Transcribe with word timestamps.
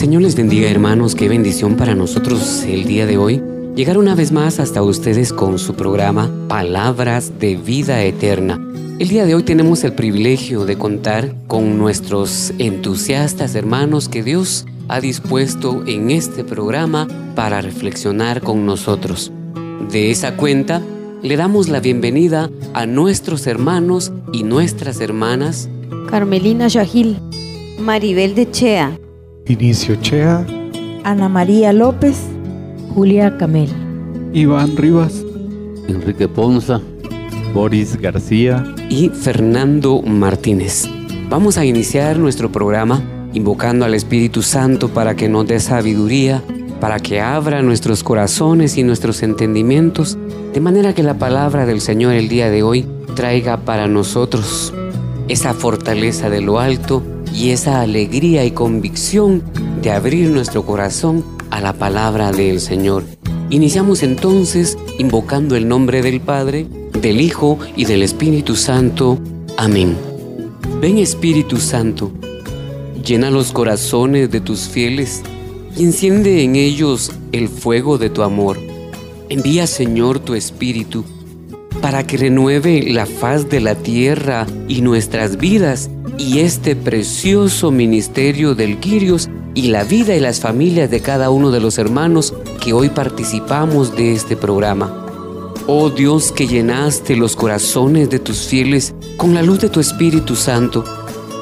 Señor 0.00 0.22
les 0.22 0.34
bendiga 0.34 0.70
hermanos, 0.70 1.14
qué 1.14 1.28
bendición 1.28 1.76
para 1.76 1.94
nosotros 1.94 2.62
el 2.62 2.84
día 2.84 3.04
de 3.04 3.18
hoy 3.18 3.42
llegar 3.76 3.98
una 3.98 4.14
vez 4.14 4.32
más 4.32 4.58
hasta 4.58 4.82
ustedes 4.82 5.30
con 5.30 5.58
su 5.58 5.74
programa 5.74 6.30
Palabras 6.48 7.38
de 7.38 7.56
Vida 7.58 8.02
Eterna. 8.02 8.58
El 8.98 9.08
día 9.08 9.26
de 9.26 9.34
hoy 9.34 9.42
tenemos 9.42 9.84
el 9.84 9.92
privilegio 9.92 10.64
de 10.64 10.78
contar 10.78 11.34
con 11.46 11.76
nuestros 11.76 12.54
entusiastas 12.58 13.54
hermanos 13.54 14.08
que 14.08 14.22
Dios 14.22 14.64
ha 14.88 15.02
dispuesto 15.02 15.84
en 15.86 16.10
este 16.10 16.44
programa 16.44 17.06
para 17.34 17.60
reflexionar 17.60 18.40
con 18.40 18.64
nosotros. 18.64 19.30
De 19.92 20.10
esa 20.10 20.34
cuenta, 20.34 20.80
le 21.22 21.36
damos 21.36 21.68
la 21.68 21.80
bienvenida 21.80 22.48
a 22.72 22.86
nuestros 22.86 23.46
hermanos 23.46 24.12
y 24.32 24.44
nuestras 24.44 24.98
hermanas 24.98 25.68
Carmelina 26.08 26.68
Yagil, 26.68 27.18
Maribel 27.78 28.34
de 28.34 28.50
Chea, 28.50 28.98
Inicio 29.50 29.96
Chea, 29.96 30.46
Ana 31.02 31.28
María 31.28 31.72
López, 31.72 32.16
Julia 32.94 33.36
Camel. 33.36 33.68
Iván 34.32 34.76
Rivas, 34.76 35.24
Enrique 35.88 36.28
Ponza, 36.28 36.80
Boris 37.52 38.00
García, 38.00 38.64
y 38.88 39.08
Fernando 39.08 40.02
Martínez. 40.02 40.88
Vamos 41.28 41.58
a 41.58 41.64
iniciar 41.64 42.16
nuestro 42.16 42.52
programa 42.52 43.02
invocando 43.32 43.84
al 43.84 43.94
Espíritu 43.94 44.42
Santo 44.42 44.88
para 44.90 45.16
que 45.16 45.28
nos 45.28 45.48
dé 45.48 45.58
sabiduría, 45.58 46.44
para 46.80 47.00
que 47.00 47.20
abra 47.20 47.60
nuestros 47.60 48.04
corazones 48.04 48.78
y 48.78 48.84
nuestros 48.84 49.20
entendimientos, 49.24 50.16
de 50.54 50.60
manera 50.60 50.94
que 50.94 51.02
la 51.02 51.18
palabra 51.18 51.66
del 51.66 51.80
Señor 51.80 52.12
el 52.12 52.28
día 52.28 52.50
de 52.50 52.62
hoy 52.62 52.86
traiga 53.16 53.56
para 53.56 53.88
nosotros 53.88 54.72
esa 55.26 55.54
fortaleza 55.54 56.30
de 56.30 56.40
lo 56.40 56.60
alto 56.60 57.02
y 57.34 57.50
esa 57.50 57.80
alegría 57.80 58.44
y 58.44 58.50
convicción 58.50 59.42
de 59.82 59.90
abrir 59.90 60.30
nuestro 60.30 60.64
corazón 60.64 61.24
a 61.50 61.60
la 61.60 61.72
palabra 61.72 62.32
del 62.32 62.60
Señor. 62.60 63.04
Iniciamos 63.50 64.02
entonces 64.02 64.78
invocando 64.98 65.56
el 65.56 65.66
nombre 65.66 66.02
del 66.02 66.20
Padre, 66.20 66.66
del 67.00 67.20
Hijo 67.20 67.58
y 67.76 67.84
del 67.84 68.02
Espíritu 68.02 68.56
Santo. 68.56 69.18
Amén. 69.56 69.96
Ven 70.80 70.98
Espíritu 70.98 71.58
Santo, 71.58 72.12
llena 73.04 73.30
los 73.30 73.52
corazones 73.52 74.30
de 74.30 74.40
tus 74.40 74.68
fieles 74.68 75.22
y 75.76 75.84
enciende 75.84 76.42
en 76.42 76.56
ellos 76.56 77.12
el 77.32 77.48
fuego 77.48 77.98
de 77.98 78.10
tu 78.10 78.22
amor. 78.22 78.58
Envía 79.28 79.66
Señor 79.66 80.20
tu 80.20 80.34
Espíritu 80.34 81.04
para 81.80 82.06
que 82.06 82.16
renueve 82.16 82.82
la 82.90 83.06
faz 83.06 83.48
de 83.48 83.60
la 83.60 83.74
tierra 83.74 84.46
y 84.68 84.82
nuestras 84.82 85.38
vidas 85.38 85.90
y 86.20 86.40
este 86.40 86.76
precioso 86.76 87.70
ministerio 87.70 88.54
del 88.54 88.78
Quirios 88.78 89.30
y 89.54 89.68
la 89.68 89.84
vida 89.84 90.14
y 90.14 90.20
las 90.20 90.38
familias 90.38 90.90
de 90.90 91.00
cada 91.00 91.30
uno 91.30 91.50
de 91.50 91.60
los 91.60 91.78
hermanos 91.78 92.34
que 92.62 92.74
hoy 92.74 92.90
participamos 92.90 93.96
de 93.96 94.12
este 94.12 94.36
programa. 94.36 95.06
Oh 95.66 95.88
Dios 95.88 96.30
que 96.30 96.46
llenaste 96.46 97.16
los 97.16 97.36
corazones 97.36 98.10
de 98.10 98.18
tus 98.18 98.40
fieles 98.40 98.94
con 99.16 99.32
la 99.32 99.42
luz 99.42 99.60
de 99.60 99.70
tu 99.70 99.80
Espíritu 99.80 100.36
Santo, 100.36 100.84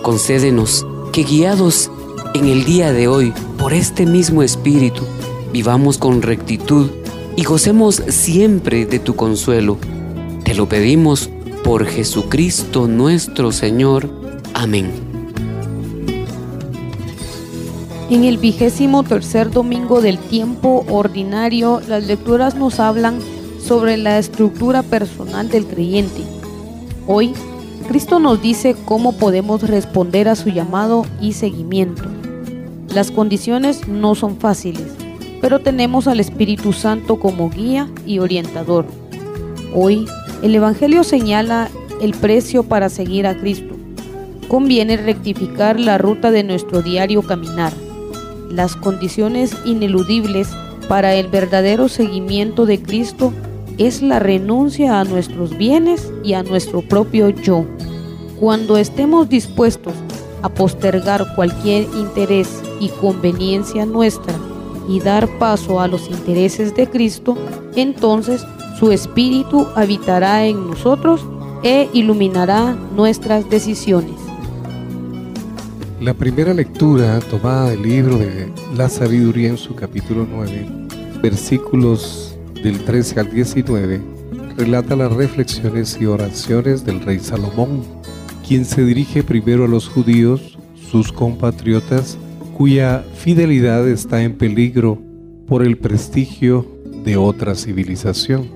concédenos 0.02 0.86
que 1.12 1.24
guiados 1.24 1.90
en 2.34 2.46
el 2.46 2.64
día 2.64 2.92
de 2.92 3.08
hoy 3.08 3.32
por 3.58 3.72
este 3.72 4.06
mismo 4.06 4.44
Espíritu, 4.44 5.02
vivamos 5.52 5.98
con 5.98 6.22
rectitud 6.22 6.88
y 7.34 7.42
gocemos 7.42 8.00
siempre 8.10 8.86
de 8.86 9.00
tu 9.00 9.16
consuelo. 9.16 9.76
Te 10.44 10.54
lo 10.54 10.68
pedimos 10.68 11.30
por 11.64 11.84
Jesucristo 11.84 12.86
nuestro 12.86 13.50
Señor. 13.50 14.27
Amén. 14.58 14.90
En 18.10 18.24
el 18.24 18.38
vigésimo 18.38 19.04
tercer 19.04 19.52
domingo 19.52 20.00
del 20.00 20.18
tiempo 20.18 20.84
ordinario, 20.90 21.80
las 21.86 22.04
lecturas 22.04 22.56
nos 22.56 22.80
hablan 22.80 23.20
sobre 23.64 23.96
la 23.96 24.18
estructura 24.18 24.82
personal 24.82 25.48
del 25.48 25.64
creyente. 25.64 26.22
Hoy, 27.06 27.34
Cristo 27.86 28.18
nos 28.18 28.42
dice 28.42 28.74
cómo 28.84 29.12
podemos 29.16 29.62
responder 29.62 30.28
a 30.28 30.34
su 30.34 30.48
llamado 30.48 31.06
y 31.20 31.34
seguimiento. 31.34 32.02
Las 32.92 33.12
condiciones 33.12 33.86
no 33.86 34.16
son 34.16 34.38
fáciles, 34.38 34.88
pero 35.40 35.60
tenemos 35.60 36.08
al 36.08 36.18
Espíritu 36.18 36.72
Santo 36.72 37.20
como 37.20 37.48
guía 37.48 37.88
y 38.04 38.18
orientador. 38.18 38.86
Hoy, 39.72 40.04
el 40.42 40.52
Evangelio 40.52 41.04
señala 41.04 41.68
el 42.02 42.10
precio 42.10 42.64
para 42.64 42.88
seguir 42.88 43.24
a 43.28 43.38
Cristo. 43.38 43.67
Conviene 44.48 44.96
rectificar 44.96 45.78
la 45.78 45.98
ruta 45.98 46.30
de 46.30 46.42
nuestro 46.42 46.80
diario 46.80 47.22
caminar. 47.22 47.72
Las 48.50 48.76
condiciones 48.76 49.54
ineludibles 49.66 50.48
para 50.88 51.14
el 51.14 51.28
verdadero 51.28 51.88
seguimiento 51.88 52.64
de 52.64 52.80
Cristo 52.80 53.32
es 53.76 54.00
la 54.00 54.18
renuncia 54.18 55.00
a 55.00 55.04
nuestros 55.04 55.56
bienes 55.56 56.10
y 56.24 56.32
a 56.32 56.42
nuestro 56.42 56.80
propio 56.80 57.28
yo. 57.28 57.66
Cuando 58.40 58.78
estemos 58.78 59.28
dispuestos 59.28 59.92
a 60.40 60.48
postergar 60.48 61.34
cualquier 61.34 61.84
interés 61.94 62.48
y 62.80 62.88
conveniencia 62.88 63.84
nuestra 63.84 64.34
y 64.88 65.00
dar 65.00 65.28
paso 65.38 65.80
a 65.80 65.88
los 65.88 66.08
intereses 66.08 66.74
de 66.74 66.88
Cristo, 66.88 67.36
entonces 67.76 68.46
su 68.78 68.92
Espíritu 68.92 69.66
habitará 69.74 70.46
en 70.46 70.70
nosotros 70.70 71.20
e 71.62 71.88
iluminará 71.92 72.74
nuestras 72.94 73.50
decisiones. 73.50 74.27
La 76.00 76.14
primera 76.14 76.54
lectura 76.54 77.18
tomada 77.18 77.70
del 77.70 77.82
libro 77.82 78.18
de 78.18 78.52
la 78.76 78.88
sabiduría 78.88 79.48
en 79.48 79.56
su 79.56 79.74
capítulo 79.74 80.28
9, 80.30 80.66
versículos 81.20 82.38
del 82.62 82.78
13 82.84 83.18
al 83.18 83.30
19, 83.32 84.00
relata 84.56 84.94
las 84.94 85.12
reflexiones 85.12 85.98
y 86.00 86.06
oraciones 86.06 86.84
del 86.84 87.00
rey 87.00 87.18
Salomón, 87.18 87.82
quien 88.46 88.64
se 88.64 88.84
dirige 88.84 89.24
primero 89.24 89.64
a 89.64 89.68
los 89.68 89.88
judíos, 89.88 90.56
sus 90.88 91.10
compatriotas, 91.10 92.16
cuya 92.56 93.04
fidelidad 93.16 93.88
está 93.88 94.22
en 94.22 94.38
peligro 94.38 95.02
por 95.48 95.64
el 95.64 95.78
prestigio 95.78 96.64
de 97.04 97.16
otra 97.16 97.56
civilización. 97.56 98.48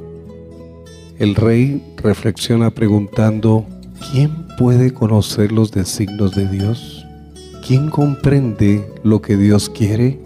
El 1.19 1.35
rey 1.35 1.83
reflexiona 1.97 2.71
preguntando, 2.71 3.67
¿quién 4.13 4.31
puede 4.59 4.93
conocer 4.95 5.51
los 5.51 5.73
designios 5.73 6.37
de 6.37 6.49
Dios? 6.49 7.02
¿Quién 7.65 7.91
comprende 7.91 8.85
lo 9.05 9.23
que 9.23 9.37
Dios 9.37 9.71
quiere? 9.71 10.19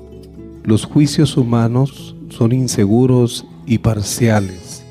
Los 0.64 0.86
juicios 0.86 1.36
humanos 1.36 2.16
son 2.30 2.52
inseguros 2.52 3.44
y 3.66 3.76
parciales. 3.76 4.82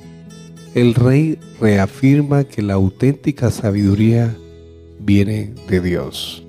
El 0.75 0.94
rey 0.94 1.39
reafirma 1.59 2.44
que 2.44 2.62
la 2.62 2.75
auténtica 2.75 3.50
sabiduría 3.50 4.38
viene 5.00 5.56
de 5.68 5.81
Dios. 5.81 6.44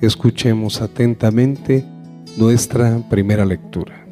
Escuchemos 0.00 0.80
atentamente 0.80 1.84
nuestra 2.38 3.06
primera 3.10 3.44
lectura. 3.44 4.06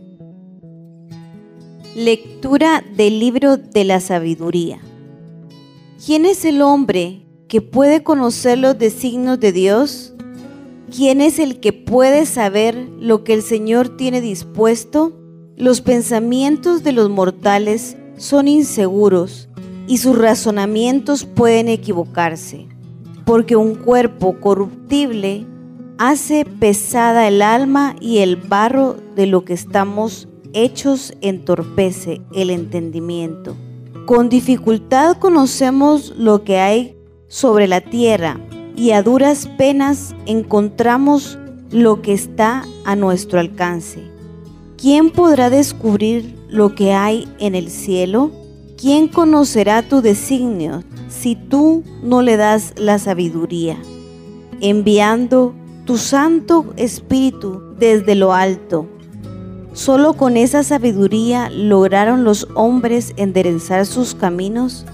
Lectura 1.97 2.85
del 2.95 3.19
libro 3.19 3.57
de 3.57 3.85
la 3.85 4.01
sabiduría. 4.01 4.81
¿Quién 6.05 6.27
es 6.27 6.45
el 6.45 6.61
hombre 6.61 7.23
que 7.49 7.63
puede 7.63 8.03
conocer 8.03 8.59
los 8.59 8.79
designios 8.79 9.41
de 9.41 9.53
Dios? 9.53 10.12
¿Quién 10.95 11.23
es 11.23 11.39
el 11.39 11.59
que 11.59 11.73
puede 11.73 12.27
saber 12.27 12.87
lo 13.01 13.25
que 13.25 13.33
el 13.33 13.41
Señor 13.41 13.97
tiene 13.97 14.21
dispuesto? 14.21 15.15
Los 15.57 15.81
pensamientos 15.81 16.85
de 16.85 16.93
los 16.93 17.09
mortales 17.09 17.97
son 18.19 18.47
inseguros 18.47 19.49
y 19.87 19.97
sus 19.97 20.19
razonamientos 20.19 21.25
pueden 21.25 21.69
equivocarse, 21.69 22.67
porque 23.25 23.57
un 23.57 23.75
cuerpo 23.75 24.39
corruptible 24.39 25.47
hace 25.97 26.45
pesada 26.45 27.27
el 27.27 27.41
alma 27.41 27.97
y 27.99 28.19
el 28.19 28.37
barro 28.37 28.99
de 29.17 29.25
lo 29.25 29.47
que 29.47 29.55
estamos 29.55 30.29
hechos 30.53 31.15
entorpece 31.23 32.21
el 32.35 32.51
entendimiento. 32.51 33.57
Con 34.05 34.29
dificultad 34.29 35.17
conocemos 35.17 36.13
lo 36.19 36.45
que 36.45 36.59
hay 36.59 36.97
sobre 37.29 37.67
la 37.67 37.81
tierra 37.81 38.39
y 38.77 38.93
a 38.93 39.03
duras 39.03 39.49
penas 39.59 40.15
encontramos 40.27 41.39
lo 41.71 42.03
que 42.03 42.13
está 42.13 42.65
a 42.85 42.97
nuestro 42.97 43.41
alcance. 43.41 44.03
¿Quién 44.77 45.11
podrá 45.11 45.51
descubrir 45.51 46.37
lo 46.49 46.75
que 46.75 46.93
hay 46.93 47.29
en 47.39 47.55
el 47.55 47.71
cielo? 47.71 48.31
¿Quién 48.77 49.09
conocerá 49.09 49.83
tu 49.83 50.03
designio 50.03 50.83
si 51.09 51.37
tú 51.37 51.85
no 52.03 52.21
le 52.21 52.37
das 52.37 52.75
la 52.77 52.99
sabiduría? 52.99 53.77
Enviando 54.61 55.55
tu 55.85 55.99
Santo 55.99 56.67
Espíritu 56.77 57.63
desde 57.79 58.15
lo 58.15 58.33
alto. 58.33 58.87
Solo 59.73 60.15
con 60.15 60.37
esa 60.37 60.63
sabiduría 60.63 61.49
lograron 61.49 62.25
los 62.25 62.49
hombres 62.55 63.15
enderezar 63.17 63.87
sus 63.87 64.15
caminos 64.15 64.85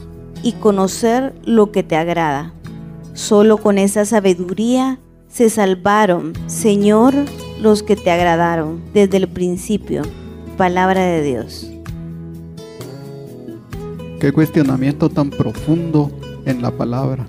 y 0.43 0.53
conocer 0.53 1.35
lo 1.45 1.73
que 1.73 1.83
te 1.83 1.97
agrada. 1.97 2.53
Solo 3.19 3.57
con 3.57 3.79
esa 3.79 4.05
sabiduría 4.05 5.01
se 5.27 5.51
salvaron, 5.51 6.35
Señor, 6.47 7.15
los 7.61 7.83
que 7.83 7.97
te 7.97 8.13
agradaron 8.13 8.81
desde 8.95 9.17
el 9.17 9.27
principio. 9.27 10.03
Palabra 10.57 11.05
de 11.05 11.25
Dios. 11.25 11.69
Qué 14.21 14.31
cuestionamiento 14.31 15.09
tan 15.09 15.31
profundo 15.31 16.13
en 16.45 16.63
la 16.63 16.71
palabra. 16.71 17.27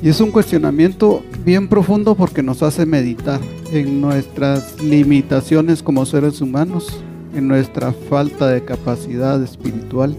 Y 0.00 0.10
es 0.10 0.20
un 0.20 0.30
cuestionamiento 0.30 1.24
bien 1.44 1.66
profundo 1.66 2.14
porque 2.14 2.44
nos 2.44 2.62
hace 2.62 2.86
meditar 2.86 3.40
en 3.72 4.00
nuestras 4.00 4.80
limitaciones 4.80 5.82
como 5.82 6.06
seres 6.06 6.40
humanos, 6.40 7.00
en 7.34 7.48
nuestra 7.48 7.92
falta 8.08 8.46
de 8.46 8.64
capacidad 8.64 9.42
espiritual 9.42 10.16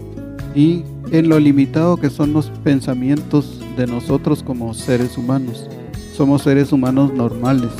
y 0.54 0.84
en 1.10 1.30
lo 1.30 1.38
limitado 1.38 1.96
que 1.96 2.10
son 2.10 2.34
los 2.34 2.50
pensamientos 2.62 3.57
de 3.78 3.86
nosotros 3.86 4.42
como 4.42 4.74
seres 4.74 5.16
humanos. 5.16 5.66
Somos 6.14 6.42
seres 6.42 6.72
humanos 6.72 7.14
normales, 7.14 7.70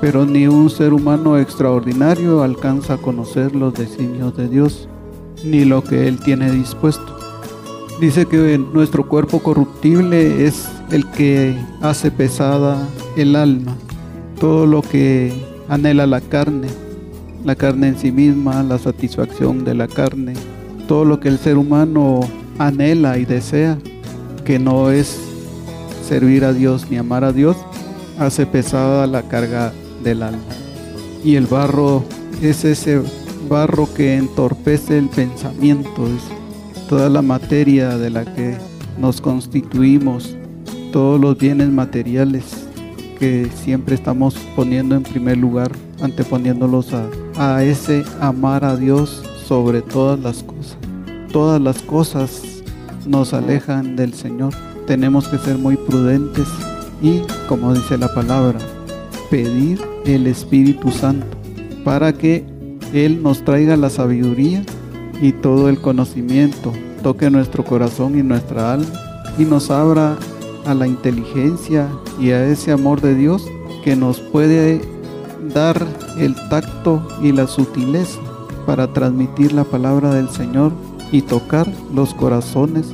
pero 0.00 0.26
ni 0.26 0.48
un 0.48 0.68
ser 0.68 0.92
humano 0.92 1.38
extraordinario 1.38 2.42
alcanza 2.42 2.94
a 2.94 2.98
conocer 2.98 3.54
los 3.54 3.72
designios 3.72 4.36
de 4.36 4.48
Dios, 4.48 4.88
ni 5.44 5.64
lo 5.64 5.82
que 5.82 6.08
Él 6.08 6.18
tiene 6.18 6.50
dispuesto. 6.50 7.16
Dice 8.00 8.26
que 8.26 8.58
nuestro 8.58 9.08
cuerpo 9.08 9.38
corruptible 9.38 10.46
es 10.46 10.68
el 10.90 11.08
que 11.12 11.56
hace 11.80 12.10
pesada 12.10 12.88
el 13.16 13.36
alma, 13.36 13.76
todo 14.40 14.66
lo 14.66 14.82
que 14.82 15.32
anhela 15.68 16.06
la 16.08 16.20
carne, 16.20 16.68
la 17.44 17.54
carne 17.54 17.88
en 17.88 17.98
sí 17.98 18.10
misma, 18.10 18.64
la 18.64 18.78
satisfacción 18.78 19.64
de 19.64 19.74
la 19.74 19.86
carne, 19.86 20.34
todo 20.88 21.04
lo 21.04 21.20
que 21.20 21.28
el 21.28 21.38
ser 21.38 21.56
humano 21.56 22.20
anhela 22.58 23.16
y 23.16 23.24
desea, 23.24 23.78
que 24.44 24.58
no 24.58 24.90
es 24.90 25.18
servir 26.06 26.44
a 26.44 26.52
Dios 26.52 26.86
ni 26.90 26.98
amar 26.98 27.24
a 27.24 27.32
Dios, 27.32 27.56
hace 28.18 28.46
pesada 28.46 29.06
la 29.06 29.22
carga 29.22 29.72
del 30.02 30.22
alma. 30.22 30.42
Y 31.24 31.36
el 31.36 31.46
barro 31.46 32.04
es 32.42 32.64
ese 32.64 33.00
barro 33.48 33.88
que 33.94 34.16
entorpece 34.16 34.98
el 34.98 35.08
pensamiento, 35.08 36.06
es 36.06 36.88
toda 36.88 37.08
la 37.08 37.22
materia 37.22 37.96
de 37.96 38.10
la 38.10 38.24
que 38.24 38.56
nos 38.98 39.20
constituimos 39.20 40.36
todos 40.92 41.20
los 41.20 41.36
bienes 41.36 41.70
materiales 41.70 42.68
que 43.18 43.48
siempre 43.64 43.94
estamos 43.94 44.34
poniendo 44.54 44.94
en 44.94 45.02
primer 45.02 45.38
lugar, 45.38 45.72
anteponiéndolos 46.00 46.92
a, 46.92 47.08
a 47.36 47.64
ese 47.64 48.04
amar 48.20 48.64
a 48.64 48.76
Dios 48.76 49.22
sobre 49.46 49.82
todas 49.82 50.20
las 50.20 50.42
cosas. 50.42 50.76
Todas 51.32 51.60
las 51.60 51.82
cosas 51.82 52.53
nos 53.06 53.32
alejan 53.34 53.96
del 53.96 54.14
Señor. 54.14 54.52
Tenemos 54.86 55.28
que 55.28 55.38
ser 55.38 55.58
muy 55.58 55.76
prudentes 55.76 56.48
y, 57.02 57.22
como 57.48 57.74
dice 57.74 57.98
la 57.98 58.12
palabra, 58.12 58.58
pedir 59.30 59.80
el 60.04 60.26
Espíritu 60.26 60.90
Santo 60.90 61.26
para 61.84 62.12
que 62.12 62.44
Él 62.92 63.22
nos 63.22 63.44
traiga 63.44 63.76
la 63.76 63.90
sabiduría 63.90 64.62
y 65.20 65.32
todo 65.32 65.68
el 65.68 65.80
conocimiento, 65.80 66.72
toque 67.02 67.30
nuestro 67.30 67.64
corazón 67.64 68.18
y 68.18 68.22
nuestra 68.22 68.74
alma 68.74 68.86
y 69.38 69.44
nos 69.44 69.70
abra 69.70 70.16
a 70.66 70.74
la 70.74 70.86
inteligencia 70.86 71.88
y 72.20 72.30
a 72.30 72.46
ese 72.46 72.72
amor 72.72 73.00
de 73.00 73.14
Dios 73.14 73.46
que 73.82 73.96
nos 73.96 74.20
puede 74.20 74.80
dar 75.52 75.86
el 76.18 76.34
tacto 76.48 77.06
y 77.22 77.32
la 77.32 77.46
sutileza 77.46 78.18
para 78.66 78.92
transmitir 78.92 79.52
la 79.52 79.64
palabra 79.64 80.14
del 80.14 80.30
Señor 80.30 80.72
y 81.12 81.22
tocar 81.22 81.70
los 81.94 82.14
corazones 82.14 82.86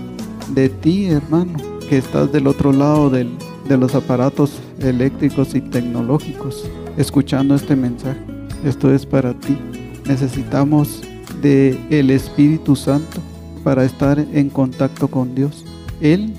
de 0.54 0.68
ti, 0.68 1.06
hermano, 1.06 1.58
que 1.88 1.98
estás 1.98 2.32
del 2.32 2.46
otro 2.46 2.72
lado 2.72 3.10
de 3.10 3.26
los 3.76 3.94
aparatos 3.94 4.52
eléctricos 4.80 5.54
y 5.54 5.60
tecnológicos, 5.60 6.64
escuchando 6.96 7.54
este 7.54 7.76
mensaje. 7.76 8.20
Esto 8.64 8.92
es 8.92 9.06
para 9.06 9.32
ti. 9.34 9.56
Necesitamos 10.06 11.02
de 11.40 11.78
el 11.90 12.10
Espíritu 12.10 12.76
Santo 12.76 13.20
para 13.64 13.84
estar 13.84 14.18
en 14.18 14.50
contacto 14.50 15.08
con 15.08 15.34
Dios. 15.34 15.64
Él 16.00 16.34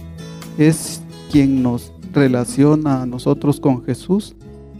es 0.57 1.01
quien 1.31 1.63
nos 1.63 1.91
relaciona 2.13 3.01
a 3.01 3.05
nosotros 3.05 3.59
con 3.59 3.83
Jesús 3.83 4.35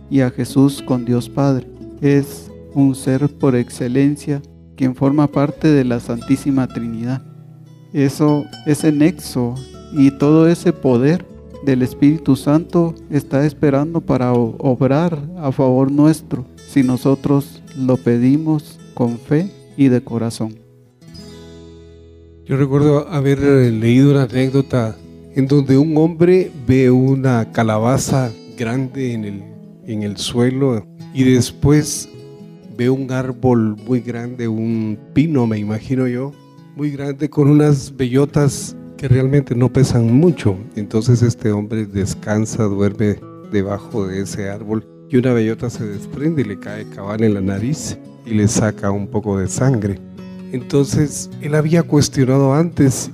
y 0.10 0.22
a 0.22 0.30
Jesús 0.30 0.82
con 0.82 1.06
Dios 1.06 1.30
Padre. 1.30 1.68
Es 2.02 2.52
un 2.74 2.96
ser 2.96 3.30
por 3.30 3.56
excelencia 3.56 4.42
quien 4.76 4.96
forma 4.96 5.28
parte 5.28 5.68
de 5.68 5.84
la 5.84 6.00
Santísima 6.00 6.68
Trinidad. 6.68 7.22
Eso, 7.94 8.46
ese 8.66 8.92
nexo 8.92 9.56
y 9.94 10.12
todo 10.12 10.48
ese 10.48 10.74
poder 10.74 11.26
del 11.66 11.82
Espíritu 11.82 12.36
Santo 12.36 12.96
está 13.10 13.46
esperando 13.46 14.02
para 14.02 14.34
obrar 14.34 15.20
a 15.38 15.52
favor 15.52 15.92
nuestro 15.92 16.46
si 16.68 16.84
nosotros 16.84 17.62
lo 17.78 17.98
pedimos 17.98 18.80
con 18.94 19.18
fe 19.18 19.52
y 19.78 19.90
de 19.90 20.02
corazón. 20.02 20.56
Yo 22.46 22.58
recuerdo 22.58 23.08
haber 23.10 23.40
leído 23.40 24.12
una 24.12 24.24
anécdota 24.24 24.98
en 25.36 25.48
donde 25.48 25.78
un 25.78 25.96
hombre 25.96 26.52
ve 26.68 26.92
una 26.92 27.52
calabaza 27.52 28.32
grande 28.58 29.14
en 29.14 29.26
el, 29.26 29.44
en 29.86 30.04
el 30.04 30.18
suelo 30.18 30.86
y 31.14 31.24
después 31.24 32.10
ve 32.78 32.90
un 32.90 33.12
árbol 33.12 33.76
muy 33.86 34.02
grande, 34.02 34.48
un 34.48 34.98
pino 35.14 35.48
me 35.48 35.58
imagino 35.58 36.08
yo, 36.08 36.32
muy 36.76 36.92
grande 36.92 37.30
con 37.30 37.50
unas 37.50 37.96
bellotas 37.96 38.76
que 38.98 39.08
realmente 39.08 39.56
no 39.56 39.72
pesan 39.72 40.14
mucho. 40.14 40.58
Entonces 40.76 41.22
este 41.22 41.52
hombre 41.52 41.86
descansa, 41.86 42.64
duerme 42.64 43.20
debajo 43.52 44.08
de 44.08 44.22
ese 44.22 44.50
árbol 44.50 44.86
y 45.10 45.18
una 45.18 45.34
bellota 45.34 45.70
se 45.70 45.86
desprende 45.86 46.42
y 46.42 46.46
le 46.46 46.60
cae 46.60 46.86
cabal 46.86 47.24
en 47.24 47.34
la 47.34 47.42
nariz 47.42 47.98
y 48.26 48.32
le 48.32 48.48
saca 48.48 48.92
un 48.92 49.08
poco 49.08 49.38
de 49.38 49.48
sangre. 49.48 50.00
Entonces 50.52 51.30
él 51.42 51.56
había 51.56 51.84
cuestionado 51.84 52.54
antes 52.54 53.12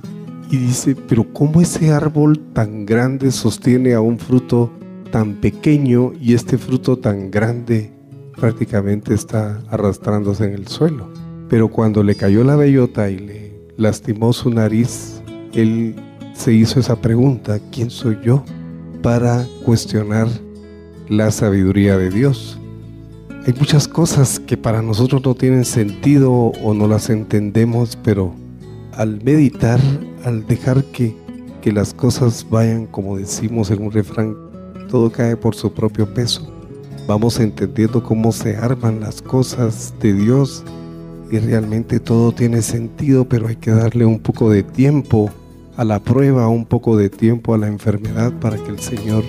y 0.50 0.56
dice, 0.56 0.96
pero 1.08 1.26
¿cómo 1.32 1.60
ese 1.60 1.90
árbol 1.90 2.38
tan 2.52 2.86
grande 2.86 3.30
sostiene 3.30 3.94
a 3.94 4.00
un 4.00 4.18
fruto 4.18 4.70
tan 5.10 5.34
pequeño 5.34 6.12
y 6.20 6.34
este 6.34 6.58
fruto 6.58 6.98
tan 6.98 7.30
grande 7.30 7.97
prácticamente 8.38 9.14
está 9.14 9.60
arrastrándose 9.68 10.44
en 10.44 10.54
el 10.54 10.68
suelo? 10.68 11.08
Pero 11.48 11.68
cuando 11.68 12.02
le 12.02 12.14
cayó 12.14 12.44
la 12.44 12.56
bellota 12.56 13.10
y 13.10 13.18
le 13.18 13.52
lastimó 13.76 14.32
su 14.32 14.50
nariz, 14.50 15.22
él 15.52 15.94
se 16.34 16.52
hizo 16.52 16.78
esa 16.78 17.00
pregunta, 17.00 17.58
¿quién 17.72 17.90
soy 17.90 18.18
yo 18.24 18.44
para 19.02 19.46
cuestionar 19.64 20.28
la 21.08 21.30
sabiduría 21.30 21.96
de 21.96 22.10
Dios? 22.10 22.58
Hay 23.46 23.54
muchas 23.58 23.88
cosas 23.88 24.38
que 24.40 24.56
para 24.56 24.82
nosotros 24.82 25.24
no 25.24 25.34
tienen 25.34 25.64
sentido 25.64 26.32
o 26.32 26.74
no 26.74 26.86
las 26.86 27.08
entendemos, 27.08 27.96
pero 28.02 28.34
al 28.92 29.22
meditar, 29.22 29.80
al 30.24 30.46
dejar 30.46 30.84
que, 30.84 31.16
que 31.62 31.72
las 31.72 31.94
cosas 31.94 32.46
vayan 32.50 32.86
como 32.86 33.16
decimos 33.16 33.70
en 33.70 33.82
un 33.82 33.90
refrán, 33.90 34.36
todo 34.90 35.10
cae 35.10 35.36
por 35.36 35.54
su 35.54 35.72
propio 35.72 36.12
peso. 36.12 36.57
Vamos 37.08 37.40
entendiendo 37.40 38.02
cómo 38.02 38.32
se 38.32 38.58
arman 38.58 39.00
las 39.00 39.22
cosas 39.22 39.94
de 39.98 40.12
Dios 40.12 40.62
y 41.30 41.38
realmente 41.38 42.00
todo 42.00 42.32
tiene 42.32 42.60
sentido, 42.60 43.26
pero 43.26 43.48
hay 43.48 43.56
que 43.56 43.70
darle 43.70 44.04
un 44.04 44.18
poco 44.18 44.50
de 44.50 44.62
tiempo 44.62 45.30
a 45.78 45.84
la 45.84 46.00
prueba, 46.00 46.48
un 46.48 46.66
poco 46.66 46.98
de 46.98 47.08
tiempo 47.08 47.54
a 47.54 47.58
la 47.58 47.66
enfermedad 47.66 48.30
para 48.40 48.58
que 48.58 48.70
el 48.70 48.78
Señor 48.78 49.24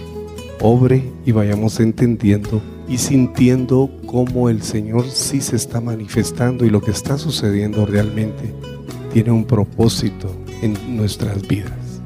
obre 0.60 1.10
y 1.26 1.32
vayamos 1.32 1.80
entendiendo 1.80 2.62
y 2.90 2.98
sintiendo 2.98 3.90
cómo 4.06 4.50
el 4.50 4.62
Señor 4.62 5.06
sí 5.10 5.40
se 5.40 5.56
está 5.56 5.80
manifestando 5.80 6.66
y 6.66 6.70
lo 6.70 6.82
que 6.82 6.92
está 6.92 7.18
sucediendo 7.18 7.86
realmente 7.86 8.54
tiene 9.14 9.32
un 9.32 9.46
propósito 9.46 10.30
en 10.62 10.98
nuestras 10.98 11.48
vidas. 11.48 12.02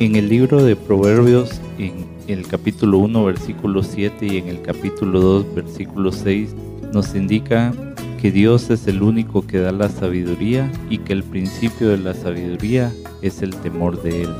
En 0.00 0.16
el 0.16 0.28
libro 0.28 0.64
de 0.64 0.74
Proverbios, 0.74 1.60
en 1.78 2.03
el 2.28 2.46
capítulo 2.46 2.98
1, 2.98 3.24
versículo 3.24 3.82
7 3.82 4.26
y 4.26 4.38
en 4.38 4.48
el 4.48 4.62
capítulo 4.62 5.20
2, 5.20 5.54
versículo 5.54 6.12
6, 6.12 6.54
nos 6.92 7.14
indica 7.14 7.72
que 8.20 8.30
Dios 8.30 8.70
es 8.70 8.86
el 8.86 9.02
único 9.02 9.46
que 9.46 9.58
da 9.58 9.72
la 9.72 9.88
sabiduría 9.88 10.70
y 10.88 10.98
que 10.98 11.12
el 11.12 11.22
principio 11.22 11.90
de 11.90 11.98
la 11.98 12.14
sabiduría 12.14 12.92
es 13.20 13.42
el 13.42 13.54
temor 13.56 14.02
de 14.02 14.22
Él. 14.22 14.34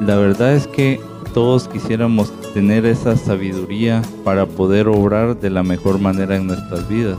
La 0.00 0.16
verdad 0.16 0.54
es 0.54 0.66
que 0.66 0.98
todos 1.32 1.68
quisiéramos 1.68 2.32
tener 2.52 2.84
esa 2.84 3.16
sabiduría 3.16 4.02
para 4.24 4.46
poder 4.46 4.88
obrar 4.88 5.38
de 5.38 5.50
la 5.50 5.62
mejor 5.62 6.00
manera 6.00 6.36
en 6.36 6.48
nuestras 6.48 6.88
vidas, 6.88 7.18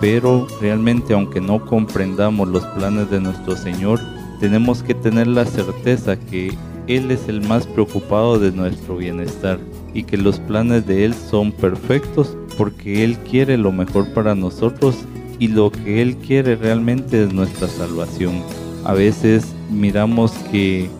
pero 0.00 0.46
realmente 0.60 1.14
aunque 1.14 1.40
no 1.40 1.64
comprendamos 1.64 2.48
los 2.48 2.64
planes 2.66 3.10
de 3.10 3.20
nuestro 3.20 3.56
Señor, 3.56 4.00
tenemos 4.40 4.82
que 4.82 4.94
tener 4.94 5.28
la 5.28 5.44
certeza 5.44 6.18
que 6.18 6.52
Él 6.86 7.10
es 7.10 7.28
el 7.28 7.40
más 7.40 7.66
preocupado 7.66 8.38
de 8.38 8.52
nuestro 8.52 8.96
bienestar 8.96 9.58
y 9.94 10.04
que 10.04 10.16
los 10.16 10.38
planes 10.40 10.86
de 10.86 11.04
Él 11.04 11.14
son 11.14 11.52
perfectos 11.52 12.36
porque 12.58 13.04
Él 13.04 13.16
quiere 13.18 13.56
lo 13.56 13.72
mejor 13.72 14.12
para 14.12 14.34
nosotros 14.34 14.96
y 15.38 15.48
lo 15.48 15.70
que 15.70 16.02
Él 16.02 16.16
quiere 16.16 16.56
realmente 16.56 17.24
es 17.24 17.32
nuestra 17.32 17.68
salvación. 17.68 18.42
A 18.84 18.92
veces 18.92 19.54
miramos 19.70 20.32
que 20.50 20.90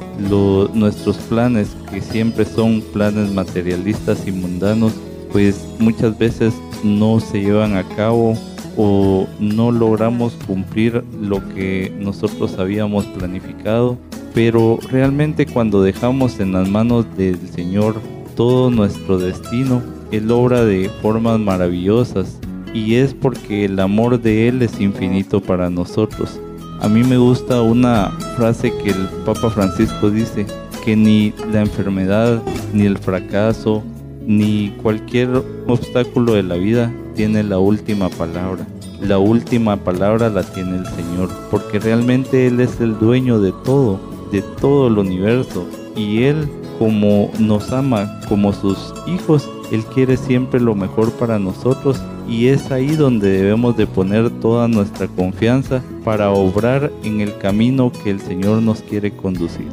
nuestros 0.75 1.17
planes, 1.17 1.77
que 1.91 2.01
siempre 2.01 2.45
son 2.45 2.81
planes 2.81 3.33
materialistas 3.33 4.27
y 4.27 4.33
mundanos, 4.33 4.93
pues 5.33 5.67
muchas 5.79 6.17
veces 6.17 6.55
no 6.83 7.21
se 7.21 7.41
llevan 7.41 7.77
a 7.77 7.83
cabo 7.97 8.35
o 8.77 9.27
no 9.39 9.71
logramos 9.71 10.35
cumplir 10.47 11.05
lo 11.21 11.47
que 11.55 11.95
nosotros 11.99 12.59
habíamos 12.59 13.05
planificado. 13.07 13.99
Pero 14.35 14.79
realmente 14.91 15.47
cuando 15.47 15.81
dejamos 15.83 16.41
en 16.41 16.53
las 16.53 16.69
manos 16.69 17.07
del 17.17 17.39
Señor 17.49 18.01
todo 18.35 18.69
nuestro 18.69 19.19
destino, 19.19 19.81
Él 20.11 20.31
obra 20.31 20.65
de 20.65 20.91
formas 21.01 21.39
maravillosas 21.39 22.39
y 22.75 22.97
es 22.97 23.15
porque 23.15 23.65
el 23.65 23.79
amor 23.79 24.21
de 24.21 24.49
Él 24.49 24.61
es 24.61 24.81
infinito 24.81 25.41
para 25.41 25.71
nosotros. 25.71 26.41
A 26.81 26.89
mí 26.89 27.05
me 27.05 27.17
gusta 27.17 27.63
una 27.63 28.11
frase 28.37 28.73
que 28.83 28.91
el 28.91 29.09
Papa 29.25 29.49
Francisco 29.51 30.11
dice, 30.11 30.45
que 30.85 30.97
ni 30.97 31.33
la 31.53 31.61
enfermedad, 31.63 32.43
ni 32.73 32.85
el 32.85 32.99
fracaso, 32.99 33.83
ni 34.27 34.75
cualquier 34.83 35.31
obstáculo 35.67 36.35
de 36.35 36.43
la 36.43 36.57
vida 36.57 36.93
tiene 37.15 37.43
la 37.43 37.59
última 37.59 38.09
palabra. 38.11 38.67
La 39.01 39.19
última 39.19 39.77
palabra 39.77 40.29
la 40.29 40.43
tiene 40.43 40.79
el 40.79 40.87
Señor, 40.87 41.31
porque 41.51 41.79
realmente 41.79 42.47
Él 42.49 42.61
es 42.61 42.81
el 42.81 42.99
dueño 42.99 43.41
de 43.41 43.53
todo, 43.65 43.99
de 44.35 44.43
todo 44.43 44.89
el 44.89 44.99
universo. 44.99 45.65
Y 45.95 46.25
Él, 46.25 46.49
como 46.79 47.31
nos 47.39 47.71
ama 47.71 48.21
como 48.29 48.53
sus 48.53 48.93
hijos, 49.07 49.49
Él 49.71 49.85
quiere 49.85 50.17
siempre 50.17 50.61
lo 50.61 50.75
mejor 50.75 51.13
para 51.13 51.39
nosotros 51.39 52.03
y 52.29 52.49
es 52.49 52.73
ahí 52.73 52.97
donde 52.97 53.31
debemos 53.31 53.77
de 53.77 53.87
poner 53.87 54.31
toda 54.41 54.67
nuestra 54.67 55.07
confianza 55.07 55.83
para 56.05 56.31
obrar 56.31 56.91
en 57.05 57.21
el 57.21 57.37
camino 57.39 57.93
que 57.93 58.11
el 58.11 58.21
Señor 58.21 58.61
nos 58.61 58.83
quiere 58.83 59.15
conducir. 59.15 59.69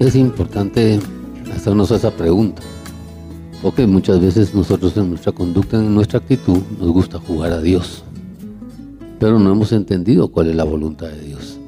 Es 0.00 0.16
importante 0.16 0.98
hacernos 1.54 1.92
esa 1.92 2.10
pregunta, 2.10 2.60
porque 3.62 3.86
muchas 3.86 4.20
veces 4.20 4.52
nosotros 4.52 4.96
en 4.96 5.10
nuestra 5.10 5.32
conducta, 5.32 5.78
en 5.78 5.94
nuestra 5.94 6.18
actitud, 6.18 6.60
nos 6.78 6.90
gusta 6.90 7.18
jugar 7.20 7.52
a 7.52 7.60
Dios, 7.60 8.04
pero 9.18 9.38
no 9.38 9.52
hemos 9.52 9.72
entendido 9.72 10.28
cuál 10.28 10.48
es 10.48 10.56
la 10.56 10.64
voluntad 10.64 11.08
de 11.08 11.20
Dios. 11.20 11.58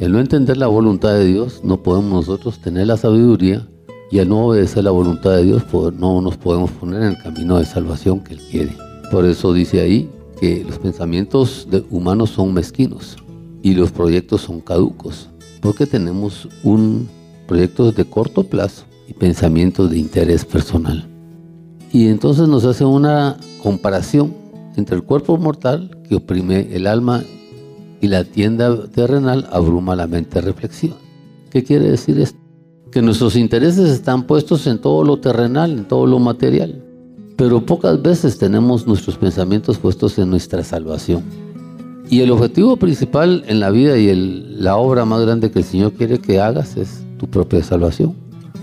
Al 0.00 0.12
no 0.12 0.20
entender 0.20 0.56
la 0.56 0.66
voluntad 0.66 1.14
de 1.14 1.24
Dios, 1.24 1.60
no 1.62 1.82
podemos 1.82 2.10
nosotros 2.10 2.58
tener 2.58 2.86
la 2.86 2.96
sabiduría 2.96 3.66
y 4.10 4.18
al 4.18 4.28
no 4.28 4.46
obedecer 4.46 4.84
la 4.84 4.90
voluntad 4.90 5.32
de 5.32 5.44
Dios, 5.44 5.64
no 5.72 6.20
nos 6.20 6.36
podemos 6.36 6.70
poner 6.72 7.02
en 7.02 7.08
el 7.08 7.18
camino 7.18 7.58
de 7.58 7.64
salvación 7.64 8.20
que 8.20 8.34
Él 8.34 8.40
quiere. 8.50 8.76
Por 9.10 9.24
eso 9.24 9.52
dice 9.52 9.80
ahí 9.80 10.10
que 10.40 10.64
los 10.64 10.78
pensamientos 10.78 11.66
humanos 11.90 12.30
son 12.30 12.52
mezquinos 12.52 13.16
y 13.62 13.74
los 13.74 13.92
proyectos 13.92 14.42
son 14.42 14.60
caducos, 14.60 15.30
porque 15.60 15.86
tenemos 15.86 16.48
un 16.62 17.08
proyecto 17.46 17.92
de 17.92 18.04
corto 18.04 18.44
plazo 18.44 18.84
y 19.08 19.14
pensamientos 19.14 19.90
de 19.90 19.98
interés 19.98 20.44
personal. 20.44 21.08
Y 21.92 22.08
entonces 22.08 22.48
nos 22.48 22.64
hace 22.64 22.84
una 22.84 23.36
comparación 23.62 24.43
entre 24.76 24.96
el 24.96 25.02
cuerpo 25.02 25.36
mortal 25.36 25.98
que 26.08 26.16
oprime 26.16 26.74
el 26.74 26.86
alma 26.86 27.22
y 28.00 28.08
la 28.08 28.24
tienda 28.24 28.86
terrenal 28.88 29.48
abruma 29.50 29.96
la 29.96 30.06
mente 30.06 30.40
reflexiva. 30.40 30.96
¿Qué 31.50 31.62
quiere 31.62 31.90
decir 31.90 32.18
esto? 32.18 32.44
que 32.94 33.02
nuestros 33.02 33.34
intereses 33.34 33.90
están 33.90 34.22
puestos 34.22 34.68
en 34.68 34.78
todo 34.78 35.02
lo 35.02 35.18
terrenal, 35.18 35.72
en 35.72 35.84
todo 35.84 36.06
lo 36.06 36.20
material, 36.20 36.80
pero 37.36 37.66
pocas 37.66 38.00
veces 38.00 38.38
tenemos 38.38 38.86
nuestros 38.86 39.18
pensamientos 39.18 39.78
puestos 39.78 40.16
en 40.20 40.30
nuestra 40.30 40.62
salvación. 40.62 41.24
Y 42.08 42.20
el 42.20 42.30
objetivo 42.30 42.76
principal 42.76 43.42
en 43.48 43.58
la 43.58 43.70
vida 43.70 43.98
y 43.98 44.14
la 44.14 44.76
obra 44.76 45.04
más 45.04 45.22
grande 45.22 45.50
que 45.50 45.58
el 45.58 45.64
Señor 45.64 45.94
quiere 45.94 46.20
que 46.20 46.40
hagas 46.40 46.76
es 46.76 47.04
tu 47.18 47.26
propia 47.26 47.64
salvación. 47.64 48.14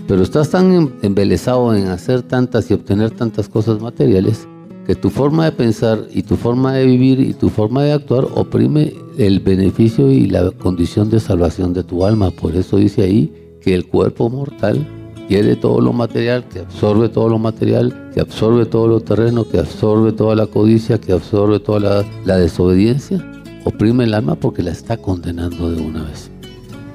Pero 0.08 0.22
estás 0.22 0.48
tan 0.48 0.94
embelesado 1.02 1.74
en 1.74 1.88
hacer 1.88 2.22
tantas 2.22 2.70
y 2.70 2.74
obtener 2.74 3.10
tantas 3.10 3.50
cosas 3.50 3.82
materiales 3.82 4.48
que 4.92 4.96
tu 4.96 5.08
forma 5.08 5.46
de 5.46 5.52
pensar 5.52 6.06
y 6.12 6.22
tu 6.22 6.36
forma 6.36 6.74
de 6.74 6.84
vivir 6.84 7.18
y 7.18 7.32
tu 7.32 7.48
forma 7.48 7.82
de 7.82 7.92
actuar 7.92 8.26
oprime 8.34 8.92
el 9.16 9.40
beneficio 9.40 10.10
y 10.10 10.26
la 10.26 10.50
condición 10.50 11.08
de 11.08 11.18
salvación 11.18 11.72
de 11.72 11.82
tu 11.82 12.04
alma. 12.04 12.30
Por 12.30 12.54
eso 12.54 12.76
dice 12.76 13.00
ahí 13.00 13.32
que 13.62 13.74
el 13.74 13.86
cuerpo 13.86 14.28
mortal 14.28 14.86
quiere 15.28 15.56
todo 15.56 15.80
lo 15.80 15.94
material, 15.94 16.46
que 16.46 16.58
absorbe 16.58 17.08
todo 17.08 17.30
lo 17.30 17.38
material, 17.38 18.10
que 18.12 18.20
absorbe 18.20 18.66
todo 18.66 18.86
lo 18.86 19.00
terreno, 19.00 19.48
que 19.48 19.60
absorbe 19.60 20.12
toda 20.12 20.36
la 20.36 20.46
codicia, 20.46 21.00
que 21.00 21.12
absorbe 21.12 21.58
toda 21.58 22.04
la, 22.26 22.36
desobediencia, 22.36 23.26
oprime 23.64 24.04
el 24.04 24.12
alma 24.12 24.34
porque 24.34 24.62
la 24.62 24.72
está 24.72 24.98
condenando 24.98 25.70
de 25.70 25.80
una 25.80 26.02
vez. 26.02 26.30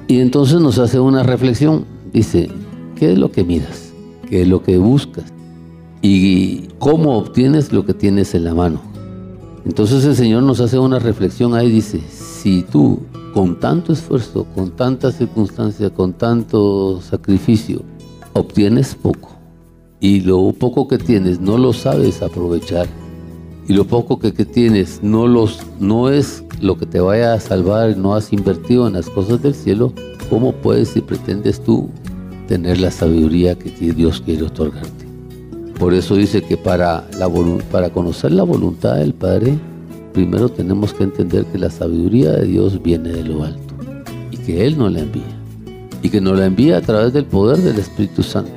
Y 0.06 0.20
entonces 0.20 0.60
nos 0.60 0.78
hace 0.78 1.00
una 1.00 1.24
reflexión, 1.24 1.84
dice, 2.12 2.48
¿qué 2.94 3.10
es 3.10 3.18
lo 3.18 3.32
que 3.32 3.42
miras? 3.42 3.92
¿Qué 4.30 4.42
es 4.42 4.46
lo 4.46 4.62
que 4.62 4.78
buscas? 4.78 5.32
¿Y 6.00 6.68
cómo 6.78 7.18
obtienes 7.18 7.72
lo 7.72 7.84
que 7.84 7.94
tienes 7.94 8.34
en 8.34 8.44
la 8.44 8.54
mano? 8.54 8.80
Entonces 9.64 10.04
el 10.04 10.14
Señor 10.14 10.44
nos 10.44 10.60
hace 10.60 10.78
una 10.78 10.98
reflexión 10.98 11.54
ahí, 11.54 11.70
dice, 11.70 12.00
si 12.08 12.62
tú 12.62 13.00
con 13.34 13.58
tanto 13.58 13.92
esfuerzo, 13.92 14.46
con 14.54 14.70
tanta 14.70 15.10
circunstancia, 15.10 15.90
con 15.90 16.12
tanto 16.12 17.00
sacrificio, 17.02 17.82
obtienes 18.32 18.94
poco. 18.94 19.30
Y 20.00 20.20
lo 20.20 20.52
poco 20.52 20.86
que 20.86 20.98
tienes 20.98 21.40
no 21.40 21.58
lo 21.58 21.72
sabes 21.72 22.22
aprovechar. 22.22 22.86
Y 23.66 23.74
lo 23.74 23.84
poco 23.84 24.18
que, 24.18 24.32
tienes 24.32 25.02
no, 25.02 25.26
los, 25.26 25.60
no 25.78 26.08
es 26.08 26.42
lo 26.60 26.78
que 26.78 26.86
te 26.86 27.00
vaya 27.00 27.34
a 27.34 27.40
salvar, 27.40 27.96
no 27.96 28.14
has 28.14 28.32
invertido 28.32 28.86
en 28.86 28.94
las 28.94 29.10
cosas 29.10 29.42
del 29.42 29.54
cielo. 29.54 29.92
¿Cómo 30.30 30.52
puedes 30.52 30.96
y 30.96 31.00
pretendes 31.00 31.62
tú 31.62 31.90
tener 32.46 32.80
la 32.80 32.90
sabiduría 32.90 33.58
que 33.58 33.70
Dios 33.92 34.22
quiere 34.24 34.44
otorgarte? 34.44 34.97
Por 35.78 35.94
eso 35.94 36.16
dice 36.16 36.42
que 36.42 36.56
para, 36.56 37.08
para 37.70 37.90
conocer 37.90 38.32
la 38.32 38.42
voluntad 38.42 38.96
del 38.96 39.14
Padre, 39.14 39.56
primero 40.12 40.48
tenemos 40.48 40.92
que 40.92 41.04
entender 41.04 41.44
que 41.46 41.58
la 41.58 41.70
sabiduría 41.70 42.32
de 42.32 42.46
Dios 42.46 42.82
viene 42.82 43.10
de 43.10 43.24
lo 43.24 43.44
alto 43.44 43.74
y 44.30 44.36
que 44.38 44.66
Él 44.66 44.76
nos 44.76 44.92
la 44.92 45.00
envía 45.00 45.38
y 46.02 46.10
que 46.10 46.20
nos 46.20 46.38
la 46.38 46.46
envía 46.46 46.78
a 46.78 46.80
través 46.80 47.12
del 47.12 47.24
poder 47.24 47.58
del 47.58 47.78
Espíritu 47.78 48.22
Santo. 48.22 48.52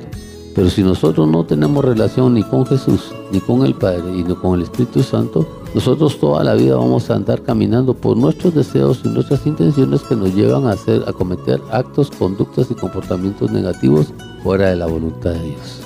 Pero 0.54 0.68
si 0.68 0.82
nosotros 0.82 1.28
no 1.28 1.44
tenemos 1.46 1.84
relación 1.84 2.34
ni 2.34 2.42
con 2.42 2.66
Jesús, 2.66 3.12
ni 3.30 3.40
con 3.40 3.64
el 3.64 3.74
Padre, 3.74 4.02
y 4.14 4.22
ni 4.22 4.34
con 4.34 4.56
el 4.56 4.62
Espíritu 4.62 5.02
Santo, 5.02 5.46
nosotros 5.74 6.18
toda 6.18 6.44
la 6.44 6.54
vida 6.54 6.76
vamos 6.76 7.08
a 7.08 7.14
andar 7.14 7.42
caminando 7.42 7.94
por 7.94 8.18
nuestros 8.18 8.54
deseos 8.54 9.00
y 9.04 9.08
nuestras 9.08 9.46
intenciones 9.46 10.02
que 10.02 10.14
nos 10.14 10.34
llevan 10.34 10.66
a 10.66 10.72
hacer, 10.72 11.02
a 11.06 11.12
cometer 11.12 11.60
actos, 11.70 12.10
conductas 12.10 12.70
y 12.70 12.74
comportamientos 12.74 13.50
negativos 13.50 14.12
fuera 14.42 14.68
de 14.68 14.76
la 14.76 14.86
voluntad 14.86 15.30
de 15.30 15.42
Dios. 15.42 15.81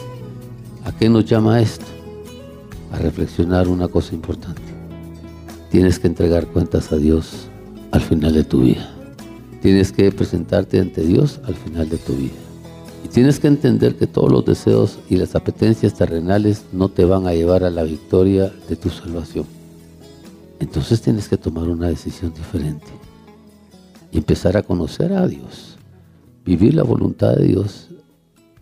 ¿A 0.87 0.93
qué 0.93 1.11
nos 1.11 1.26
llama 1.26 1.61
esto? 1.61 1.85
A 2.93 2.99
reflexionar 2.99 3.69
una 3.69 3.88
cosa 3.88 4.14
importante 4.14 4.76
tienes 5.76 5.99
que 5.99 6.07
entregar 6.07 6.47
cuentas 6.47 6.90
a 6.90 6.97
Dios 6.97 7.49
al 7.90 8.00
final 8.00 8.33
de 8.33 8.45
tu 8.45 8.62
vida. 8.62 8.88
Tienes 9.61 9.93
que 9.93 10.11
presentarte 10.11 10.81
ante 10.81 11.02
Dios 11.02 11.38
al 11.45 11.55
final 11.55 11.90
de 11.90 11.99
tu 11.99 12.14
vida. 12.14 12.33
Y 13.05 13.09
tienes 13.09 13.38
que 13.38 13.49
entender 13.49 13.97
que 13.97 14.07
todos 14.07 14.33
los 14.33 14.47
deseos 14.47 14.99
y 15.11 15.16
las 15.16 15.35
apetencias 15.35 15.93
terrenales 15.93 16.64
no 16.73 16.88
te 16.88 17.05
van 17.05 17.26
a 17.26 17.35
llevar 17.35 17.62
a 17.62 17.69
la 17.69 17.83
victoria 17.83 18.50
de 18.71 18.76
tu 18.76 18.88
salvación. 18.88 19.45
Entonces 20.61 21.02
tienes 21.02 21.28
que 21.28 21.37
tomar 21.37 21.69
una 21.69 21.88
decisión 21.88 22.33
diferente 22.33 22.87
y 24.12 24.16
empezar 24.16 24.57
a 24.57 24.62
conocer 24.62 25.12
a 25.12 25.28
Dios, 25.28 25.76
vivir 26.43 26.75
la 26.75 26.85
voluntad 26.85 27.35
de 27.37 27.49
Dios 27.49 27.88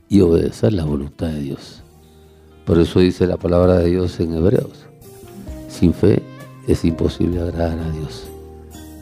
y 0.08 0.20
obedecer 0.20 0.72
la 0.72 0.84
voluntad 0.84 1.28
de 1.28 1.42
Dios. 1.42 1.83
Por 2.64 2.78
eso 2.78 3.00
dice 3.00 3.26
la 3.26 3.36
palabra 3.36 3.78
de 3.78 3.90
Dios 3.90 4.18
en 4.20 4.34
Hebreos 4.34 4.86
Sin 5.68 5.92
fe 5.92 6.22
es 6.66 6.84
imposible 6.84 7.40
agradar 7.40 7.78
a 7.78 7.90
Dios. 7.90 8.24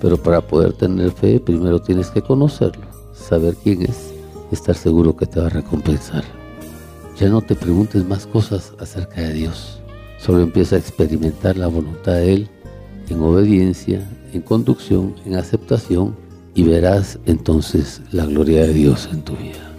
Pero 0.00 0.16
para 0.16 0.40
poder 0.40 0.73
tener 0.73 1.12
fe, 1.12 1.38
primero 1.38 1.81
tienes 1.81 2.11
que 2.11 2.23
conocerlo, 2.23 2.85
saber 3.14 3.54
quién 3.62 3.83
es, 3.83 4.12
estar 4.50 4.75
seguro 4.75 5.16
que 5.16 5.26
te 5.26 5.38
va 5.38 5.47
a 5.47 5.50
recompensar. 5.50 6.25
Ya 7.21 7.28
no 7.28 7.40
te 7.40 7.54
preguntes 7.54 8.04
más 8.04 8.26
cosas 8.26 8.73
acerca 8.81 9.21
de 9.21 9.35
Dios. 9.35 9.81
Solo 10.19 10.40
empieza 10.40 10.75
a 10.75 10.81
experimentar 10.81 11.57
la 11.57 11.69
voluntad 11.69 12.14
de 12.14 12.35
Él 12.35 12.49
en 13.09 13.21
obediencia, 13.21 14.04
en 14.33 14.40
conducción, 14.42 15.14
en 15.25 15.37
aceptación 15.37 16.16
y 16.54 16.64
verás 16.64 17.21
entonces 17.26 18.02
la 18.11 18.26
gloria 18.26 18.62
de 18.62 18.73
Dios 18.73 19.09
en 19.12 19.23
tu 19.23 19.37
vida. 19.37 19.72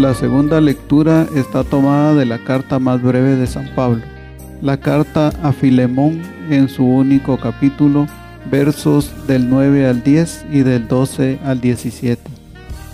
La 0.00 0.14
segunda 0.14 0.62
lectura 0.62 1.26
está 1.36 1.62
tomada 1.62 2.14
de 2.14 2.24
la 2.24 2.38
carta 2.38 2.78
más 2.78 3.02
breve 3.02 3.36
de 3.36 3.46
San 3.46 3.68
Pablo, 3.74 4.00
la 4.62 4.78
carta 4.78 5.30
a 5.42 5.52
Filemón 5.52 6.22
en 6.48 6.70
su 6.70 6.86
único 6.86 7.36
capítulo, 7.36 8.06
versos 8.50 9.12
del 9.26 9.50
9 9.50 9.86
al 9.86 10.02
10 10.02 10.46
y 10.50 10.60
del 10.60 10.88
12 10.88 11.40
al 11.44 11.60
17. 11.60 12.22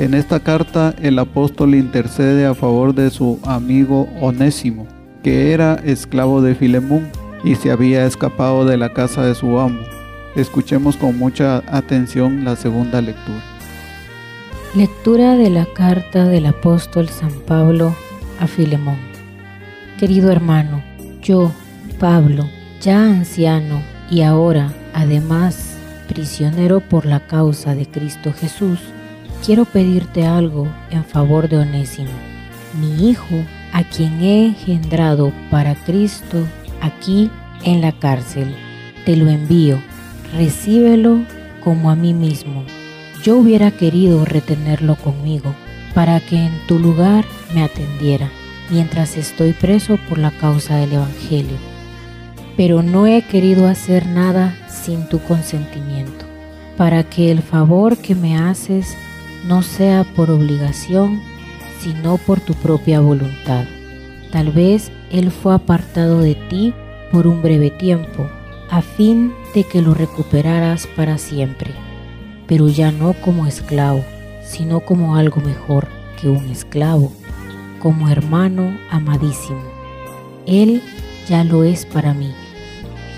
En 0.01 0.15
esta 0.15 0.41
carta 0.41 0.97
el 1.01 1.21
apóstol 1.21 1.77
intercede 1.77 2.45
a 2.45 2.57
favor 2.57 2.93
de 2.93 3.11
su 3.11 3.39
amigo 3.45 4.09
Onésimo, 4.21 4.89
que 5.23 5.53
era 5.53 5.77
esclavo 5.85 6.43
de 6.43 6.57
Filemón 6.57 7.09
y 7.45 7.55
se 7.55 7.71
había 7.71 8.05
escapado 8.05 8.65
de 8.65 8.79
la 8.79 8.93
casa 8.93 9.25
de 9.25 9.37
su 9.37 9.61
amo. 9.61 9.79
Escuchemos 10.35 10.97
con 10.97 11.17
mucha 11.17 11.63
atención 11.69 12.45
la 12.45 12.57
segunda 12.57 13.01
lectura. 13.01 13.56
Lectura 14.77 15.37
de 15.39 15.49
la 15.49 15.65
carta 15.65 16.27
del 16.27 16.45
apóstol 16.45 17.09
San 17.09 17.33
Pablo 17.47 17.97
a 18.39 18.47
Filemón. 18.47 18.99
Querido 19.99 20.31
hermano, 20.31 20.83
yo, 21.23 21.51
Pablo, 21.99 22.47
ya 22.83 23.03
anciano 23.05 23.81
y 24.11 24.21
ahora, 24.21 24.75
además, 24.93 25.79
prisionero 26.09 26.81
por 26.81 27.07
la 27.07 27.27
causa 27.27 27.75
de 27.75 27.87
Cristo 27.87 28.35
Jesús, 28.35 28.79
quiero 29.43 29.65
pedirte 29.65 30.27
algo 30.27 30.69
en 30.91 31.07
favor 31.07 31.49
de 31.49 31.57
Onésimo, 31.57 32.13
mi 32.79 33.09
hijo, 33.09 33.47
a 33.73 33.83
quien 33.83 34.21
he 34.21 34.49
engendrado 34.49 35.33
para 35.51 35.75
Cristo 35.75 36.47
aquí 36.83 37.31
en 37.65 37.81
la 37.81 37.93
cárcel. 37.93 38.55
Te 39.07 39.17
lo 39.17 39.31
envío, 39.31 39.79
recíbelo 40.35 41.21
como 41.65 41.91
a 41.91 41.97
mí 41.97 42.13
mismo 42.13 42.63
yo 43.23 43.37
hubiera 43.37 43.71
querido 43.71 44.25
retenerlo 44.25 44.97
conmigo 44.97 45.55
para 45.95 46.21
que 46.21 46.37
en 46.37 46.53
tu 46.67 46.79
lugar 46.79 47.25
me 47.55 47.63
atendiera 47.63 48.31
mientras 48.71 49.17
estoy 49.17 49.53
preso 49.53 49.99
por 50.09 50.19
la 50.19 50.31
causa 50.31 50.77
del 50.77 50.95
Evangelio. 50.95 51.57
Pero 52.57 52.83
no 52.83 53.07
he 53.07 53.23
querido 53.23 53.69
hacer 53.69 54.07
nada 54.07 54.57
sin 54.69 55.09
tu 55.09 55.21
consentimiento, 55.21 56.25
para 56.77 57.05
que 57.05 57.31
el 57.31 57.43
favor 57.43 57.97
que 57.99 58.15
me 58.15 58.37
haces 58.37 58.97
no 59.47 59.63
sea 59.63 60.05
por 60.05 60.31
obligación, 60.31 61.21
sino 61.81 62.19
por 62.19 62.41
tu 62.41 62.55
propia 62.55 63.01
voluntad. 63.01 63.65
Tal 64.33 64.51
vez 64.51 64.91
Él 65.11 65.31
fue 65.31 65.55
apartado 65.55 66.21
de 66.21 66.35
ti 66.35 66.75
por 67.13 67.27
un 67.27 67.43
breve 67.43 67.71
tiempo, 67.71 68.29
a 68.71 68.83
fin 68.83 69.33
de 69.55 69.65
que 69.65 69.81
lo 69.81 69.95
recuperaras 69.95 70.87
para 70.89 71.19
siempre 71.19 71.86
pero 72.47 72.69
ya 72.69 72.93
no 72.93 73.15
como 73.15 73.47
esclavo, 73.47 74.05
sino 74.43 74.81
como 74.81 75.17
algo 75.17 75.41
mejor 75.41 75.89
que 76.21 76.29
un 76.29 76.51
esclavo, 76.51 77.13
como 77.81 78.09
hermano 78.09 78.77
amadísimo. 78.91 79.63
Él 80.47 80.83
ya 81.29 81.45
lo 81.45 81.65
es 81.65 81.87
para 81.87 82.15
mí. 82.15 82.33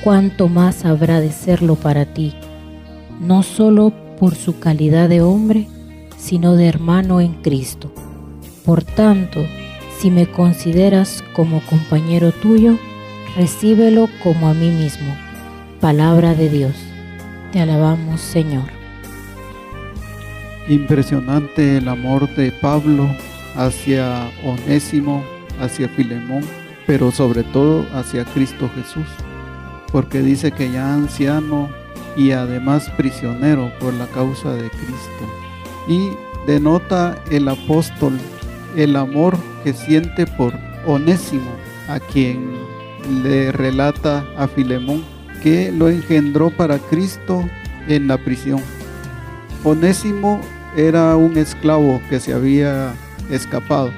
¿Cuánto 0.02 0.48
más 0.48 0.84
habrá 0.84 1.20
de 1.20 1.32
serlo 1.32 1.74
para 1.74 2.06
ti? 2.06 2.34
No 3.20 3.42
solo 3.42 3.92
por 4.18 4.34
su 4.34 4.58
calidad 4.58 5.08
de 5.08 5.20
hombre, 5.20 5.66
sino 6.16 6.54
de 6.54 6.66
hermano 6.66 7.20
en 7.20 7.34
Cristo. 7.34 7.92
Por 8.64 8.82
tanto, 8.82 9.44
si 9.98 10.10
me 10.10 10.26
consideras 10.30 11.24
como 11.34 11.60
compañero 11.62 12.32
tuyo, 12.32 12.78
recíbelo 13.36 14.08
como 14.22 14.48
a 14.48 14.54
mí 14.54 14.70
mismo. 14.70 15.14
Palabra 15.80 16.34
de 16.34 16.48
Dios. 16.48 16.74
Te 17.52 17.60
alabamos, 17.60 18.20
Señor. 18.20 18.77
Impresionante 20.68 21.78
el 21.78 21.88
amor 21.88 22.28
de 22.34 22.52
Pablo 22.52 23.08
hacia 23.56 24.30
Onésimo, 24.44 25.24
hacia 25.60 25.88
Filemón, 25.88 26.44
pero 26.86 27.10
sobre 27.10 27.42
todo 27.42 27.86
hacia 27.94 28.26
Cristo 28.26 28.70
Jesús, 28.74 29.06
porque 29.90 30.20
dice 30.20 30.52
que 30.52 30.70
ya 30.70 30.92
anciano 30.92 31.70
y 32.16 32.32
además 32.32 32.90
prisionero 32.98 33.72
por 33.80 33.94
la 33.94 34.06
causa 34.08 34.52
de 34.52 34.68
Cristo. 34.68 35.24
Y 35.88 36.10
denota 36.46 37.16
el 37.30 37.48
apóstol 37.48 38.18
el 38.76 38.94
amor 38.96 39.38
que 39.64 39.72
siente 39.72 40.26
por 40.26 40.52
Onésimo, 40.86 41.50
a 41.88 41.98
quien 41.98 42.52
le 43.22 43.52
relata 43.52 44.26
a 44.36 44.46
Filemón 44.46 45.02
que 45.42 45.72
lo 45.72 45.88
engendró 45.88 46.50
para 46.50 46.78
Cristo 46.78 47.42
en 47.86 48.06
la 48.06 48.18
prisión. 48.18 48.60
Onésimo 49.64 50.40
era 50.76 51.16
un 51.16 51.36
esclavo 51.36 52.00
que 52.08 52.20
se 52.20 52.32
había 52.32 52.92
escapado. 53.30 53.90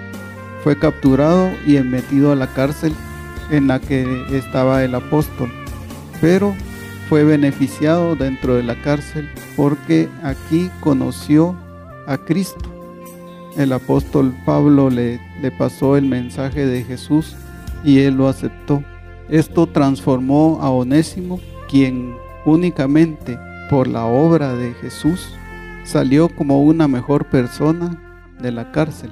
Fue 0.62 0.78
capturado 0.78 1.50
y 1.66 1.78
metido 1.78 2.32
a 2.32 2.36
la 2.36 2.46
cárcel 2.46 2.94
en 3.50 3.66
la 3.66 3.80
que 3.80 4.06
estaba 4.30 4.84
el 4.84 4.94
apóstol, 4.94 5.50
pero 6.20 6.54
fue 7.08 7.24
beneficiado 7.24 8.14
dentro 8.14 8.54
de 8.54 8.62
la 8.62 8.80
cárcel 8.82 9.28
porque 9.56 10.08
aquí 10.22 10.70
conoció 10.80 11.56
a 12.06 12.18
Cristo. 12.18 12.70
El 13.56 13.72
apóstol 13.72 14.34
Pablo 14.46 14.90
le, 14.90 15.20
le 15.40 15.50
pasó 15.50 15.96
el 15.96 16.04
mensaje 16.06 16.66
de 16.66 16.84
Jesús 16.84 17.34
y 17.84 18.00
él 18.00 18.14
lo 18.14 18.28
aceptó. 18.28 18.84
Esto 19.28 19.66
transformó 19.66 20.58
a 20.60 20.70
Onésimo, 20.70 21.40
quien 21.68 22.14
únicamente 22.44 23.38
por 23.68 23.86
la 23.88 24.04
obra 24.04 24.54
de 24.54 24.72
Jesús 24.74 25.32
salió 25.90 26.28
como 26.28 26.62
una 26.62 26.86
mejor 26.86 27.28
persona 27.30 28.00
de 28.40 28.52
la 28.52 28.70
cárcel. 28.70 29.10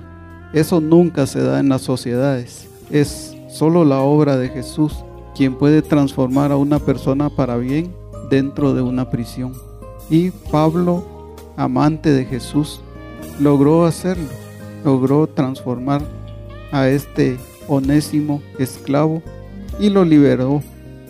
Eso 0.53 0.81
nunca 0.81 1.27
se 1.27 1.43
da 1.43 1.59
en 1.59 1.69
las 1.69 1.83
sociedades. 1.83 2.69
Es 2.91 3.37
solo 3.51 3.85
la 3.85 3.99
obra 4.01 4.37
de 4.37 4.49
Jesús 4.49 5.05
quien 5.35 5.57
puede 5.57 5.83
transformar 5.83 6.53
a 6.53 6.57
una 6.57 6.79
persona 6.79 7.31
para 7.31 7.57
bien 7.57 7.93
dentro 8.31 8.75
de 8.75 8.83
una 8.83 9.11
prisión. 9.11 9.55
Y 10.09 10.31
Pablo, 10.53 11.05
amante 11.57 12.13
de 12.13 12.25
Jesús, 12.25 12.81
logró 13.41 13.85
hacerlo. 13.85 14.29
Logró 14.85 15.27
transformar 15.27 16.03
a 16.71 16.89
este 16.89 17.39
onésimo 17.67 18.41
esclavo 18.61 19.21
y 19.81 19.91
lo 19.91 20.05
liberó. 20.05 20.63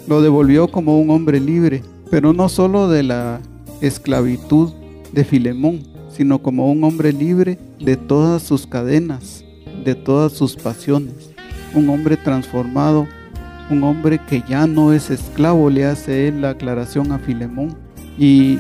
Lo 0.07 0.23
devolvió 0.23 0.69
como 0.69 0.99
un 0.99 1.11
hombre 1.11 1.41
libre, 1.41 1.83
pero 2.11 2.33
no 2.33 2.49
solo 2.49 2.89
de 2.89 3.03
la 3.03 3.41
esclavitud 3.83 4.73
de 5.13 5.25
Filemón, 5.25 5.83
sino 6.11 6.41
como 6.41 6.71
un 6.71 6.83
hombre 6.85 7.13
libre 7.13 7.59
de 7.81 7.97
todas 7.97 8.43
sus 8.43 8.67
cadenas, 8.67 9.45
de 9.85 9.95
todas 9.95 10.33
sus 10.33 10.57
pasiones, 10.57 11.31
un 11.75 11.89
hombre 11.89 12.17
transformado, 12.17 13.07
un 13.71 13.83
hombre 13.85 14.19
que 14.29 14.43
ya 14.49 14.67
no 14.67 14.93
es 14.93 15.11
esclavo, 15.11 15.71
le 15.71 15.85
hace 15.85 16.29
él 16.29 16.41
la 16.41 16.51
aclaración 16.51 17.13
a 17.13 17.19
Filemón. 17.19 17.77
Y 18.19 18.59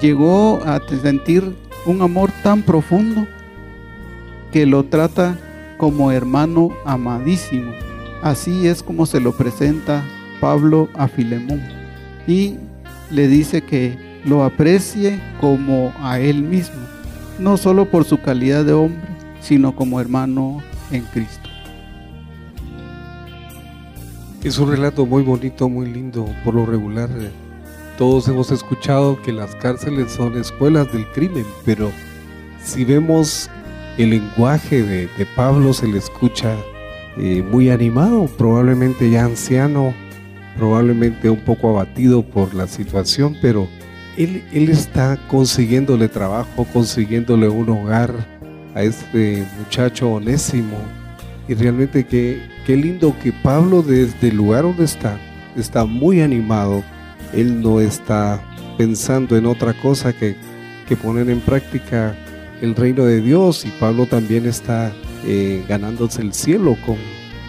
llegó 0.00 0.60
a 0.64 0.80
sentir 1.00 1.54
un 1.86 2.02
amor 2.02 2.30
tan 2.42 2.62
profundo 2.62 3.26
que 4.52 4.66
lo 4.66 4.84
trata 4.84 5.38
como 5.76 6.10
hermano 6.10 6.70
amadísimo. 6.84 7.72
Así 8.22 8.66
es 8.66 8.82
como 8.82 9.06
se 9.06 9.20
lo 9.20 9.32
presenta 9.32 10.04
Pablo 10.40 10.88
a 10.94 11.06
Filemón. 11.06 11.62
Y 12.26 12.56
le 13.10 13.28
dice 13.28 13.62
que 13.62 14.07
lo 14.28 14.44
aprecie 14.44 15.20
como 15.40 15.92
a 16.00 16.20
él 16.20 16.42
mismo, 16.42 16.80
no 17.38 17.56
solo 17.56 17.90
por 17.90 18.04
su 18.04 18.20
calidad 18.20 18.64
de 18.64 18.74
hombre, 18.74 19.08
sino 19.40 19.74
como 19.74 20.00
hermano 20.00 20.62
en 20.90 21.02
Cristo. 21.04 21.48
Es 24.42 24.58
un 24.58 24.70
relato 24.70 25.06
muy 25.06 25.22
bonito, 25.22 25.68
muy 25.68 25.86
lindo, 25.86 26.26
por 26.44 26.54
lo 26.54 26.66
regular. 26.66 27.08
Todos 27.96 28.28
hemos 28.28 28.52
escuchado 28.52 29.20
que 29.22 29.32
las 29.32 29.54
cárceles 29.56 30.12
son 30.12 30.38
escuelas 30.38 30.92
del 30.92 31.06
crimen, 31.08 31.44
pero 31.64 31.90
si 32.62 32.84
vemos 32.84 33.50
el 33.96 34.10
lenguaje 34.10 34.82
de, 34.82 35.08
Pablo, 35.34 35.72
se 35.72 35.88
le 35.88 35.98
escucha 35.98 36.54
eh, 37.16 37.42
muy 37.42 37.70
animado, 37.70 38.26
probablemente 38.38 39.10
ya 39.10 39.24
anciano, 39.24 39.92
probablemente 40.56 41.30
un 41.30 41.40
poco 41.40 41.70
abatido 41.70 42.22
por 42.22 42.54
la 42.54 42.68
situación, 42.68 43.36
pero 43.42 43.68
él, 44.18 44.68
está 44.68 45.16
consiguiéndole 45.28 46.08
trabajo, 46.08 46.66
consiguiéndole 46.72 47.48
un 47.48 47.68
hogar 47.68 48.12
a 48.74 48.82
este 48.82 49.46
muchacho 49.58 50.10
onésimo. 50.10 50.76
Y 51.46 51.54
realmente 51.54 52.04
qué, 52.04 52.42
qué 52.66 52.76
lindo 52.76 53.14
que 53.22 53.32
Pablo 53.32 53.82
desde 53.82 54.28
el 54.28 54.36
lugar 54.36 54.64
donde 54.64 54.84
está, 54.84 55.18
está 55.56 55.84
muy 55.84 56.20
animado. 56.20 56.82
Él 57.32 57.62
no 57.62 57.80
está 57.80 58.42
pensando 58.76 59.36
en 59.36 59.46
otra 59.46 59.72
cosa 59.72 60.12
que, 60.12 60.36
que 60.88 60.96
poner 60.96 61.30
en 61.30 61.40
práctica 61.40 62.16
el 62.60 62.74
reino 62.74 63.04
de 63.04 63.20
Dios 63.20 63.64
y 63.64 63.70
Pablo 63.78 64.06
también 64.06 64.46
está 64.46 64.92
eh, 65.24 65.64
ganándose 65.68 66.22
el 66.22 66.32
cielo 66.32 66.76
con, 66.84 66.96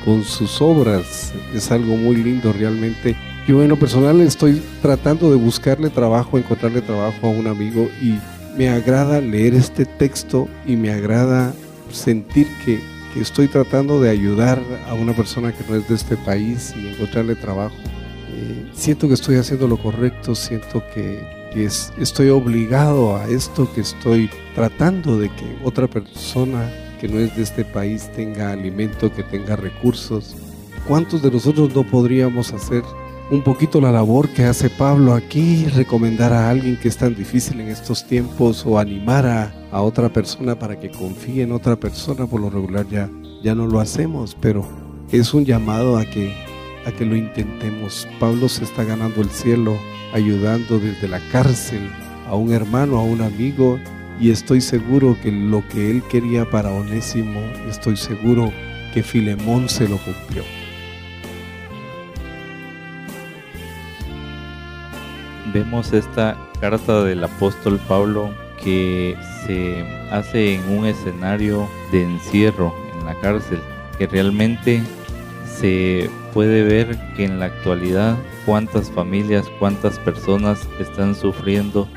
con 0.05 0.23
sus 0.23 0.61
obras. 0.61 1.33
Es 1.53 1.71
algo 1.71 1.97
muy 1.97 2.17
lindo 2.17 2.53
realmente. 2.53 3.15
Yo 3.49 3.63
en 3.63 3.69
lo 3.69 3.79
personal 3.79 4.21
estoy 4.21 4.61
tratando 4.79 5.31
de 5.31 5.35
buscarle 5.35 5.89
trabajo, 5.89 6.37
encontrarle 6.37 6.83
trabajo 6.83 7.25
a 7.25 7.29
un 7.31 7.47
amigo 7.47 7.89
y 7.99 8.19
me 8.55 8.69
agrada 8.69 9.19
leer 9.21 9.55
este 9.55 9.87
texto 9.87 10.47
y 10.67 10.75
me 10.75 10.91
agrada 10.91 11.51
sentir 11.91 12.45
que, 12.63 12.79
que 13.11 13.19
estoy 13.19 13.47
tratando 13.47 13.99
de 13.99 14.11
ayudar 14.11 14.61
a 14.87 14.93
una 14.93 15.13
persona 15.13 15.51
que 15.51 15.63
no 15.67 15.75
es 15.77 15.89
de 15.89 15.95
este 15.95 16.15
país 16.15 16.75
y 16.77 16.89
encontrarle 16.89 17.33
trabajo. 17.33 17.73
Eh, 18.35 18.69
siento 18.73 19.07
que 19.07 19.15
estoy 19.15 19.37
haciendo 19.37 19.67
lo 19.67 19.81
correcto, 19.81 20.35
siento 20.35 20.83
que, 20.93 21.19
que 21.51 21.65
es, 21.65 21.91
estoy 21.97 22.29
obligado 22.29 23.17
a 23.17 23.27
esto, 23.29 23.67
que 23.73 23.81
estoy 23.81 24.29
tratando 24.53 25.17
de 25.17 25.29
que 25.29 25.57
otra 25.63 25.87
persona 25.87 26.71
que 27.01 27.07
no 27.07 27.17
es 27.17 27.35
de 27.35 27.41
este 27.41 27.65
país 27.65 28.11
tenga 28.15 28.51
alimento, 28.51 29.11
que 29.11 29.23
tenga 29.23 29.55
recursos. 29.55 30.35
¿Cuántos 30.87 31.23
de 31.23 31.31
nosotros 31.31 31.73
no 31.73 31.81
podríamos 31.81 32.53
hacer 32.53 32.83
un 33.31 33.43
poquito 33.43 33.79
la 33.79 33.91
labor 33.91 34.29
que 34.29 34.45
hace 34.45 34.69
Pablo 34.69 35.13
aquí, 35.13 35.65
recomendar 35.67 36.33
a 36.33 36.49
alguien 36.49 36.77
que 36.77 36.87
es 36.87 36.97
tan 36.97 37.13
difícil 37.15 37.59
en 37.59 37.67
estos 37.67 38.05
tiempos 38.05 38.65
o 38.65 38.79
animar 38.79 39.25
a, 39.71 39.81
otra 39.81 40.09
persona 40.09 40.57
para 40.57 40.79
que 40.79 40.89
confíe 40.89 41.43
en 41.43 41.51
otra 41.51 41.75
persona? 41.75 42.25
Por 42.25 42.41
lo 42.41 42.49
regular 42.49 42.87
ya, 42.89 43.07
ya 43.43 43.53
no 43.53 43.67
lo 43.67 43.79
hacemos, 43.79 44.35
pero 44.39 44.67
es 45.11 45.33
un 45.33 45.45
llamado 45.45 45.97
a 45.97 46.05
que, 46.05 46.33
a 46.87 46.91
que 46.91 47.05
lo 47.05 47.15
intentemos. 47.15 48.07
Pablo 48.19 48.49
se 48.49 48.63
está 48.63 48.83
ganando 48.83 49.21
el 49.21 49.29
cielo 49.29 49.77
ayudando 50.11 50.79
desde 50.79 51.07
la 51.07 51.19
cárcel 51.31 51.87
a 52.27 52.35
un 52.35 52.51
hermano, 52.51 52.97
a 52.97 53.03
un 53.03 53.21
amigo, 53.21 53.79
y 54.19 54.31
estoy 54.31 54.59
seguro 54.59 55.15
que 55.21 55.31
lo 55.31 55.65
que 55.67 55.91
él 55.91 56.03
quería 56.09 56.49
para 56.49 56.71
Onésimo, 56.71 57.39
estoy 57.69 57.95
seguro 57.95 58.51
que 58.93 59.03
Filemón 59.03 59.69
se 59.69 59.87
lo 59.87 59.97
cumplió. 59.97 60.43
Vemos 65.53 65.93
esta 65.93 66.37
carta 66.61 67.03
del 67.03 67.23
apóstol 67.23 67.79
Pablo 67.87 68.29
que 68.61 69.17
se 69.45 69.83
hace 70.11 70.55
en 70.55 70.77
un 70.77 70.85
escenario 70.85 71.67
de 71.91 72.03
encierro 72.03 72.75
en 72.93 73.05
la 73.05 73.15
cárcel, 73.15 73.59
que 73.97 74.05
realmente 74.05 74.83
se 75.45 76.09
puede 76.33 76.63
ver 76.63 76.97
que 77.15 77.23
en 77.23 77.39
la 77.39 77.45
actualidad 77.45 78.15
cuántas 78.45 78.91
familias, 78.91 79.47
cuántas 79.57 79.97
personas 79.99 80.67
están 80.79 81.15
sufriendo 81.15 81.87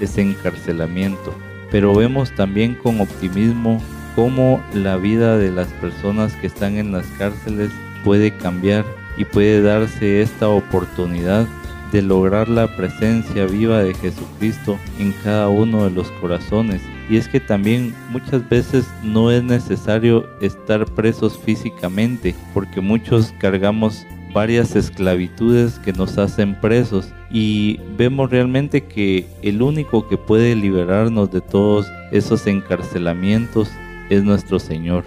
ese 0.00 0.22
encarcelamiento. 0.22 1.34
Pero 1.70 1.94
vemos 1.94 2.34
también 2.34 2.74
con 2.76 3.00
optimismo 3.00 3.82
cómo 4.16 4.62
la 4.72 4.96
vida 4.96 5.36
de 5.36 5.50
las 5.50 5.68
personas 5.74 6.34
que 6.36 6.46
están 6.46 6.78
en 6.78 6.92
las 6.92 7.06
cárceles 7.18 7.70
puede 8.04 8.34
cambiar 8.36 8.84
y 9.18 9.24
puede 9.26 9.60
darse 9.60 10.22
esta 10.22 10.48
oportunidad 10.48 11.46
de 11.92 12.02
lograr 12.02 12.48
la 12.48 12.74
presencia 12.76 13.46
viva 13.46 13.82
de 13.82 13.94
Jesucristo 13.94 14.78
en 14.98 15.12
cada 15.22 15.48
uno 15.48 15.84
de 15.84 15.90
los 15.90 16.10
corazones 16.12 16.80
y 17.12 17.16
es 17.16 17.28
que 17.28 17.40
también 17.40 17.94
muchas 18.10 18.48
veces 18.48 18.86
no 19.02 19.30
es 19.30 19.42
necesario 19.42 20.26
estar 20.40 20.86
presos 20.86 21.38
físicamente, 21.38 22.34
porque 22.54 22.80
muchos 22.80 23.34
cargamos 23.38 24.06
varias 24.32 24.76
esclavitudes 24.76 25.78
que 25.80 25.92
nos 25.92 26.16
hacen 26.16 26.58
presos 26.58 27.12
y 27.30 27.80
vemos 27.98 28.30
realmente 28.30 28.84
que 28.84 29.26
el 29.42 29.60
único 29.60 30.08
que 30.08 30.16
puede 30.16 30.56
liberarnos 30.56 31.30
de 31.30 31.42
todos 31.42 31.86
esos 32.12 32.46
encarcelamientos 32.46 33.70
es 34.08 34.24
nuestro 34.24 34.58
Señor. 34.58 35.04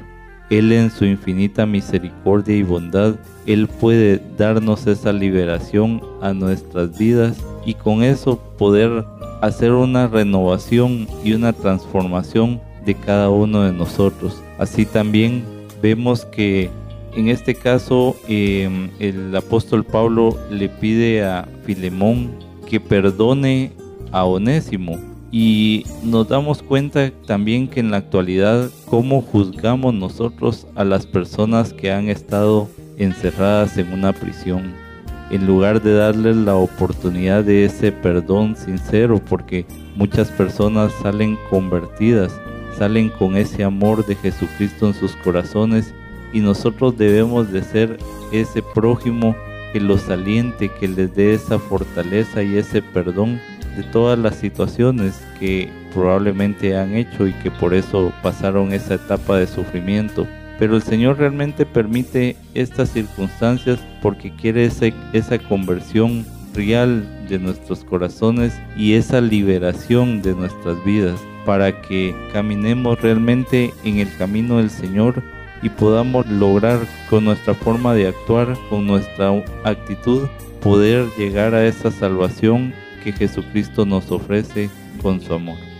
Él 0.51 0.71
en 0.71 0.91
su 0.91 1.05
infinita 1.05 1.65
misericordia 1.65 2.55
y 2.55 2.61
bondad, 2.61 3.15
Él 3.45 3.67
puede 3.67 4.21
darnos 4.37 4.87
esa 4.87 5.13
liberación 5.13 6.01
a 6.21 6.33
nuestras 6.33 6.97
vidas 6.97 7.37
y 7.65 7.73
con 7.73 8.03
eso 8.03 8.39
poder 8.57 9.05
hacer 9.41 9.71
una 9.71 10.07
renovación 10.07 11.07
y 11.23 11.33
una 11.33 11.53
transformación 11.53 12.59
de 12.85 12.95
cada 12.95 13.29
uno 13.29 13.63
de 13.63 13.73
nosotros. 13.73 14.41
Así 14.57 14.85
también 14.85 15.43
vemos 15.81 16.25
que 16.25 16.69
en 17.15 17.29
este 17.29 17.55
caso 17.55 18.15
em, 18.27 18.89
el 18.99 19.35
apóstol 19.35 19.83
Pablo 19.83 20.37
le 20.49 20.69
pide 20.69 21.23
a 21.23 21.47
Filemón 21.65 22.31
que 22.67 22.79
perdone 22.79 23.71
a 24.11 24.25
Onésimo 24.25 24.97
y 25.31 25.85
nos 26.03 26.27
damos 26.27 26.61
cuenta 26.61 27.11
también 27.25 27.67
que 27.67 27.79
en 27.79 27.91
la 27.91 27.97
actualidad 27.97 28.69
cómo 28.89 29.21
juzgamos 29.21 29.93
nosotros 29.93 30.67
a 30.75 30.83
las 30.83 31.05
personas 31.05 31.73
que 31.73 31.91
han 31.91 32.09
estado 32.09 32.69
encerradas 32.97 33.77
en 33.77 33.91
una 33.93 34.13
prisión 34.13 34.85
en 35.29 35.45
lugar 35.47 35.81
de 35.81 35.93
darles 35.93 36.35
la 36.35 36.55
oportunidad 36.55 37.43
de 37.43 37.65
ese 37.65 37.91
perdón 37.91 38.55
sincero, 38.55 39.19
porque 39.27 39.65
muchas 39.95 40.29
personas 40.29 40.91
salen 41.01 41.37
convertidas, 41.49 42.39
salen 42.77 43.09
con 43.09 43.35
ese 43.35 43.63
amor 43.63 44.05
de 44.05 44.15
Jesucristo 44.15 44.87
en 44.87 44.93
sus 44.93 45.15
corazones 45.17 45.93
y 46.33 46.41
nosotros 46.41 46.97
debemos 46.97 47.51
de 47.51 47.63
ser 47.63 47.97
ese 48.31 48.61
prójimo 48.61 49.35
que 49.73 49.79
los 49.79 50.09
aliente, 50.09 50.69
que 50.79 50.87
les 50.87 51.13
dé 51.15 51.33
esa 51.33 51.57
fortaleza 51.57 52.43
y 52.43 52.57
ese 52.57 52.81
perdón 52.81 53.39
de 53.75 53.83
todas 53.83 54.17
las 54.17 54.35
situaciones 54.35 55.21
que 55.39 55.69
probablemente 55.93 56.77
han 56.77 56.93
hecho 56.93 57.27
y 57.27 57.33
que 57.33 57.51
por 57.51 57.73
eso 57.73 58.13
pasaron 58.21 58.71
esa 58.73 58.95
etapa 58.95 59.37
de 59.37 59.47
sufrimiento. 59.47 60.27
Pero 60.57 60.75
el 60.75 60.83
Señor 60.83 61.17
realmente 61.17 61.65
permite 61.65 62.37
estas 62.53 62.89
circunstancias 62.89 63.79
porque 64.01 64.33
quiere 64.33 64.65
esa 64.65 65.39
conversión 65.49 66.25
real 66.53 67.27
de 67.27 67.39
nuestros 67.39 67.83
corazones 67.83 68.53
y 68.77 68.93
esa 68.93 69.19
liberación 69.19 70.21
de 70.21 70.33
nuestras 70.33 70.83
vidas 70.85 71.19
para 71.45 71.81
que 71.81 72.15
caminemos 72.33 73.01
realmente 73.01 73.73
en 73.83 73.99
el 73.99 74.15
camino 74.17 74.57
del 74.57 74.69
Señor 74.69 75.21
y 75.61 75.69
podamos 75.69 76.25
lograr 76.27 76.79
con 77.09 77.25
nuestra 77.25 77.53
forma 77.53 77.93
de 77.93 78.07
actuar, 78.07 78.55
con 78.69 78.85
nuestra 78.85 79.31
actitud, 79.63 80.27
poder 80.61 81.07
llegar 81.17 81.53
a 81.53 81.65
esa 81.65 81.91
salvación 81.91 82.73
que 83.03 83.11
Jesucristo 83.11 83.85
nos 83.85 84.11
ofrece 84.11 84.69
con 85.01 85.21
su 85.21 85.33
amor. 85.33 85.74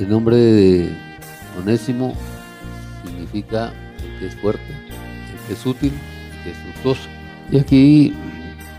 El 0.00 0.08
nombre 0.08 0.34
de 0.34 0.96
Onésimo 1.58 2.14
significa 3.04 3.70
el 4.02 4.18
que 4.18 4.26
es 4.28 4.34
fuerte, 4.36 4.72
el 4.72 5.46
que 5.46 5.52
es 5.52 5.66
útil, 5.66 5.92
el 5.92 6.42
que 6.42 6.50
es 6.52 6.56
fructuoso. 6.56 7.02
Y 7.52 7.58
aquí 7.58 8.14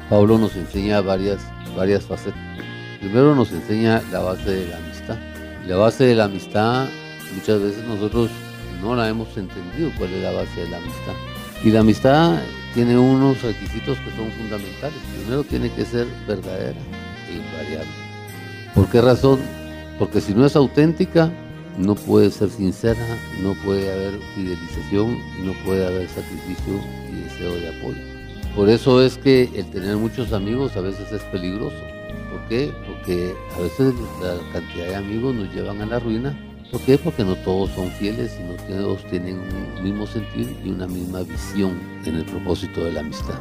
Pablo 0.09 0.39
nos 0.39 0.55
enseña 0.55 0.99
varias, 1.01 1.39
varias 1.77 2.05
facetas. 2.05 2.39
Primero 2.99 3.35
nos 3.35 3.51
enseña 3.51 4.01
la 4.11 4.21
base 4.21 4.49
de 4.49 4.67
la 4.67 4.77
amistad. 4.77 5.17
La 5.67 5.75
base 5.75 6.05
de 6.05 6.15
la 6.15 6.23
amistad, 6.23 6.87
muchas 7.35 7.61
veces 7.61 7.83
nosotros 7.83 8.31
no 8.81 8.95
la 8.95 9.07
hemos 9.07 9.27
entendido 9.37 9.91
cuál 9.99 10.11
es 10.13 10.23
la 10.23 10.31
base 10.31 10.61
de 10.61 10.69
la 10.69 10.77
amistad. 10.77 11.13
Y 11.63 11.69
la 11.69 11.81
amistad 11.81 12.39
tiene 12.73 12.97
unos 12.97 13.43
requisitos 13.43 13.99
que 13.99 14.09
son 14.15 14.31
fundamentales. 14.31 14.97
Primero 15.19 15.43
tiene 15.43 15.71
que 15.71 15.85
ser 15.85 16.07
verdadera 16.27 16.79
e 17.29 17.35
invariable. 17.35 17.91
¿Por 18.73 18.89
qué 18.89 19.01
razón? 19.01 19.60
Porque 20.01 20.19
si 20.19 20.33
no 20.33 20.47
es 20.47 20.55
auténtica, 20.55 21.31
no 21.77 21.93
puede 21.93 22.31
ser 22.31 22.49
sincera, 22.49 23.05
no 23.43 23.53
puede 23.63 23.87
haber 23.91 24.19
fidelización 24.33 25.19
no 25.45 25.53
puede 25.63 25.85
haber 25.85 26.09
sacrificio 26.09 26.73
y 27.07 27.21
deseo 27.21 27.53
de 27.53 27.69
apoyo. 27.69 28.01
Por 28.55 28.67
eso 28.67 28.99
es 28.99 29.19
que 29.19 29.43
el 29.53 29.69
tener 29.69 29.97
muchos 29.97 30.33
amigos 30.33 30.75
a 30.75 30.81
veces 30.81 31.11
es 31.11 31.21
peligroso. 31.25 31.77
¿Por 32.31 32.41
qué? 32.49 32.73
Porque 32.87 33.35
a 33.55 33.61
veces 33.61 33.93
la 34.23 34.39
cantidad 34.51 34.87
de 34.87 34.95
amigos 34.95 35.35
nos 35.35 35.53
llevan 35.53 35.79
a 35.83 35.85
la 35.85 35.99
ruina. 35.99 36.35
¿Por 36.71 36.81
qué? 36.81 36.97
Porque 36.97 37.23
no 37.23 37.35
todos 37.35 37.69
son 37.75 37.91
fieles 37.91 38.35
y 38.39 38.43
no 38.43 38.55
todos 38.55 39.05
tienen 39.11 39.39
un 39.39 39.83
mismo 39.83 40.07
sentido 40.07 40.49
y 40.65 40.69
una 40.69 40.87
misma 40.87 41.21
visión 41.21 41.79
en 42.05 42.15
el 42.15 42.25
propósito 42.25 42.85
de 42.85 42.93
la 42.93 43.01
amistad. 43.01 43.39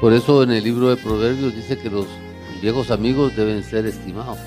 Por 0.00 0.12
eso 0.12 0.44
en 0.44 0.52
el 0.52 0.62
libro 0.62 0.88
de 0.88 0.98
Proverbios 0.98 1.56
dice 1.56 1.76
que 1.76 1.90
los 1.90 2.06
viejos 2.62 2.92
amigos 2.92 3.34
deben 3.34 3.64
ser 3.64 3.86
estimados 3.86 4.38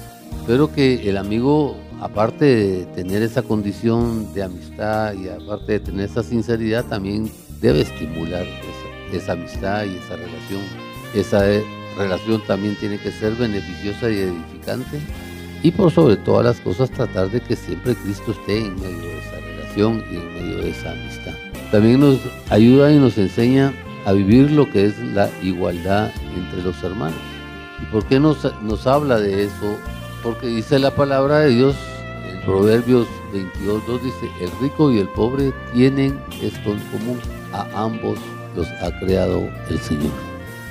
pero 0.48 0.72
que 0.72 1.10
el 1.10 1.18
amigo, 1.18 1.78
aparte 2.02 2.46
de 2.46 2.86
tener 2.96 3.22
esa 3.22 3.42
condición 3.42 4.34
de 4.34 4.44
amistad 4.44 5.14
y 5.14 5.30
aparte 5.30 5.74
de 5.74 5.80
tener 5.80 6.10
esa 6.10 6.24
sinceridad, 6.24 6.86
también 6.86 7.32
debe 7.62 7.82
estimular 7.82 8.46
esa, 9.14 9.34
amistad 9.34 9.86
y 9.86 9.98
esa 9.98 10.16
relación. 10.16 10.62
Esa 11.14 11.44
relación 11.98 12.42
también 12.48 12.76
tiene 12.80 12.98
que 13.00 13.12
ser 13.12 13.34
beneficiosa 13.34 14.10
y 14.10 14.18
edificante 14.20 15.00
y 15.62 15.72
por 15.72 15.92
sobre 15.92 16.16
todas 16.18 16.46
las 16.46 16.60
cosas 16.62 16.90
tratar 16.92 17.30
de 17.30 17.42
que 17.42 17.56
siempre 17.56 17.96
Cristo 17.96 18.32
esté 18.32 18.60
en 18.60 18.76
medio 18.76 18.98
de 18.98 19.20
esa 19.20 19.40
relación 19.40 20.04
y 20.12 20.16
en 20.16 20.34
medio 20.34 20.64
de 20.64 20.70
esa 20.70 20.92
amistad. 20.92 21.34
También 21.72 22.00
nos 22.00 22.20
ayuda 22.50 22.92
y 22.92 22.98
nos 22.98 23.18
enseña 23.18 23.74
a 24.06 24.14
vivir 24.14 24.52
lo 24.52 24.70
que 24.72 24.86
es 24.86 24.98
la 25.00 25.30
igualdad 25.44 26.12
entre 26.36 26.64
los 26.64 26.82
hermanos. 26.84 27.20
¿Y 27.82 27.86
por 27.92 28.06
qué 28.06 28.20
nos, 28.20 28.48
nos 28.64 28.88
habla 28.88 29.20
de 29.20 29.44
eso? 29.44 29.78
Porque 30.24 30.48
dice 30.48 30.80
la 30.80 30.92
palabra 30.92 31.40
de 31.40 31.50
Dios 31.50 31.76
en 32.30 32.42
Proverbios 32.42 33.08
22.2 33.34 34.02
dice, 34.02 34.32
el 34.42 34.52
rico 34.62 34.92
y 34.92 35.00
el 35.00 35.08
pobre 35.10 35.54
tienen 35.74 36.20
esto 36.42 36.72
en 36.72 36.80
común, 36.90 37.20
a 37.54 37.68
ambos 37.84 38.18
los 38.56 38.68
ha 38.82 38.98
creado 39.00 39.50
el 39.70 39.80
Señor. 39.80 40.12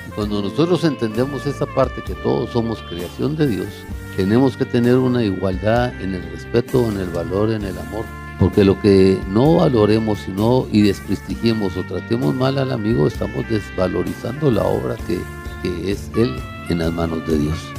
Y 0.06 0.10
cuando 0.12 0.42
nosotros 0.42 0.84
entendemos 0.84 1.46
esa 1.46 1.66
parte 1.66 2.02
que 2.02 2.14
todos 2.14 2.50
somos 2.50 2.82
creación 2.82 3.36
de 3.36 3.46
Dios, 3.46 3.68
tenemos 4.16 4.56
que 4.56 4.64
tener 4.64 4.96
una 4.96 5.22
igualdad 5.22 5.92
en 6.00 6.14
el 6.14 6.22
respeto, 6.30 6.88
en 6.88 6.98
el 6.98 7.08
valor, 7.10 7.50
en 7.50 7.62
el 7.62 7.78
amor. 7.78 8.04
Porque 8.38 8.64
lo 8.64 8.80
que 8.80 9.18
no 9.28 9.56
valoremos 9.56 10.20
sino 10.20 10.66
y 10.70 10.82
desprestigiemos 10.82 11.76
o 11.76 11.82
tratemos 11.82 12.34
mal 12.34 12.58
al 12.58 12.72
amigo, 12.72 13.06
estamos 13.06 13.48
desvalorizando 13.48 14.50
la 14.50 14.64
obra 14.64 14.96
que, 15.06 15.20
que 15.62 15.90
es 15.90 16.10
Él 16.16 16.36
en 16.68 16.78
las 16.78 16.92
manos 16.92 17.26
de 17.26 17.38
Dios. 17.38 17.77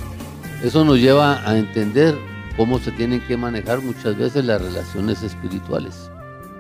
Eso 0.64 0.84
nos 0.84 1.00
lleva 1.00 1.48
a 1.50 1.58
entender 1.58 2.18
cómo 2.58 2.80
se 2.80 2.92
tienen 2.92 3.22
que 3.22 3.38
manejar 3.38 3.82
muchas 3.82 4.18
veces 4.18 4.44
las 4.44 4.62
relaciones 4.62 5.24
espirituales. 5.24 6.12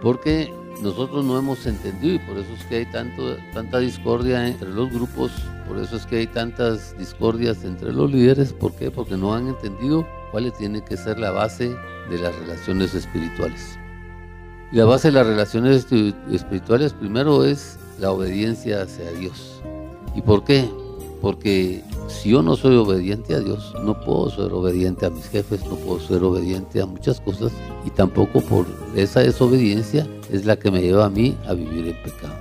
Porque 0.01 0.53
nosotros 0.81 1.25
no 1.25 1.37
hemos 1.37 1.65
entendido 1.65 2.15
y 2.15 2.19
por 2.19 2.37
eso 2.37 2.53
es 2.57 2.63
que 2.65 2.77
hay 2.77 2.85
tanto, 2.85 3.35
tanta 3.53 3.79
discordia 3.79 4.47
entre 4.47 4.69
los 4.69 4.89
grupos, 4.89 5.31
por 5.67 5.77
eso 5.77 5.97
es 5.97 6.05
que 6.05 6.19
hay 6.19 6.27
tantas 6.27 6.97
discordias 6.97 7.65
entre 7.65 7.91
los 7.91 8.09
líderes. 8.09 8.53
¿Por 8.53 8.73
qué? 8.73 8.89
Porque 8.89 9.17
no 9.17 9.35
han 9.35 9.49
entendido 9.49 10.07
cuál 10.31 10.51
tiene 10.53 10.81
que 10.81 10.95
ser 10.95 11.19
la 11.19 11.31
base 11.31 11.75
de 12.09 12.17
las 12.17 12.33
relaciones 12.37 12.95
espirituales. 12.95 13.77
Y 14.71 14.77
la 14.77 14.85
base 14.85 15.09
de 15.09 15.15
las 15.15 15.27
relaciones 15.27 15.87
espirituales 16.31 16.93
primero 16.93 17.43
es 17.43 17.77
la 17.99 18.11
obediencia 18.11 18.83
hacia 18.83 19.11
Dios. 19.11 19.61
¿Y 20.15 20.21
por 20.21 20.45
qué? 20.45 20.69
Porque 21.21 21.83
si 22.09 22.31
yo 22.31 22.41
no 22.41 22.55
soy 22.55 22.75
obediente 22.75 23.35
a 23.35 23.39
Dios, 23.39 23.73
no 23.83 23.99
puedo 24.01 24.29
ser 24.29 24.51
obediente 24.51 25.05
a 25.05 25.09
mis 25.09 25.25
jefes, 25.27 25.63
no 25.65 25.75
puedo 25.75 25.99
ser 25.99 26.23
obediente 26.23 26.81
a 26.81 26.85
muchas 26.85 27.21
cosas 27.21 27.51
y 27.85 27.91
tampoco 27.91 28.41
por 28.41 28.65
esa 28.95 29.21
desobediencia 29.21 30.07
es 30.31 30.45
la 30.45 30.57
que 30.57 30.71
me 30.71 30.81
lleva 30.81 31.05
a 31.05 31.09
mí 31.09 31.37
a 31.47 31.53
vivir 31.53 31.87
en 31.87 32.03
pecado. 32.03 32.33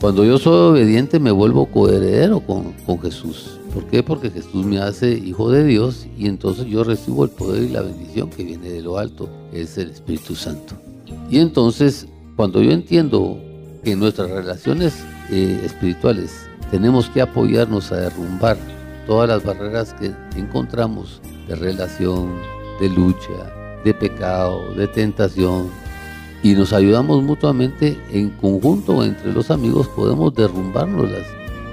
Cuando 0.00 0.24
yo 0.24 0.38
soy 0.38 0.70
obediente 0.70 1.18
me 1.18 1.30
vuelvo 1.30 1.66
coheredero 1.66 2.40
con, 2.40 2.72
Jesús. 3.02 3.58
¿Por 3.74 3.84
qué? 3.84 4.02
Porque 4.02 4.30
Jesús 4.30 4.64
me 4.64 4.78
hace 4.78 5.12
hijo 5.12 5.50
de 5.50 5.64
Dios 5.64 6.06
y 6.16 6.26
entonces 6.26 6.66
yo 6.66 6.84
recibo 6.84 7.24
el 7.24 7.30
poder 7.30 7.64
y 7.64 7.68
la 7.68 7.82
bendición 7.82 8.30
que 8.30 8.44
viene 8.44 8.70
de 8.70 8.82
lo 8.82 8.98
alto, 8.98 9.28
es 9.52 9.76
el 9.76 9.90
Espíritu 9.90 10.34
Santo. 10.34 10.74
Y 11.30 11.38
entonces, 11.38 12.06
cuando 12.36 12.62
yo 12.62 12.72
entiendo 12.72 13.38
que 13.84 13.94
nuestras 13.94 14.30
relaciones 14.30 15.04
eh, 15.30 15.60
espirituales 15.64 16.46
tenemos 16.70 17.08
que 17.10 17.20
apoyarnos 17.20 17.92
a 17.92 17.96
derrumbar 17.96 18.56
todas 19.10 19.28
las 19.28 19.42
barreras 19.42 19.92
que 19.94 20.12
encontramos 20.36 21.20
de 21.48 21.56
relación, 21.56 22.30
de 22.80 22.88
lucha, 22.88 23.52
de 23.84 23.92
pecado, 23.92 24.72
de 24.76 24.86
tentación, 24.86 25.68
y 26.44 26.52
nos 26.52 26.72
ayudamos 26.72 27.20
mutuamente 27.20 28.00
en 28.12 28.30
conjunto 28.30 29.02
entre 29.02 29.32
los 29.32 29.50
amigos, 29.50 29.88
podemos 29.88 30.32
derrumbarnos 30.32 31.10
las, 31.10 31.26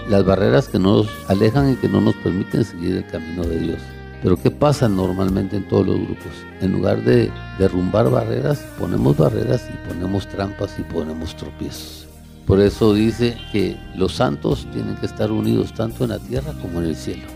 las 0.10 0.26
barreras 0.26 0.68
que 0.68 0.80
nos 0.80 1.08
alejan 1.28 1.74
y 1.74 1.76
que 1.76 1.88
no 1.88 2.02
nos 2.02 2.16
permiten 2.16 2.66
seguir 2.66 2.96
el 2.96 3.06
camino 3.06 3.44
de 3.44 3.60
Dios. 3.60 3.82
Pero 4.24 4.36
¿qué 4.36 4.50
pasa 4.50 4.90
normalmente 4.90 5.58
en 5.58 5.68
todos 5.68 5.86
los 5.86 5.98
grupos? 5.98 6.32
En 6.62 6.72
lugar 6.72 7.04
de 7.04 7.32
derrumbar 7.60 8.10
barreras, 8.10 8.66
ponemos 8.80 9.16
barreras 9.16 9.64
y 9.72 9.88
ponemos 9.88 10.28
trampas 10.28 10.74
y 10.80 10.82
ponemos 10.82 11.36
tropiezos. 11.36 12.07
Por 12.48 12.62
eso 12.62 12.94
dice 12.94 13.38
que 13.52 13.76
los 13.94 14.14
santos 14.14 14.66
tienen 14.72 14.96
que 14.96 15.06
estar 15.06 15.32
unidos 15.34 15.74
tanto 15.74 16.06
en 16.06 16.12
la 16.12 16.20
tierra 16.20 16.54
como 16.62 16.80
en 16.80 16.88
el 16.88 16.96
cielo. 16.96 17.28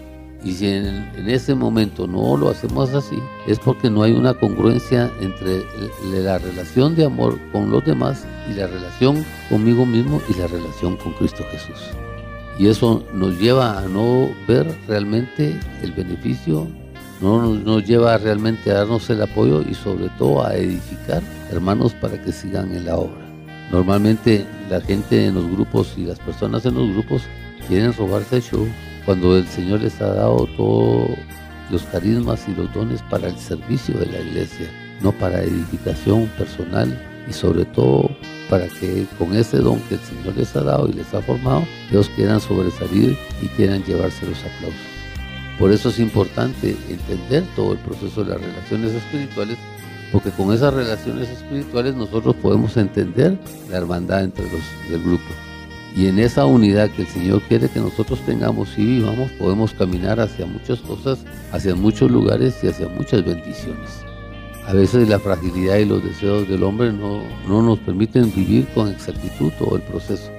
Y 0.43 0.53
si 0.53 0.67
en, 0.67 1.11
ese 1.27 1.53
momento 1.53 2.07
no 2.07 2.35
lo 2.37 2.49
hacemos 2.49 2.93
así, 2.93 3.19
es 3.45 3.59
porque 3.59 3.89
no 3.89 4.03
hay 4.03 4.13
una 4.13 4.33
congruencia 4.33 5.11
entre 5.19 5.63
la 6.23 6.37
relación 6.39 6.95
de 6.95 7.05
amor 7.05 7.37
con 7.51 7.69
los 7.69 7.85
demás 7.85 8.25
y 8.49 8.53
la 8.53 8.67
relación 8.67 9.23
conmigo 9.49 9.85
mismo 9.85 10.21
y 10.29 10.39
la 10.39 10.47
relación 10.47 10.95
con 10.95 11.11
Cristo 11.13 11.43
Jesús. 11.51 11.91
Y 12.57 12.67
eso 12.67 13.03
nos 13.13 13.37
lleva 13.37 13.79
a 13.79 13.87
no 13.87 14.29
ver 14.47 14.65
realmente 14.87 15.59
el 15.83 15.91
beneficio, 15.91 16.67
no 17.21 17.53
nos, 17.53 17.85
lleva 17.85 18.17
realmente 18.17 18.71
a 18.71 18.75
darnos 18.75 19.09
el 19.09 19.21
apoyo 19.21 19.61
y 19.61 19.75
sobre 19.75 20.09
todo 20.17 20.45
a 20.45 20.55
edificar 20.55 21.21
hermanos 21.51 21.93
para 21.93 22.19
que 22.19 22.31
sigan 22.31 22.73
en 22.73 22.85
la 22.85 22.95
obra. 22.95 23.20
Normalmente 23.71 24.45
la 24.69 24.81
gente 24.81 25.25
en 25.25 25.35
los 25.35 25.49
grupos 25.49 25.93
y 25.97 26.05
las 26.05 26.19
personas 26.19 26.65
en 26.65 26.75
los 26.75 26.91
grupos 26.91 27.23
quieren 27.67 27.93
robarse 27.93 28.37
el 28.37 28.43
show 28.43 28.67
cuando 29.05 29.37
el 29.37 29.47
Señor 29.47 29.81
les 29.81 30.01
ha 30.01 30.13
dado 30.13 30.45
todos 30.57 31.09
los 31.69 31.83
carismas 31.83 32.45
y 32.49 32.55
los 32.55 32.71
dones 32.73 33.01
para 33.03 33.29
el 33.29 33.37
servicio 33.37 33.97
de 33.97 34.07
la 34.07 34.19
iglesia, 34.19 34.67
no 35.01 35.13
para 35.13 35.41
edificación 35.41 36.27
personal 36.37 37.01
y 37.29 37.33
sobre 37.33 37.63
todo 37.63 38.09
para 38.49 38.67
que 38.67 39.05
con 39.17 39.33
ese 39.33 39.57
don 39.59 39.79
que 39.81 39.95
el 39.95 40.01
Señor 40.01 40.35
les 40.35 40.53
ha 40.57 40.63
dado 40.63 40.89
y 40.89 40.93
les 40.93 41.13
ha 41.13 41.21
formado, 41.21 41.63
ellos 41.89 42.11
quieran 42.15 42.41
sobresalir 42.41 43.17
y 43.41 43.47
quieran 43.47 43.83
llevarse 43.83 44.25
los 44.25 44.39
aplausos. 44.39 44.91
Por 45.57 45.71
eso 45.71 45.89
es 45.89 45.99
importante 45.99 46.75
entender 46.89 47.45
todo 47.55 47.73
el 47.73 47.79
proceso 47.79 48.23
de 48.23 48.31
las 48.31 48.41
relaciones 48.41 48.93
espirituales 48.93 49.57
porque 50.11 50.31
con 50.31 50.53
esas 50.53 50.73
relaciones 50.73 51.29
espirituales 51.29 51.95
nosotros 51.95 52.35
podemos 52.35 52.75
entender 52.77 53.37
la 53.69 53.77
hermandad 53.77 54.23
entre 54.23 54.43
los 54.45 54.61
del 54.89 55.01
grupo. 55.03 55.29
Y 55.95 56.07
en 56.07 56.19
esa 56.19 56.45
unidad 56.45 56.89
que 56.91 57.01
el 57.01 57.07
Señor 57.07 57.41
quiere 57.43 57.69
que 57.69 57.79
nosotros 57.79 58.19
tengamos 58.25 58.77
y 58.77 58.85
vivamos, 58.85 59.29
podemos 59.31 59.73
caminar 59.73 60.19
hacia 60.19 60.45
muchas 60.45 60.79
cosas, 60.79 61.19
hacia 61.51 61.75
muchos 61.75 62.09
lugares 62.09 62.63
y 62.63 62.67
hacia 62.67 62.87
muchas 62.87 63.25
bendiciones. 63.25 63.89
A 64.67 64.73
veces 64.73 65.09
la 65.09 65.19
fragilidad 65.19 65.77
y 65.77 65.85
los 65.85 66.03
deseos 66.03 66.47
del 66.47 66.63
hombre 66.63 66.93
no, 66.93 67.21
no 67.47 67.61
nos 67.61 67.79
permiten 67.79 68.33
vivir 68.33 68.67
con 68.73 68.87
exactitud 68.87 69.51
todo 69.59 69.75
el 69.75 69.81
proceso. 69.81 70.31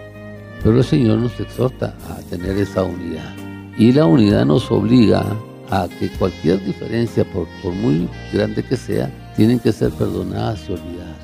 Pero 0.62 0.78
el 0.78 0.84
Señor 0.84 1.18
nos 1.18 1.38
exhorta 1.38 1.94
a 2.08 2.16
tener 2.30 2.56
esa 2.56 2.84
unidad. 2.84 3.34
Y 3.76 3.92
la 3.92 4.06
unidad 4.06 4.46
nos 4.46 4.70
obliga 4.70 5.24
a 5.72 5.88
que 5.88 6.10
cualquier 6.10 6.62
diferencia, 6.62 7.24
por, 7.24 7.48
muy 7.72 8.06
grande 8.30 8.62
que 8.62 8.76
sea, 8.76 9.10
tienen 9.36 9.58
que 9.58 9.72
ser 9.72 9.90
perdonadas 9.92 10.60
y 10.68 10.72
olvidadas. 10.74 11.16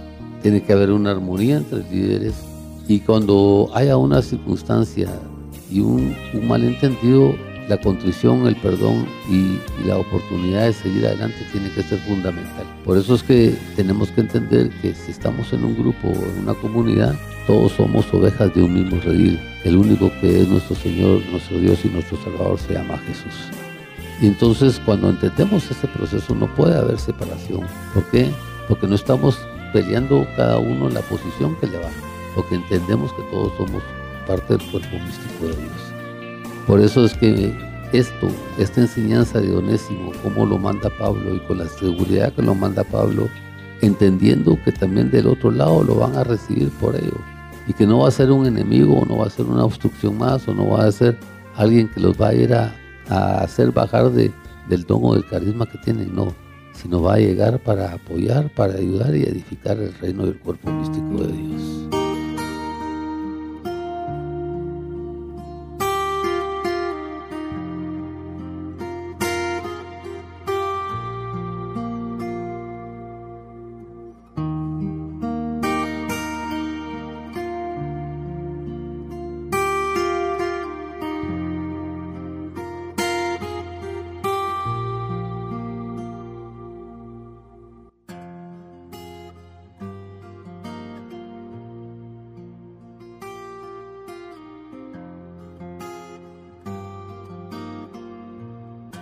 Tiene 0.43 0.63
que 0.63 0.73
haber 0.73 0.91
una 0.91 1.11
armonía 1.11 1.59
entre 1.59 1.83
líderes 1.91 2.33
y 2.89 3.01
cuando 3.01 3.71
haya 3.75 3.99
una 3.99 4.23
circunstancia 4.23 5.11
y 5.71 5.81
un, 5.81 6.17
malentendido, 6.49 7.35
la 7.69 7.79
contrición, 7.79 8.47
el 8.47 8.57
perdón 8.57 9.07
y, 9.31 9.59
la 9.87 9.99
oportunidad 9.99 10.65
de 10.65 10.73
seguir 10.73 11.07
adelante 11.07 11.37
tiene 11.53 11.71
que 11.71 11.83
ser 11.83 11.99
fundamental. 11.99 12.65
Por 12.87 12.97
eso 12.97 13.17
es 13.17 13.23
que 13.23 13.55
tenemos 13.77 14.11
que 14.13 14.23
entender 14.23 14.71
que 14.81 14.95
si 14.95 15.11
estamos 15.11 15.53
en 15.53 15.65
un 15.65 15.77
grupo 15.77 16.09
o 16.09 16.15
en 16.15 16.45
una 16.45 16.55
comunidad, 16.55 17.15
todos 17.47 17.73
somos 17.73 18.07
ovejas 18.15 18.55
de 18.55 18.63
un 18.63 18.73
mismo 18.73 18.99
redil. 19.03 19.39
El 19.65 19.77
único 19.77 20.11
que 20.23 20.41
es 20.41 20.49
nuestro 20.49 20.75
Señor, 20.77 21.21
nuestro 21.31 21.59
Dios 21.59 21.85
y 21.85 21.89
nuestro 21.89 22.17
Salvador 22.25 22.59
se 22.59 22.73
llama 22.73 22.97
Jesús. 23.07 23.68
Y 24.21 24.27
entonces 24.27 24.81
cuando 24.85 25.11
entendemos 25.11 25.71
ese 25.71 25.87
proceso 25.89 26.35
no 26.35 26.53
puede 26.55 26.77
haber 26.77 26.99
separación. 26.99 27.61
¿Por 27.95 28.05
qué? 28.11 28.31
Porque 28.67 28.87
no 28.87 28.95
estamos 28.95 29.39
peleando 29.73 30.27
cada 30.37 30.59
uno 30.59 30.89
en 30.89 30.95
la 30.95 31.03
posición 31.03 31.57
que 31.61 31.67
le 31.67 31.79
va. 31.79 31.91
Porque 32.35 32.57
entendemos 32.57 33.13
que 33.13 33.23
todos 33.31 33.53
somos 33.57 33.83
parte 34.27 34.57
del 34.57 34.71
cuerpo 34.71 34.99
místico 35.05 35.47
de 35.47 35.57
Dios. 35.57 35.73
Por 36.67 36.81
eso 36.81 37.05
es 37.05 37.15
que 37.15 37.57
esto, 37.93 38.29
esta 38.59 38.83
enseñanza 38.83 39.41
de 39.41 39.55
Onésimo, 39.55 40.13
como 40.23 40.45
lo 40.45 40.59
manda 40.59 40.91
Pablo 40.99 41.35
y 41.35 41.41
con 41.41 41.59
la 41.59 41.69
seguridad 41.69 42.33
que 42.33 42.43
lo 42.43 42.55
manda 42.55 42.85
Pablo, 42.85 43.29
entendiendo 43.81 44.59
que 44.65 44.73
también 44.73 45.11
del 45.11 45.29
otro 45.29 45.51
lado 45.51 45.83
lo 45.85 45.95
van 45.95 46.17
a 46.17 46.25
recibir 46.25 46.71
por 46.73 46.97
ello. 46.97 47.17
Y 47.67 47.73
que 47.73 47.87
no 47.87 48.01
va 48.01 48.09
a 48.09 48.13
ser 48.13 48.31
un 48.31 48.47
enemigo, 48.47 49.01
o 49.01 49.07
no 49.07 49.19
va 49.19 49.27
a 49.27 49.31
ser 49.31 49.47
una 49.47 49.65
obstrucción 49.65 50.19
más, 50.19 50.47
o 50.49 50.55
no 50.55 50.69
va 50.69 50.87
a 50.87 50.93
ser 50.93 51.19
alguien 51.57 51.89
que 51.89 52.01
los 52.01 52.21
va 52.21 52.29
a 52.29 52.35
ir 52.35 52.53
a 52.53 52.75
a 53.09 53.43
hacer 53.43 53.73
bajar 53.73 54.11
de, 54.11 54.33
del 54.69 54.87
tono 54.87 55.15
del 55.15 55.27
carisma 55.27 55.67
que 55.67 55.79
tienen, 55.79 56.15
no, 56.15 56.35
sino 56.73 57.03
va 57.03 57.15
a 57.15 57.19
llegar 57.19 57.59
para 57.61 57.93
apoyar, 57.93 58.51
para 58.55 58.75
ayudar 58.75 59.15
y 59.15 59.23
edificar 59.23 59.79
el 59.79 59.93
reino 59.95 60.27
del 60.27 60.39
cuerpo 60.39 60.71
místico 60.71 61.25
de 61.25 61.33
Dios. 61.33 62.08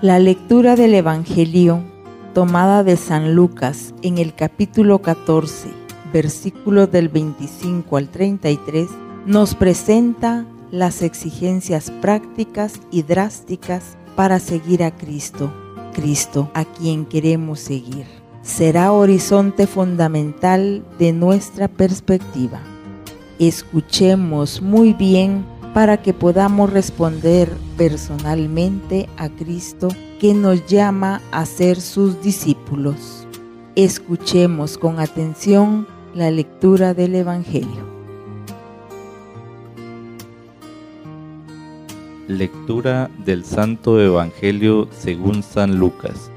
La 0.02 0.18
lectura 0.18 0.76
del 0.76 0.92
Evangelio 0.92 1.82
tomada 2.34 2.84
de 2.84 2.98
San 2.98 3.34
Lucas 3.34 3.94
en 4.02 4.18
el 4.18 4.34
capítulo 4.34 5.00
14, 5.00 5.70
versículos 6.12 6.92
del 6.92 7.08
25 7.08 7.96
al 7.96 8.10
33, 8.10 8.90
nos 9.24 9.54
presenta 9.54 10.44
las 10.70 11.00
exigencias 11.00 11.90
prácticas 12.02 12.74
y 12.90 13.04
drásticas 13.04 13.96
para 14.16 14.38
seguir 14.38 14.84
a 14.84 14.94
Cristo, 14.94 15.50
Cristo 15.94 16.50
a 16.52 16.66
quien 16.66 17.06
queremos 17.06 17.60
seguir. 17.60 18.04
Será 18.42 18.92
horizonte 18.92 19.66
fundamental 19.66 20.84
de 20.98 21.14
nuestra 21.14 21.68
perspectiva. 21.68 22.60
Escuchemos 23.38 24.60
muy 24.60 24.92
bien 24.92 25.46
para 25.76 25.98
que 25.98 26.14
podamos 26.14 26.72
responder 26.72 27.52
personalmente 27.76 29.10
a 29.18 29.28
Cristo 29.28 29.88
que 30.18 30.32
nos 30.32 30.64
llama 30.66 31.20
a 31.32 31.44
ser 31.44 31.82
sus 31.82 32.22
discípulos. 32.22 33.28
Escuchemos 33.74 34.78
con 34.78 34.98
atención 35.00 35.86
la 36.14 36.30
lectura 36.30 36.94
del 36.94 37.14
Evangelio. 37.14 37.84
Lectura 42.26 43.10
del 43.26 43.44
Santo 43.44 44.00
Evangelio 44.00 44.88
según 44.92 45.42
San 45.42 45.78
Lucas. 45.78 46.30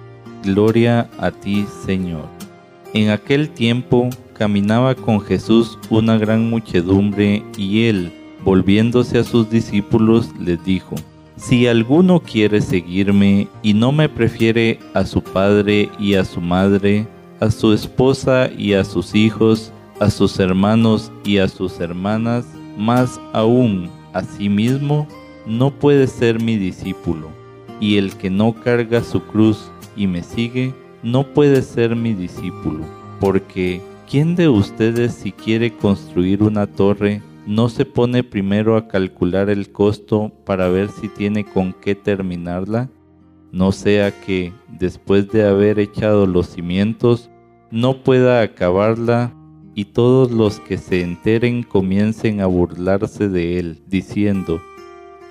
Gloria 0.44 1.10
a 1.18 1.32
ti, 1.32 1.66
Señor. 1.86 2.26
En 2.94 3.10
aquel 3.10 3.52
tiempo 3.52 4.10
caminaba 4.34 4.96
con 4.96 5.22
Jesús 5.22 5.80
una 5.90 6.18
gran 6.18 6.50
muchedumbre 6.50 7.42
y 7.56 7.86
él, 7.86 8.19
volviéndose 8.44 9.20
a 9.20 9.24
sus 9.24 9.50
discípulos, 9.50 10.30
les 10.40 10.64
dijo, 10.64 10.96
Si 11.36 11.68
alguno 11.68 12.20
quiere 12.20 12.62
seguirme 12.62 13.48
y 13.62 13.74
no 13.74 13.92
me 13.92 14.10
prefiere 14.10 14.80
a 14.94 15.06
su 15.06 15.22
padre 15.22 15.90
y 16.00 16.16
a 16.16 16.26
su 16.26 16.42
madre, 16.42 17.08
a 17.40 17.50
su 17.52 17.74
esposa 17.74 18.50
y 18.58 18.74
a 18.74 18.84
sus 18.84 19.16
hijos, 19.16 19.72
a 20.00 20.10
sus 20.10 20.40
hermanos 20.40 21.12
y 21.24 21.38
a 21.38 21.48
sus 21.48 21.80
hermanas, 21.80 22.46
más 22.78 23.20
aún 23.34 23.90
a 24.14 24.24
sí 24.24 24.50
mismo, 24.50 25.08
no 25.46 25.72
puede 25.72 26.08
ser 26.08 26.42
mi 26.42 26.58
discípulo. 26.58 27.30
Y 27.80 27.98
el 27.98 28.16
que 28.16 28.30
no 28.30 28.54
carga 28.54 29.04
su 29.04 29.22
cruz 29.22 29.72
y 29.96 30.08
me 30.08 30.24
sigue, 30.24 30.74
no 31.04 31.24
puede 31.24 31.62
ser 31.62 31.96
mi 31.96 32.14
discípulo. 32.14 32.84
Porque, 33.20 33.82
¿quién 34.10 34.36
de 34.36 34.50
ustedes 34.50 35.14
si 35.14 35.32
quiere 35.32 35.76
construir 35.76 36.44
una 36.44 36.68
torre, 36.68 37.22
no 37.50 37.68
se 37.68 37.84
pone 37.84 38.24
primero 38.24 38.78
a 38.78 38.88
calcular 38.88 39.50
el 39.50 39.72
costo 39.72 40.32
para 40.46 40.70
ver 40.70 40.90
si 40.90 41.10
tiene 41.10 41.44
con 41.44 41.74
qué 41.74 41.96
terminarla, 41.96 42.92
no 43.52 43.72
sea 43.72 44.12
que, 44.22 44.54
después 44.68 45.32
de 45.32 45.48
haber 45.48 45.80
echado 45.80 46.28
los 46.28 46.46
cimientos, 46.46 47.32
no 47.72 48.04
pueda 48.04 48.44
acabarla 48.44 49.34
y 49.74 49.86
todos 49.86 50.30
los 50.30 50.60
que 50.60 50.78
se 50.78 51.02
enteren 51.02 51.64
comiencen 51.64 52.40
a 52.40 52.46
burlarse 52.46 53.30
de 53.30 53.58
él, 53.58 53.82
diciendo, 53.88 54.62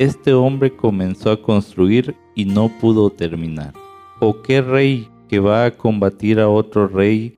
este 0.00 0.32
hombre 0.32 0.74
comenzó 0.74 1.30
a 1.30 1.40
construir 1.40 2.16
y 2.34 2.46
no 2.46 2.68
pudo 2.80 3.10
terminar. 3.10 3.74
¿O 4.18 4.42
qué 4.42 4.60
rey 4.60 5.08
que 5.28 5.38
va 5.38 5.66
a 5.66 5.76
combatir 5.76 6.40
a 6.40 6.48
otro 6.48 6.88
rey 6.88 7.37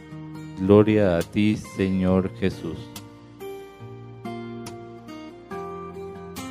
Gloria 0.61 1.17
a 1.17 1.21
ti, 1.21 1.57
Señor 1.57 2.29
Jesús. 2.39 2.77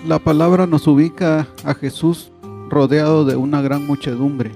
La 0.09 0.19
palabra 0.19 0.67
nos 0.67 0.89
ubica 0.89 1.47
a 1.65 1.75
Jesús 1.75 2.33
rodeado 2.69 3.25
de 3.25 3.37
una 3.37 3.63
gran 3.63 3.87
muchedumbre. 3.87 4.51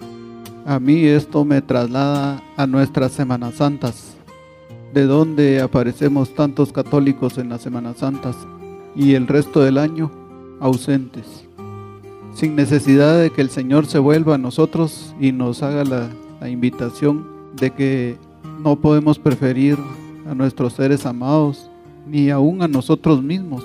A 0.66 0.80
mí 0.80 1.04
esto 1.04 1.44
me 1.44 1.62
traslada 1.62 2.42
a 2.56 2.66
nuestras 2.66 3.12
Semanas 3.12 3.54
Santas, 3.54 4.16
de 4.92 5.04
donde 5.04 5.60
aparecemos 5.60 6.34
tantos 6.34 6.72
católicos 6.72 7.38
en 7.38 7.50
las 7.50 7.62
Semanas 7.62 7.98
Santas 7.98 8.34
y 8.96 9.14
el 9.14 9.28
resto 9.28 9.60
del 9.60 9.78
año 9.78 10.10
ausentes, 10.58 11.46
sin 12.32 12.56
necesidad 12.56 13.20
de 13.20 13.30
que 13.30 13.42
el 13.42 13.50
Señor 13.50 13.86
se 13.86 14.00
vuelva 14.00 14.34
a 14.34 14.38
nosotros 14.38 15.14
y 15.20 15.30
nos 15.30 15.62
haga 15.62 15.84
la, 15.84 16.08
la 16.40 16.48
invitación 16.48 17.28
de 17.54 17.70
que 17.70 18.18
no 18.60 18.76
podemos 18.76 19.18
preferir 19.18 19.78
a 20.28 20.34
nuestros 20.34 20.74
seres 20.74 21.06
amados, 21.06 21.70
ni 22.06 22.30
aún 22.30 22.62
a 22.62 22.68
nosotros 22.68 23.22
mismos, 23.22 23.64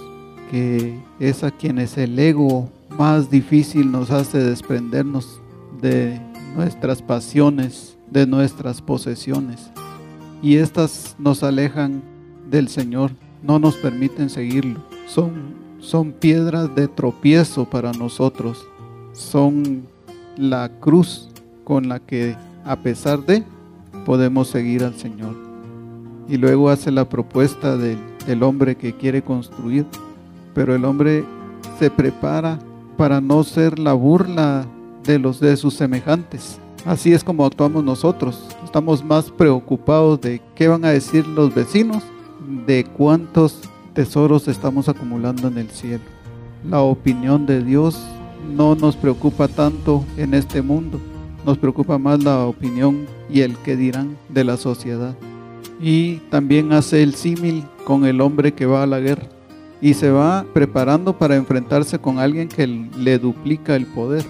que 0.51 0.99
es 1.19 1.43
a 1.43 1.51
quienes 1.51 1.97
el 1.97 2.17
ego 2.17 2.69
más 2.97 3.29
difícil 3.29 3.91
nos 3.91 4.11
hace 4.11 4.39
desprendernos 4.39 5.41
de 5.81 6.19
nuestras 6.55 7.01
pasiones, 7.01 7.97
de 8.09 8.25
nuestras 8.25 8.81
posesiones. 8.81 9.69
Y 10.41 10.55
estas 10.55 11.15
nos 11.19 11.43
alejan 11.43 12.01
del 12.49 12.67
Señor, 12.69 13.11
no 13.43 13.59
nos 13.59 13.75
permiten 13.75 14.29
seguirlo. 14.29 14.83
Son, 15.07 15.31
son 15.79 16.11
piedras 16.11 16.73
de 16.75 16.87
tropiezo 16.87 17.65
para 17.65 17.91
nosotros. 17.91 18.65
Son 19.13 19.83
la 20.37 20.69
cruz 20.79 21.29
con 21.63 21.89
la 21.89 21.99
que, 21.99 22.35
a 22.65 22.77
pesar 22.77 23.25
de, 23.25 23.43
podemos 24.05 24.47
seguir 24.47 24.83
al 24.83 24.95
Señor. 24.95 25.35
Y 26.27 26.37
luego 26.37 26.69
hace 26.69 26.91
la 26.91 27.07
propuesta 27.07 27.77
del, 27.77 27.97
hombre 28.43 28.75
que 28.75 28.93
quiere 28.93 29.23
construir, 29.23 29.85
pero 30.53 30.75
el 30.75 30.85
hombre 30.85 31.25
se 31.79 31.89
prepara 31.89 32.59
para 32.97 33.21
no 33.21 33.43
ser 33.43 33.79
la 33.79 33.93
burla 33.93 34.65
de 35.03 35.17
los 35.17 35.39
de 35.39 35.57
sus 35.57 35.73
semejantes. 35.73 36.59
Así 36.85 37.13
es 37.13 37.23
como 37.23 37.45
actuamos 37.45 37.83
nosotros. 37.83 38.47
Estamos 38.63 39.03
más 39.03 39.31
preocupados 39.31 40.21
de 40.21 40.41
qué 40.55 40.67
van 40.67 40.85
a 40.85 40.89
decir 40.89 41.25
los 41.27 41.53
vecinos, 41.53 42.03
de 42.67 42.83
cuántos 42.83 43.61
tesoros 43.93 44.47
estamos 44.47 44.87
acumulando 44.87 45.47
en 45.47 45.57
el 45.57 45.69
cielo. 45.69 46.03
La 46.69 46.81
opinión 46.81 47.45
de 47.45 47.63
Dios 47.63 47.99
no 48.55 48.75
nos 48.75 48.95
preocupa 48.95 49.47
tanto 49.47 50.03
en 50.17 50.33
este 50.33 50.61
mundo, 50.61 50.99
nos 51.45 51.57
preocupa 51.57 51.97
más 51.97 52.23
la 52.23 52.45
opinión 52.45 53.05
y 53.29 53.41
el 53.41 53.55
que 53.57 53.75
dirán 53.75 54.17
de 54.29 54.43
la 54.43 54.57
sociedad. 54.57 55.15
Y 55.81 56.17
también 56.29 56.73
hace 56.73 57.03
el 57.03 57.15
símil 57.15 57.63
con 57.85 58.05
el 58.05 58.21
hombre 58.21 58.53
que 58.53 58.65
va 58.65 58.83
a 58.83 58.87
la 58.87 58.99
guerra 58.99 59.27
y 59.81 59.93
se 59.93 60.11
va 60.11 60.45
preparando 60.53 61.17
para 61.17 61.35
enfrentarse 61.35 61.99
con 61.99 62.19
alguien 62.19 62.49
que 62.49 62.67
le 62.67 63.17
duplica 63.17 63.75
el 63.75 63.85
poder. 63.85 64.25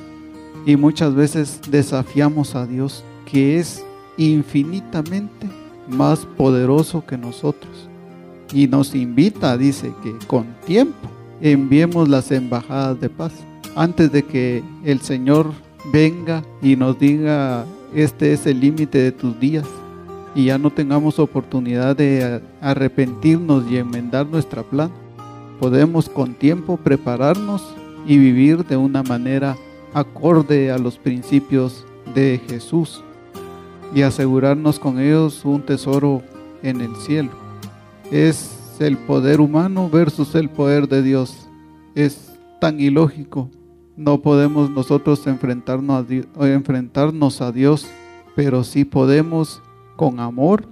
Y 0.65 0.75
muchas 0.75 1.15
veces 1.15 1.59
desafiamos 1.69 2.55
a 2.55 2.67
Dios, 2.67 3.03
que 3.25 3.57
es 3.57 3.83
infinitamente 4.17 5.47
más 5.87 6.25
poderoso 6.37 7.05
que 7.05 7.17
nosotros. 7.17 7.89
Y 8.53 8.67
nos 8.67 8.93
invita, 8.93 9.57
dice, 9.57 9.91
que 10.03 10.13
con 10.27 10.45
tiempo 10.65 11.09
enviemos 11.41 12.09
las 12.09 12.31
embajadas 12.31 12.99
de 12.99 13.09
paz. 13.09 13.33
Antes 13.75 14.11
de 14.11 14.23
que 14.23 14.63
el 14.83 14.99
Señor 15.01 15.51
venga 15.85 16.43
y 16.61 16.75
nos 16.75 16.99
diga, 16.99 17.65
este 17.93 18.33
es 18.33 18.45
el 18.45 18.59
límite 18.59 18.99
de 18.99 19.11
tus 19.11 19.39
días, 19.39 19.65
y 20.35 20.45
ya 20.45 20.57
no 20.57 20.69
tengamos 20.69 21.19
oportunidad 21.19 21.95
de 21.95 22.41
arrepentirnos 22.61 23.69
y 23.69 23.77
enmendar 23.77 24.27
nuestra 24.27 24.63
plan, 24.63 24.91
podemos 25.59 26.07
con 26.07 26.33
tiempo 26.35 26.77
prepararnos 26.77 27.75
y 28.05 28.17
vivir 28.17 28.65
de 28.65 28.77
una 28.77 29.03
manera 29.03 29.57
acorde 29.93 30.71
a 30.71 30.77
los 30.77 30.97
principios 30.97 31.85
de 32.13 32.39
Jesús 32.47 33.03
y 33.93 34.03
asegurarnos 34.03 34.79
con 34.79 34.99
ellos 34.99 35.43
un 35.43 35.61
tesoro 35.61 36.21
en 36.61 36.81
el 36.81 36.95
cielo. 36.95 37.31
Es 38.11 38.77
el 38.79 38.97
poder 38.97 39.41
humano 39.41 39.89
versus 39.89 40.35
el 40.35 40.49
poder 40.49 40.87
de 40.87 41.01
Dios. 41.01 41.47
Es 41.95 42.31
tan 42.61 42.79
ilógico 42.79 43.49
no 43.99 44.21
podemos 44.21 44.71
nosotros 44.71 45.27
enfrentarnos 45.27 45.97
a, 45.97 46.03
Dios, 46.03 46.25
enfrentarnos 46.39 47.41
a 47.41 47.51
Dios, 47.51 47.85
pero 48.33 48.63
sí 48.63 48.85
podemos 48.85 49.61
con 49.97 50.21
amor 50.21 50.69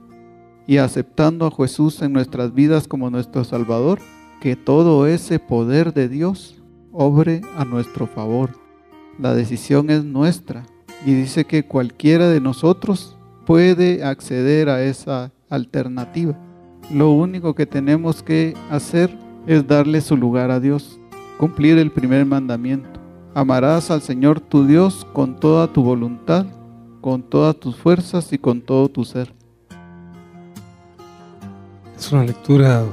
y 0.66 0.78
aceptando 0.78 1.46
a 1.46 1.52
Jesús 1.52 2.02
en 2.02 2.14
nuestras 2.14 2.54
vidas 2.54 2.88
como 2.88 3.10
nuestro 3.10 3.44
Salvador, 3.44 4.00
que 4.40 4.56
todo 4.56 5.08
ese 5.08 5.40
poder 5.40 5.94
de 5.94 6.08
Dios 6.08 6.64
obre 6.94 7.42
a 7.58 7.66
nuestro 7.66 8.08
favor. 8.08 8.52
La 9.20 9.36
decisión 9.36 9.90
es 9.90 10.06
nuestra, 10.06 10.66
Y 11.06 11.14
dice 11.14 11.46
que 11.46 11.64
cualquiera 11.64 12.30
de 12.30 12.40
nosotros 12.40 13.18
puede 13.46 14.06
acceder 14.06 14.70
a 14.70 14.82
esa 14.82 15.34
alternativa. 15.50 16.36
Lo 16.92 17.12
único 17.12 17.54
que 17.54 17.66
tenemos 17.66 18.24
que 18.24 18.54
hacer 18.72 19.16
es 19.46 19.68
darle 19.68 20.00
su 20.00 20.16
lugar 20.16 20.50
a 20.50 20.62
Dios, 20.62 20.98
cumplir 21.38 21.78
el 21.78 21.92
primer 21.92 22.26
mandamiento. 22.26 23.07
Amarás 23.38 23.92
al 23.92 24.02
Señor 24.02 24.40
tu 24.40 24.66
Dios 24.66 25.06
con 25.14 25.40
toda 25.40 25.72
tu 25.72 25.84
voluntad, 25.84 26.48
con 27.02 27.22
todas 27.22 27.56
tus 27.56 27.76
fuerzas 27.76 28.34
y 28.34 28.40
con 28.40 28.62
todo 28.62 28.90
tu 28.90 29.06
ser. 29.06 29.32
Es 31.96 32.12
una 32.12 32.24
lectura 32.24 32.84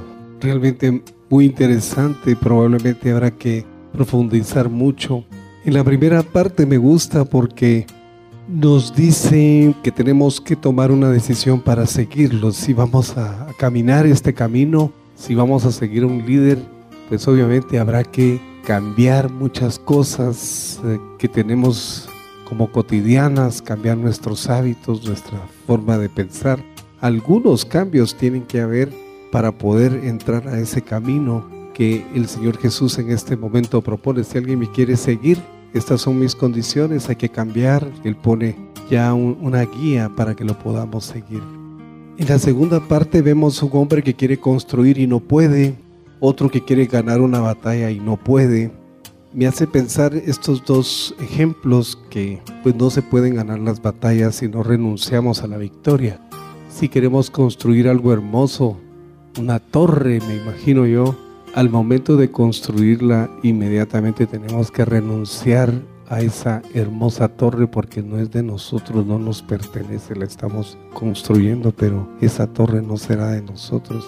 realmente 0.42 1.02
muy 1.30 1.46
interesante, 1.46 2.36
probablemente 2.36 3.10
habrá 3.10 3.30
que 3.30 3.64
profundizar 3.90 4.68
mucho. 4.68 5.24
En 5.64 5.72
la 5.72 5.82
primera 5.82 6.22
parte 6.22 6.66
me 6.66 6.76
gusta 6.76 7.24
porque 7.24 7.86
nos 8.46 8.94
dice 8.94 9.74
que 9.82 9.90
tenemos 9.90 10.42
que 10.42 10.56
tomar 10.56 10.92
una 10.92 11.08
decisión 11.08 11.58
para 11.58 11.86
seguirlo. 11.86 12.52
Si 12.52 12.74
vamos 12.74 13.16
a, 13.16 13.46
caminar 13.56 14.04
este 14.04 14.34
camino, 14.34 14.92
si 15.14 15.34
vamos 15.34 15.64
a 15.64 15.72
seguir 15.72 16.04
un 16.04 16.26
líder, 16.26 16.73
pues 17.08 17.26
obviamente 17.28 17.78
habrá 17.78 18.04
que 18.04 18.40
cambiar 18.64 19.30
muchas 19.30 19.78
cosas 19.78 20.80
eh, 20.84 20.98
que 21.18 21.28
tenemos 21.28 22.08
como 22.48 22.70
cotidianas, 22.70 23.62
cambiar 23.62 23.96
nuestros 23.96 24.48
hábitos, 24.48 25.04
nuestra 25.04 25.38
forma 25.66 25.98
de 25.98 26.08
pensar 26.08 26.60
algunos 27.04 27.66
cambios 27.66 28.14
tienen 28.14 28.44
que 28.44 28.62
haber 28.62 28.90
para 29.30 29.52
poder 29.52 29.92
entrar 30.04 30.48
a 30.48 30.58
ese 30.58 30.80
camino 30.80 31.44
que 31.74 32.02
el 32.14 32.26
Señor 32.28 32.56
Jesús 32.56 32.98
en 32.98 33.10
este 33.10 33.36
momento 33.36 33.82
propone. 33.82 34.24
Si 34.24 34.38
alguien 34.38 34.60
me 34.60 34.70
quiere 34.70 34.96
seguir, 34.96 35.36
estas 35.74 36.00
son 36.00 36.18
mis 36.18 36.34
condiciones, 36.34 37.10
hay 37.10 37.16
que 37.16 37.28
cambiar. 37.28 37.86
Él 38.04 38.16
pone 38.16 38.56
ya 38.90 39.12
una 39.12 39.66
guía 39.66 40.10
para 40.16 40.34
que 40.34 40.44
lo 40.44 40.58
podamos 40.58 41.04
seguir. 41.04 41.42
En 42.16 42.26
la 42.26 42.38
segunda 42.38 42.80
parte 42.80 43.20
vemos 43.20 43.62
un 43.62 43.70
hombre 43.74 44.02
que 44.02 44.14
quiere 44.14 44.38
construir 44.38 44.96
y 44.96 45.06
no 45.06 45.20
puede, 45.20 45.74
otro 46.26 46.50
que 46.50 46.64
quiere 46.64 46.86
ganar 46.86 47.20
una 47.20 47.40
batalla 47.40 47.90
y 47.90 48.00
no 48.00 48.16
puede. 48.16 48.72
Me 49.32 49.46
hace 49.46 49.66
pensar 49.66 50.14
estos 50.14 50.64
dos 50.64 51.14
ejemplos 51.20 51.98
que 52.10 52.40
pues 52.62 52.74
no 52.76 52.90
se 52.90 53.02
pueden 53.02 53.34
ganar 53.34 53.58
las 53.58 53.82
batallas 53.82 54.36
si 54.36 54.48
no 54.48 54.62
renunciamos 54.62 55.42
a 55.42 55.48
la 55.48 55.56
victoria 55.56 56.20
si 56.74 56.88
queremos 56.88 57.30
construir 57.30 57.88
algo 57.88 58.12
hermoso, 58.12 58.76
una 59.38 59.60
torre, 59.60 60.18
me 60.26 60.34
imagino 60.34 60.86
yo, 60.86 61.14
al 61.54 61.70
momento 61.70 62.16
de 62.16 62.32
construirla 62.32 63.30
inmediatamente 63.44 64.26
tenemos 64.26 64.72
que 64.72 64.84
renunciar 64.84 65.72
a 66.08 66.20
esa 66.20 66.62
hermosa 66.74 67.28
torre 67.28 67.68
porque 67.68 68.02
no 68.02 68.18
es 68.18 68.32
de 68.32 68.42
nosotros, 68.42 69.06
no 69.06 69.20
nos 69.20 69.40
pertenece, 69.40 70.16
la 70.16 70.24
estamos 70.24 70.76
construyendo, 70.92 71.70
pero 71.70 72.08
esa 72.20 72.48
torre 72.48 72.82
no 72.82 72.96
será 72.96 73.30
de 73.30 73.42
nosotros. 73.42 74.04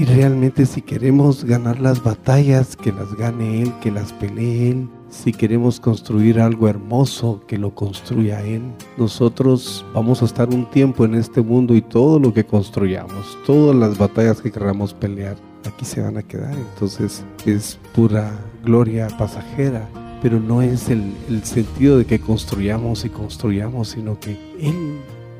Y 0.00 0.06
realmente 0.06 0.64
si 0.64 0.80
queremos 0.80 1.44
ganar 1.44 1.78
las 1.78 2.02
batallas, 2.02 2.74
que 2.74 2.90
las 2.90 3.14
gane 3.16 3.60
Él, 3.60 3.70
que 3.82 3.90
las 3.90 4.14
pelee 4.14 4.70
Él, 4.70 4.88
si 5.10 5.30
queremos 5.30 5.78
construir 5.78 6.40
algo 6.40 6.68
hermoso, 6.68 7.42
que 7.46 7.58
lo 7.58 7.74
construya 7.74 8.40
Él. 8.40 8.62
Nosotros 8.96 9.84
vamos 9.92 10.22
a 10.22 10.24
estar 10.24 10.48
un 10.48 10.64
tiempo 10.70 11.04
en 11.04 11.16
este 11.16 11.42
mundo 11.42 11.74
y 11.74 11.82
todo 11.82 12.18
lo 12.18 12.32
que 12.32 12.46
construyamos, 12.46 13.36
todas 13.44 13.76
las 13.76 13.98
batallas 13.98 14.40
que 14.40 14.50
queramos 14.50 14.94
pelear, 14.94 15.36
aquí 15.66 15.84
se 15.84 16.00
van 16.00 16.16
a 16.16 16.22
quedar. 16.22 16.54
Entonces 16.54 17.22
es 17.44 17.78
pura 17.94 18.32
gloria 18.64 19.06
pasajera, 19.18 19.86
pero 20.22 20.40
no 20.40 20.62
es 20.62 20.88
el, 20.88 21.12
sentido 21.42 21.98
de 21.98 22.06
que 22.06 22.20
construyamos 22.20 23.04
y 23.04 23.10
construyamos, 23.10 23.88
sino 23.88 24.18
que 24.18 24.30
Él, 24.58 24.96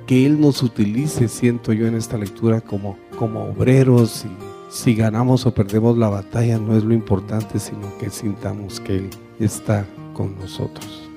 que 0.06 0.26
Él 0.26 0.38
nos 0.38 0.62
utilice, 0.62 1.28
siento 1.28 1.72
yo 1.72 1.86
en 1.86 1.94
esta 1.94 2.18
lectura, 2.18 2.60
como, 2.60 2.98
como 3.18 3.44
obreros 3.44 4.26
y 4.26 4.49
si 4.70 4.94
ganamos 4.94 5.46
o 5.46 5.52
perdemos 5.52 5.98
la 5.98 6.08
batalla 6.08 6.58
no 6.58 6.76
es 6.76 6.84
lo 6.84 6.94
importante, 6.94 7.58
sino 7.58 7.98
que 7.98 8.08
sintamos 8.08 8.78
que 8.78 8.98
Él 8.98 9.10
está 9.40 9.84
con 10.14 10.38
nosotros. 10.38 11.08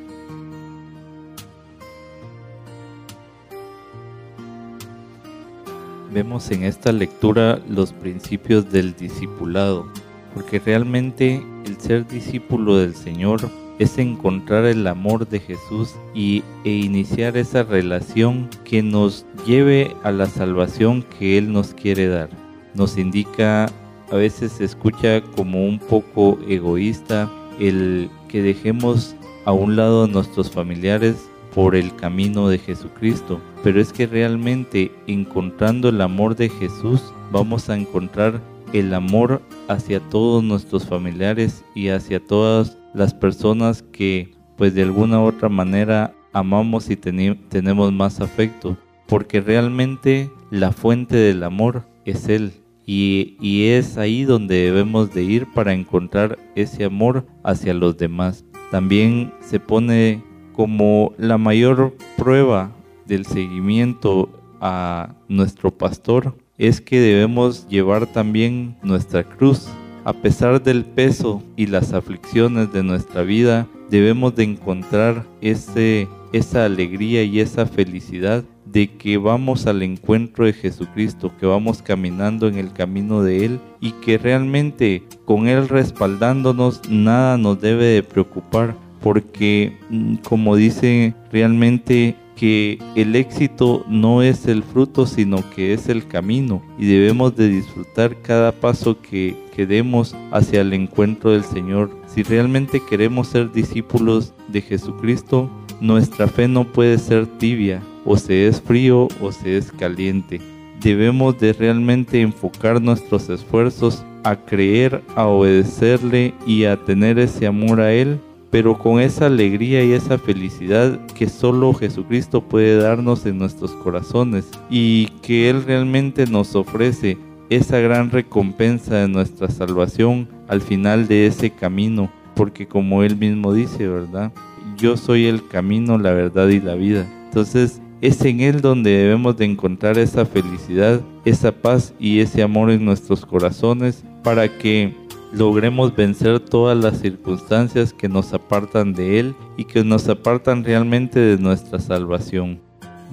Vemos 6.11 6.49
en 6.51 6.63
esta 6.63 6.91
lectura 6.91 7.59
los 7.69 7.93
principios 7.93 8.71
del 8.71 8.95
discipulado, 8.95 9.87
porque 10.33 10.59
realmente 10.59 11.43
el 11.65 11.79
ser 11.79 12.07
discípulo 12.07 12.77
del 12.77 12.95
Señor 12.95 13.39
es 13.79 13.97
encontrar 13.97 14.65
el 14.65 14.85
amor 14.87 15.27
de 15.27 15.39
Jesús 15.39 15.95
y, 16.13 16.43
e 16.63 16.71
iniciar 16.71 17.37
esa 17.37 17.63
relación 17.63 18.49
que 18.63 18.83
nos 18.83 19.25
lleve 19.45 19.95
a 20.03 20.11
la 20.11 20.27
salvación 20.27 21.03
que 21.03 21.37
Él 21.37 21.51
nos 21.51 21.73
quiere 21.73 22.07
dar. 22.07 22.42
Nos 22.73 22.97
indica, 22.97 23.67
a 24.11 24.15
veces 24.15 24.53
se 24.53 24.65
escucha 24.65 25.21
como 25.35 25.65
un 25.65 25.79
poco 25.79 26.39
egoísta, 26.47 27.29
el 27.59 28.09
que 28.27 28.41
dejemos 28.41 29.15
a 29.45 29.51
un 29.51 29.75
lado 29.75 30.05
a 30.05 30.07
nuestros 30.07 30.51
familiares 30.51 31.29
por 31.53 31.75
el 31.75 31.95
camino 31.95 32.47
de 32.47 32.57
Jesucristo. 32.57 33.39
Pero 33.63 33.79
es 33.79 33.93
que 33.93 34.07
realmente 34.07 34.91
encontrando 35.07 35.89
el 35.89 36.01
amor 36.01 36.35
de 36.35 36.49
Jesús 36.49 37.01
vamos 37.31 37.69
a 37.69 37.77
encontrar 37.77 38.41
el 38.73 38.93
amor 38.93 39.41
hacia 39.67 39.99
todos 39.99 40.43
nuestros 40.43 40.85
familiares 40.85 41.63
y 41.75 41.89
hacia 41.89 42.19
todas 42.19 42.77
las 42.93 43.13
personas 43.13 43.83
que 43.91 44.31
pues 44.57 44.73
de 44.73 44.83
alguna 44.83 45.19
u 45.19 45.25
otra 45.25 45.49
manera 45.49 46.13
amamos 46.31 46.89
y 46.89 46.95
tenemos 46.95 47.93
más 47.93 48.19
afecto. 48.19 48.77
Porque 49.07 49.41
realmente 49.41 50.31
la 50.49 50.71
fuente 50.71 51.15
del 51.15 51.43
amor 51.43 51.85
es 52.05 52.27
Él. 52.29 52.53
Y, 52.85 53.37
es 53.65 53.97
ahí 53.97 54.23
donde 54.23 54.55
debemos 54.55 55.13
de 55.13 55.23
ir 55.23 55.47
para 55.53 55.73
encontrar 55.73 56.37
ese 56.55 56.85
amor 56.85 57.25
hacia 57.43 57.73
los 57.73 57.97
demás. 57.97 58.43
También 58.71 59.33
se 59.39 59.59
pone 59.59 60.23
como 60.53 61.13
la 61.17 61.37
mayor 61.37 61.95
prueba 62.17 62.71
del 63.05 63.25
seguimiento 63.25 64.29
a 64.59 65.15
nuestro 65.27 65.71
pastor 65.71 66.35
es 66.57 66.81
que 66.81 66.99
debemos 66.99 67.67
llevar 67.67 68.07
también 68.07 68.77
nuestra 68.83 69.23
cruz. 69.23 69.67
A 70.05 70.13
pesar 70.13 70.61
del 70.61 70.85
peso 70.85 71.41
y 71.55 71.67
las 71.67 71.93
aflicciones 71.93 72.71
de 72.71 72.83
nuestra 72.83 73.23
vida, 73.23 73.67
debemos 73.89 74.35
de 74.35 74.43
encontrar 74.43 75.25
ese, 75.41 76.07
esa 76.31 76.65
alegría 76.65 77.23
y 77.23 77.39
esa 77.39 77.65
felicidad 77.65 78.43
de 78.73 78.87
que 78.87 79.17
vamos 79.17 79.67
al 79.67 79.83
encuentro 79.83 80.45
de 80.45 80.53
Jesucristo, 80.53 81.31
que 81.39 81.45
vamos 81.45 81.83
caminando 81.83 82.47
en 82.47 82.57
el 82.57 82.73
camino 82.73 83.21
de 83.21 83.45
Él 83.45 83.59
y 83.79 83.91
que 83.91 84.17
realmente 84.17 85.03
con 85.25 85.47
Él 85.47 85.69
respaldándonos 85.69 86.81
nada 86.89 87.37
nos 87.37 87.61
debe 87.61 87.85
de 87.85 88.03
preocupar 88.03 88.75
porque 88.99 89.77
mm, 89.89 90.15
como 90.27 90.55
dice 90.55 91.13
realmente 91.31 92.15
que 92.35 92.79
el 92.95 93.15
éxito 93.15 93.85
no 93.87 94.23
es 94.23 94.47
el 94.47 94.63
fruto 94.63 95.05
sino 95.05 95.47
que 95.51 95.73
es 95.73 95.87
el 95.87 96.07
camino 96.07 96.63
y 96.79 96.87
debemos 96.87 97.35
de 97.35 97.49
disfrutar 97.49 98.19
cada 98.23 98.51
paso 98.51 98.99
que, 98.99 99.35
que 99.55 99.67
demos 99.67 100.15
hacia 100.31 100.61
el 100.61 100.73
encuentro 100.73 101.29
del 101.29 101.43
Señor. 101.43 101.91
Si 102.07 102.23
realmente 102.23 102.81
queremos 102.89 103.27
ser 103.27 103.51
discípulos 103.51 104.33
de 104.47 104.61
Jesucristo, 104.61 105.47
nuestra 105.79 106.27
fe 106.27 106.47
no 106.47 106.63
puede 106.63 106.97
ser 106.97 107.27
tibia, 107.27 107.83
o 108.05 108.17
se 108.17 108.47
es 108.47 108.61
frío 108.61 109.07
o 109.21 109.31
se 109.31 109.57
es 109.57 109.71
caliente. 109.71 110.41
Debemos 110.81 111.39
de 111.39 111.53
realmente 111.53 112.21
enfocar 112.21 112.81
nuestros 112.81 113.29
esfuerzos 113.29 114.03
a 114.23 114.35
creer, 114.35 115.01
a 115.15 115.27
obedecerle 115.27 116.33
y 116.45 116.65
a 116.65 116.77
tener 116.77 117.19
ese 117.19 117.47
amor 117.47 117.81
a 117.81 117.93
Él, 117.93 118.19
pero 118.51 118.77
con 118.77 118.99
esa 118.99 119.27
alegría 119.27 119.83
y 119.83 119.93
esa 119.93 120.17
felicidad 120.17 120.99
que 121.07 121.27
solo 121.27 121.73
Jesucristo 121.73 122.41
puede 122.41 122.77
darnos 122.77 123.25
en 123.25 123.37
nuestros 123.37 123.71
corazones 123.71 124.49
y 124.69 125.07
que 125.21 125.49
Él 125.49 125.63
realmente 125.63 126.25
nos 126.27 126.55
ofrece 126.55 127.17
esa 127.49 127.79
gran 127.79 128.11
recompensa 128.11 128.95
de 128.95 129.07
nuestra 129.07 129.49
salvación 129.49 130.27
al 130.47 130.61
final 130.61 131.07
de 131.07 131.27
ese 131.27 131.49
camino, 131.51 132.11
porque 132.35 132.67
como 132.67 133.03
Él 133.03 133.15
mismo 133.15 133.53
dice, 133.53 133.87
¿verdad? 133.87 134.31
Yo 134.77 134.97
soy 134.97 135.25
el 135.25 135.47
camino, 135.47 135.97
la 135.97 136.11
verdad 136.11 136.47
y 136.49 136.59
la 136.59 136.75
vida. 136.75 137.07
Entonces, 137.25 137.81
es 138.03 138.19
en 138.25 138.41
Él 138.41 138.59
donde 138.59 138.91
debemos 138.91 139.37
de 139.37 139.45
encontrar 139.45 139.97
esa 139.97 140.25
felicidad, 140.25 140.99
esa 141.23 141.53
paz 141.53 141.93
y 141.97 142.19
ese 142.19 142.43
amor 142.43 142.69
en 142.69 142.83
nuestros 142.83 143.25
corazones 143.25 144.03
para 144.23 144.49
que 144.49 144.93
logremos 145.31 145.95
vencer 145.95 146.41
todas 146.41 146.77
las 146.77 146.99
circunstancias 146.99 147.93
que 147.93 148.09
nos 148.09 148.33
apartan 148.33 148.91
de 148.91 149.21
Él 149.21 149.35
y 149.55 149.63
que 149.63 149.85
nos 149.85 150.09
apartan 150.09 150.65
realmente 150.65 151.17
de 151.17 151.37
nuestra 151.37 151.79
salvación. 151.79 152.59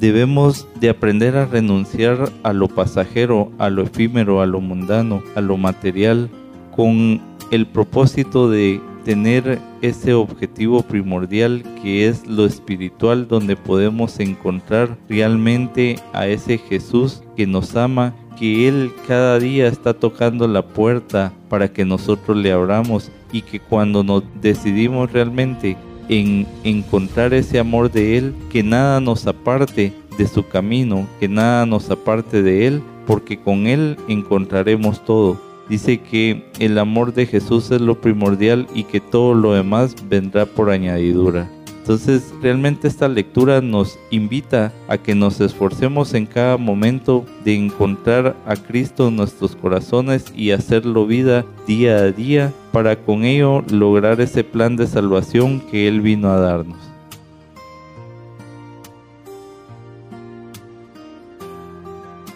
Debemos 0.00 0.66
de 0.80 0.90
aprender 0.90 1.36
a 1.36 1.46
renunciar 1.46 2.28
a 2.42 2.52
lo 2.52 2.66
pasajero, 2.66 3.52
a 3.58 3.70
lo 3.70 3.82
efímero, 3.82 4.42
a 4.42 4.46
lo 4.46 4.60
mundano, 4.60 5.22
a 5.36 5.40
lo 5.40 5.56
material, 5.56 6.28
con 6.74 7.20
el 7.52 7.64
propósito 7.64 8.50
de 8.50 8.80
tener 9.04 9.58
ese 9.82 10.14
objetivo 10.14 10.82
primordial 10.82 11.62
que 11.82 12.06
es 12.08 12.26
lo 12.26 12.46
espiritual 12.46 13.28
donde 13.28 13.56
podemos 13.56 14.18
encontrar 14.20 14.96
realmente 15.08 15.96
a 16.12 16.26
ese 16.26 16.58
Jesús 16.58 17.22
que 17.36 17.46
nos 17.46 17.76
ama, 17.76 18.14
que 18.38 18.68
Él 18.68 18.92
cada 19.06 19.38
día 19.38 19.66
está 19.68 19.94
tocando 19.94 20.46
la 20.48 20.62
puerta 20.62 21.32
para 21.48 21.72
que 21.72 21.84
nosotros 21.84 22.36
le 22.36 22.52
abramos 22.52 23.10
y 23.32 23.42
que 23.42 23.60
cuando 23.60 24.02
nos 24.02 24.22
decidimos 24.40 25.12
realmente 25.12 25.76
en 26.08 26.46
encontrar 26.64 27.32
ese 27.34 27.58
amor 27.58 27.90
de 27.90 28.18
Él, 28.18 28.34
que 28.50 28.62
nada 28.62 29.00
nos 29.00 29.26
aparte 29.26 29.92
de 30.18 30.26
su 30.26 30.46
camino, 30.46 31.06
que 31.20 31.28
nada 31.28 31.66
nos 31.66 31.90
aparte 31.90 32.42
de 32.42 32.66
Él, 32.66 32.82
porque 33.06 33.38
con 33.38 33.66
Él 33.66 33.96
encontraremos 34.08 35.04
todo 35.04 35.49
dice 35.70 36.00
que 36.00 36.44
el 36.58 36.76
amor 36.78 37.14
de 37.14 37.26
Jesús 37.26 37.70
es 37.70 37.80
lo 37.80 38.00
primordial 38.00 38.66
y 38.74 38.84
que 38.84 39.00
todo 39.00 39.34
lo 39.34 39.54
demás 39.54 39.94
vendrá 40.08 40.44
por 40.44 40.68
añadidura. 40.68 41.48
Entonces 41.78 42.34
realmente 42.42 42.88
esta 42.88 43.08
lectura 43.08 43.60
nos 43.60 43.98
invita 44.10 44.72
a 44.88 44.98
que 44.98 45.14
nos 45.14 45.40
esforcemos 45.40 46.12
en 46.12 46.26
cada 46.26 46.56
momento 46.56 47.24
de 47.44 47.54
encontrar 47.54 48.36
a 48.46 48.56
Cristo 48.56 49.08
en 49.08 49.16
nuestros 49.16 49.56
corazones 49.56 50.32
y 50.36 50.50
hacerlo 50.50 51.06
vida 51.06 51.46
día 51.66 51.96
a 51.96 52.12
día 52.12 52.52
para 52.72 52.96
con 52.96 53.24
ello 53.24 53.64
lograr 53.70 54.20
ese 54.20 54.44
plan 54.44 54.76
de 54.76 54.86
salvación 54.86 55.60
que 55.70 55.88
Él 55.88 56.00
vino 56.00 56.30
a 56.30 56.38
darnos. 56.38 56.78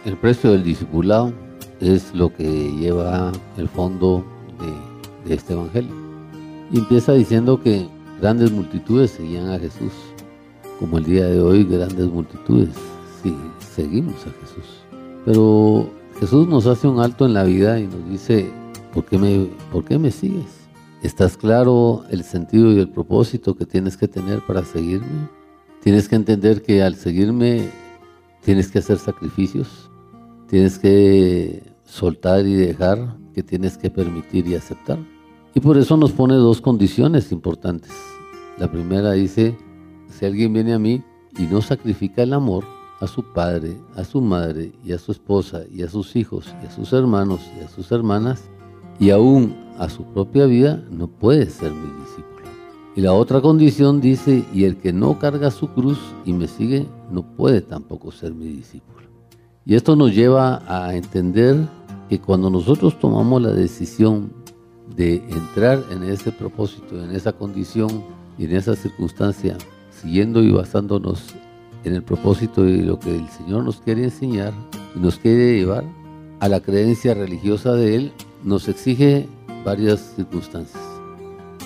El 0.04 0.16
precio 0.16 0.52
del 0.52 0.64
discipulado 0.64 1.32
es 1.80 2.14
lo 2.14 2.32
que 2.32 2.72
lleva 2.72 3.32
el 3.56 3.68
fondo 3.68 4.24
de, 5.24 5.34
este 5.34 5.54
evangelio. 5.54 5.92
Y 6.70 6.78
empieza 6.78 7.12
diciendo 7.12 7.60
que 7.60 7.86
grandes 8.20 8.52
multitudes 8.52 9.12
seguían 9.12 9.50
a 9.50 9.58
Jesús, 9.58 9.92
como 10.78 10.98
el 10.98 11.04
día 11.04 11.26
de 11.26 11.40
hoy 11.40 11.64
grandes 11.64 12.06
multitudes 12.06 12.70
sí, 13.22 13.34
seguimos 13.74 14.14
a 14.26 14.30
Jesús. 14.40 14.64
Pero 15.24 15.88
Jesús 16.20 16.46
nos 16.46 16.66
hace 16.66 16.86
un 16.86 17.00
alto 17.00 17.26
en 17.26 17.34
la 17.34 17.44
vida 17.44 17.80
y 17.80 17.86
nos 17.86 18.08
dice, 18.08 18.50
¿por 18.92 19.04
qué 19.04 19.18
me, 19.18 19.48
por 19.72 19.84
qué 19.84 19.98
me 19.98 20.10
sigues? 20.10 20.64
¿Estás 21.02 21.36
claro 21.36 22.04
el 22.10 22.24
sentido 22.24 22.72
y 22.72 22.78
el 22.78 22.88
propósito 22.88 23.56
que 23.56 23.66
tienes 23.66 23.96
que 23.96 24.08
tener 24.08 24.40
para 24.46 24.64
seguirme? 24.64 25.28
Tienes 25.82 26.08
que 26.08 26.16
entender 26.16 26.62
que 26.62 26.82
al 26.82 26.94
seguirme 26.94 27.68
tienes 28.42 28.70
que 28.70 28.78
hacer 28.78 28.98
sacrificios, 28.98 29.83
tienes 30.48 30.78
que 30.78 31.62
soltar 31.84 32.46
y 32.46 32.54
dejar, 32.54 33.16
que 33.32 33.42
tienes 33.42 33.76
que 33.76 33.90
permitir 33.90 34.46
y 34.46 34.54
aceptar. 34.54 34.98
Y 35.54 35.60
por 35.60 35.76
eso 35.78 35.96
nos 35.96 36.12
pone 36.12 36.34
dos 36.34 36.60
condiciones 36.60 37.30
importantes. 37.32 37.92
La 38.58 38.70
primera 38.70 39.12
dice, 39.12 39.56
si 40.08 40.24
alguien 40.24 40.52
viene 40.52 40.74
a 40.74 40.78
mí 40.78 41.02
y 41.38 41.42
no 41.42 41.60
sacrifica 41.60 42.22
el 42.22 42.32
amor 42.32 42.64
a 43.00 43.06
su 43.06 43.22
padre, 43.32 43.76
a 43.96 44.04
su 44.04 44.20
madre 44.20 44.72
y 44.84 44.92
a 44.92 44.98
su 44.98 45.12
esposa 45.12 45.62
y 45.70 45.82
a 45.82 45.88
sus 45.88 46.16
hijos 46.16 46.54
y 46.62 46.66
a 46.66 46.70
sus 46.70 46.92
hermanos 46.92 47.40
y 47.58 47.64
a 47.64 47.68
sus 47.68 47.90
hermanas 47.92 48.44
y 48.98 49.10
aún 49.10 49.56
a 49.78 49.88
su 49.88 50.04
propia 50.04 50.46
vida, 50.46 50.84
no 50.90 51.08
puede 51.08 51.50
ser 51.50 51.72
mi 51.72 52.00
discípulo. 52.00 52.46
Y 52.96 53.00
la 53.00 53.12
otra 53.12 53.40
condición 53.40 54.00
dice, 54.00 54.44
y 54.54 54.64
el 54.64 54.76
que 54.76 54.92
no 54.92 55.18
carga 55.18 55.50
su 55.50 55.68
cruz 55.68 55.98
y 56.24 56.32
me 56.32 56.46
sigue, 56.46 56.86
no 57.10 57.22
puede 57.22 57.60
tampoco 57.60 58.12
ser 58.12 58.34
mi 58.34 58.46
discípulo. 58.46 58.93
Y 59.66 59.74
esto 59.76 59.96
nos 59.96 60.14
lleva 60.14 60.62
a 60.66 60.94
entender 60.94 61.56
que 62.10 62.20
cuando 62.20 62.50
nosotros 62.50 62.98
tomamos 62.98 63.40
la 63.40 63.52
decisión 63.52 64.30
de 64.94 65.16
entrar 65.30 65.82
en 65.90 66.02
ese 66.02 66.32
propósito, 66.32 67.02
en 67.02 67.12
esa 67.12 67.32
condición 67.32 68.04
y 68.36 68.44
en 68.44 68.56
esa 68.56 68.76
circunstancia, 68.76 69.56
siguiendo 69.90 70.42
y 70.42 70.50
basándonos 70.52 71.34
en 71.84 71.94
el 71.94 72.02
propósito 72.02 72.62
de 72.62 72.82
lo 72.82 72.98
que 72.98 73.16
el 73.16 73.26
Señor 73.28 73.64
nos 73.64 73.80
quiere 73.80 74.04
enseñar 74.04 74.52
y 74.94 74.98
nos 74.98 75.18
quiere 75.18 75.58
llevar 75.58 75.84
a 76.40 76.48
la 76.48 76.60
creencia 76.60 77.14
religiosa 77.14 77.72
de 77.72 77.96
Él, 77.96 78.12
nos 78.42 78.68
exige 78.68 79.26
varias 79.64 80.12
circunstancias. 80.14 80.82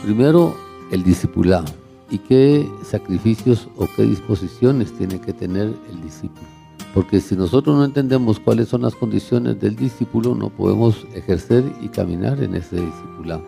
Primero, 0.05 0.55
el 0.93 1.03
discipulado 1.03 1.67
y 2.11 2.19
qué 2.19 2.65
sacrificios 2.85 3.69
o 3.77 3.89
qué 3.97 4.05
disposiciones 4.05 4.97
tiene 4.97 5.21
que 5.21 5.33
tener 5.33 5.75
el 5.91 6.03
discípulo. 6.03 6.58
Porque 6.99 7.21
si 7.21 7.37
nosotros 7.37 7.77
no 7.77 7.85
entendemos 7.85 8.41
cuáles 8.41 8.67
son 8.71 8.83
las 8.83 8.97
condiciones 8.97 9.61
del 9.61 9.77
discípulo, 9.77 10.35
no 10.35 10.51
podemos 10.51 11.07
ejercer 11.15 11.63
y 11.81 11.87
caminar 11.87 12.43
en 12.43 12.57
ese 12.57 12.75
discipulado. 12.75 13.45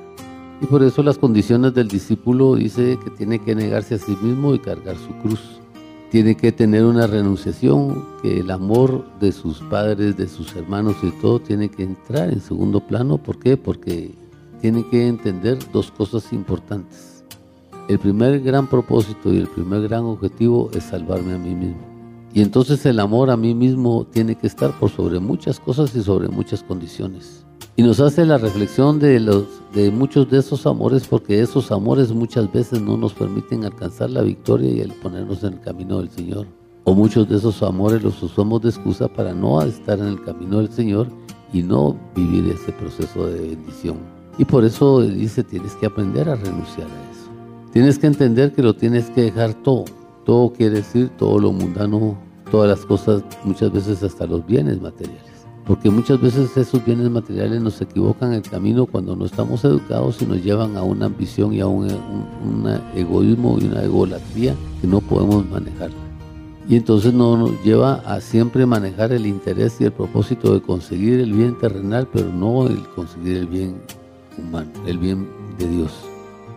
Y 0.62 0.66
por 0.66 0.84
eso 0.84 1.02
las 1.02 1.18
condiciones 1.18 1.74
del 1.74 1.88
discípulo 1.88 2.54
dice 2.54 2.96
que 3.02 3.10
tiene 3.10 3.40
que 3.40 3.56
negarse 3.56 3.96
a 3.96 3.98
sí 3.98 4.16
mismo 4.22 4.54
y 4.54 4.60
cargar 4.60 4.94
su 4.98 5.12
cruz. 5.14 5.40
Tiene 6.12 6.36
que 6.36 6.52
tener 6.52 6.84
una 6.84 7.08
renunciación, 7.08 8.04
que 8.22 8.38
el 8.38 8.52
amor 8.52 9.04
de 9.18 9.32
sus 9.32 9.58
padres, 9.62 10.16
de 10.16 10.28
sus 10.28 10.54
hermanos 10.54 10.94
y 11.02 11.10
todo 11.20 11.40
tiene 11.40 11.68
que 11.68 11.82
entrar 11.82 12.32
en 12.32 12.40
segundo 12.40 12.78
plano. 12.78 13.18
¿Por 13.18 13.40
qué? 13.40 13.56
Porque 13.56 14.14
tiene 14.60 14.86
que 14.86 15.08
entender 15.08 15.58
dos 15.72 15.90
cosas 15.90 16.32
importantes. 16.32 17.24
El 17.88 17.98
primer 17.98 18.42
gran 18.42 18.68
propósito 18.68 19.34
y 19.34 19.38
el 19.38 19.48
primer 19.48 19.88
gran 19.88 20.04
objetivo 20.04 20.70
es 20.72 20.84
salvarme 20.84 21.34
a 21.34 21.38
mí 21.38 21.52
mismo. 21.52 21.89
Y 22.32 22.42
entonces 22.42 22.86
el 22.86 23.00
amor 23.00 23.30
a 23.30 23.36
mí 23.36 23.54
mismo 23.54 24.06
tiene 24.10 24.36
que 24.36 24.46
estar 24.46 24.78
por 24.78 24.90
sobre 24.90 25.18
muchas 25.18 25.58
cosas 25.58 25.94
y 25.96 26.02
sobre 26.02 26.28
muchas 26.28 26.62
condiciones. 26.62 27.44
Y 27.76 27.82
nos 27.82 27.98
hace 27.98 28.24
la 28.24 28.38
reflexión 28.38 28.98
de, 28.98 29.18
los, 29.18 29.44
de 29.74 29.90
muchos 29.90 30.30
de 30.30 30.38
esos 30.38 30.66
amores, 30.66 31.06
porque 31.08 31.40
esos 31.40 31.72
amores 31.72 32.12
muchas 32.12 32.52
veces 32.52 32.80
no 32.80 32.96
nos 32.96 33.14
permiten 33.14 33.64
alcanzar 33.64 34.10
la 34.10 34.22
victoria 34.22 34.70
y 34.70 34.80
el 34.80 34.92
ponernos 34.92 35.42
en 35.42 35.54
el 35.54 35.60
camino 35.60 35.98
del 35.98 36.10
Señor. 36.10 36.46
O 36.84 36.94
muchos 36.94 37.28
de 37.28 37.36
esos 37.36 37.62
amores 37.62 38.02
los 38.02 38.22
usamos 38.22 38.62
de 38.62 38.68
excusa 38.68 39.08
para 39.08 39.34
no 39.34 39.60
estar 39.62 39.98
en 39.98 40.06
el 40.06 40.22
camino 40.22 40.58
del 40.58 40.70
Señor 40.70 41.08
y 41.52 41.62
no 41.62 41.96
vivir 42.14 42.46
ese 42.52 42.72
proceso 42.72 43.26
de 43.26 43.40
bendición. 43.40 43.96
Y 44.38 44.44
por 44.44 44.64
eso 44.64 45.00
dice, 45.02 45.42
tienes 45.42 45.74
que 45.74 45.86
aprender 45.86 46.28
a 46.28 46.36
renunciar 46.36 46.86
a 46.86 47.10
eso. 47.10 47.30
Tienes 47.72 47.98
que 47.98 48.06
entender 48.06 48.52
que 48.52 48.62
lo 48.62 48.74
tienes 48.74 49.10
que 49.10 49.22
dejar 49.22 49.54
todo 49.54 49.84
todo 50.30 50.52
quiere 50.52 50.76
decir 50.76 51.10
todo 51.18 51.40
lo 51.40 51.50
mundano, 51.50 52.16
todas 52.52 52.70
las 52.70 52.86
cosas, 52.86 53.24
muchas 53.42 53.72
veces 53.72 54.00
hasta 54.04 54.28
los 54.28 54.46
bienes 54.46 54.80
materiales. 54.80 55.24
Porque 55.66 55.90
muchas 55.90 56.20
veces 56.20 56.56
esos 56.56 56.84
bienes 56.84 57.10
materiales 57.10 57.60
nos 57.60 57.80
equivocan 57.80 58.32
el 58.34 58.42
camino 58.42 58.86
cuando 58.86 59.16
no 59.16 59.24
estamos 59.24 59.64
educados 59.64 60.22
y 60.22 60.26
nos 60.26 60.40
llevan 60.44 60.76
a 60.76 60.84
una 60.84 61.06
ambición 61.06 61.52
y 61.52 61.58
a 61.58 61.66
un, 61.66 61.88
egoísmo 62.94 63.58
y 63.60 63.64
una 63.64 63.82
egolatría 63.82 64.54
que 64.80 64.86
no 64.86 65.00
podemos 65.00 65.50
manejar. 65.50 65.90
Y 66.68 66.76
entonces 66.76 67.12
nos 67.12 67.50
lleva 67.64 67.94
a 68.06 68.20
siempre 68.20 68.66
manejar 68.66 69.10
el 69.10 69.26
interés 69.26 69.80
y 69.80 69.84
el 69.86 69.92
propósito 69.92 70.54
de 70.54 70.62
conseguir 70.62 71.18
el 71.18 71.32
bien 71.32 71.58
terrenal, 71.58 72.06
pero 72.12 72.32
no 72.32 72.68
el 72.68 72.88
conseguir 72.90 73.38
el 73.38 73.46
bien 73.48 73.82
humano, 74.38 74.70
el 74.86 74.96
bien 74.96 75.28
de 75.58 75.66
Dios. 75.66 75.90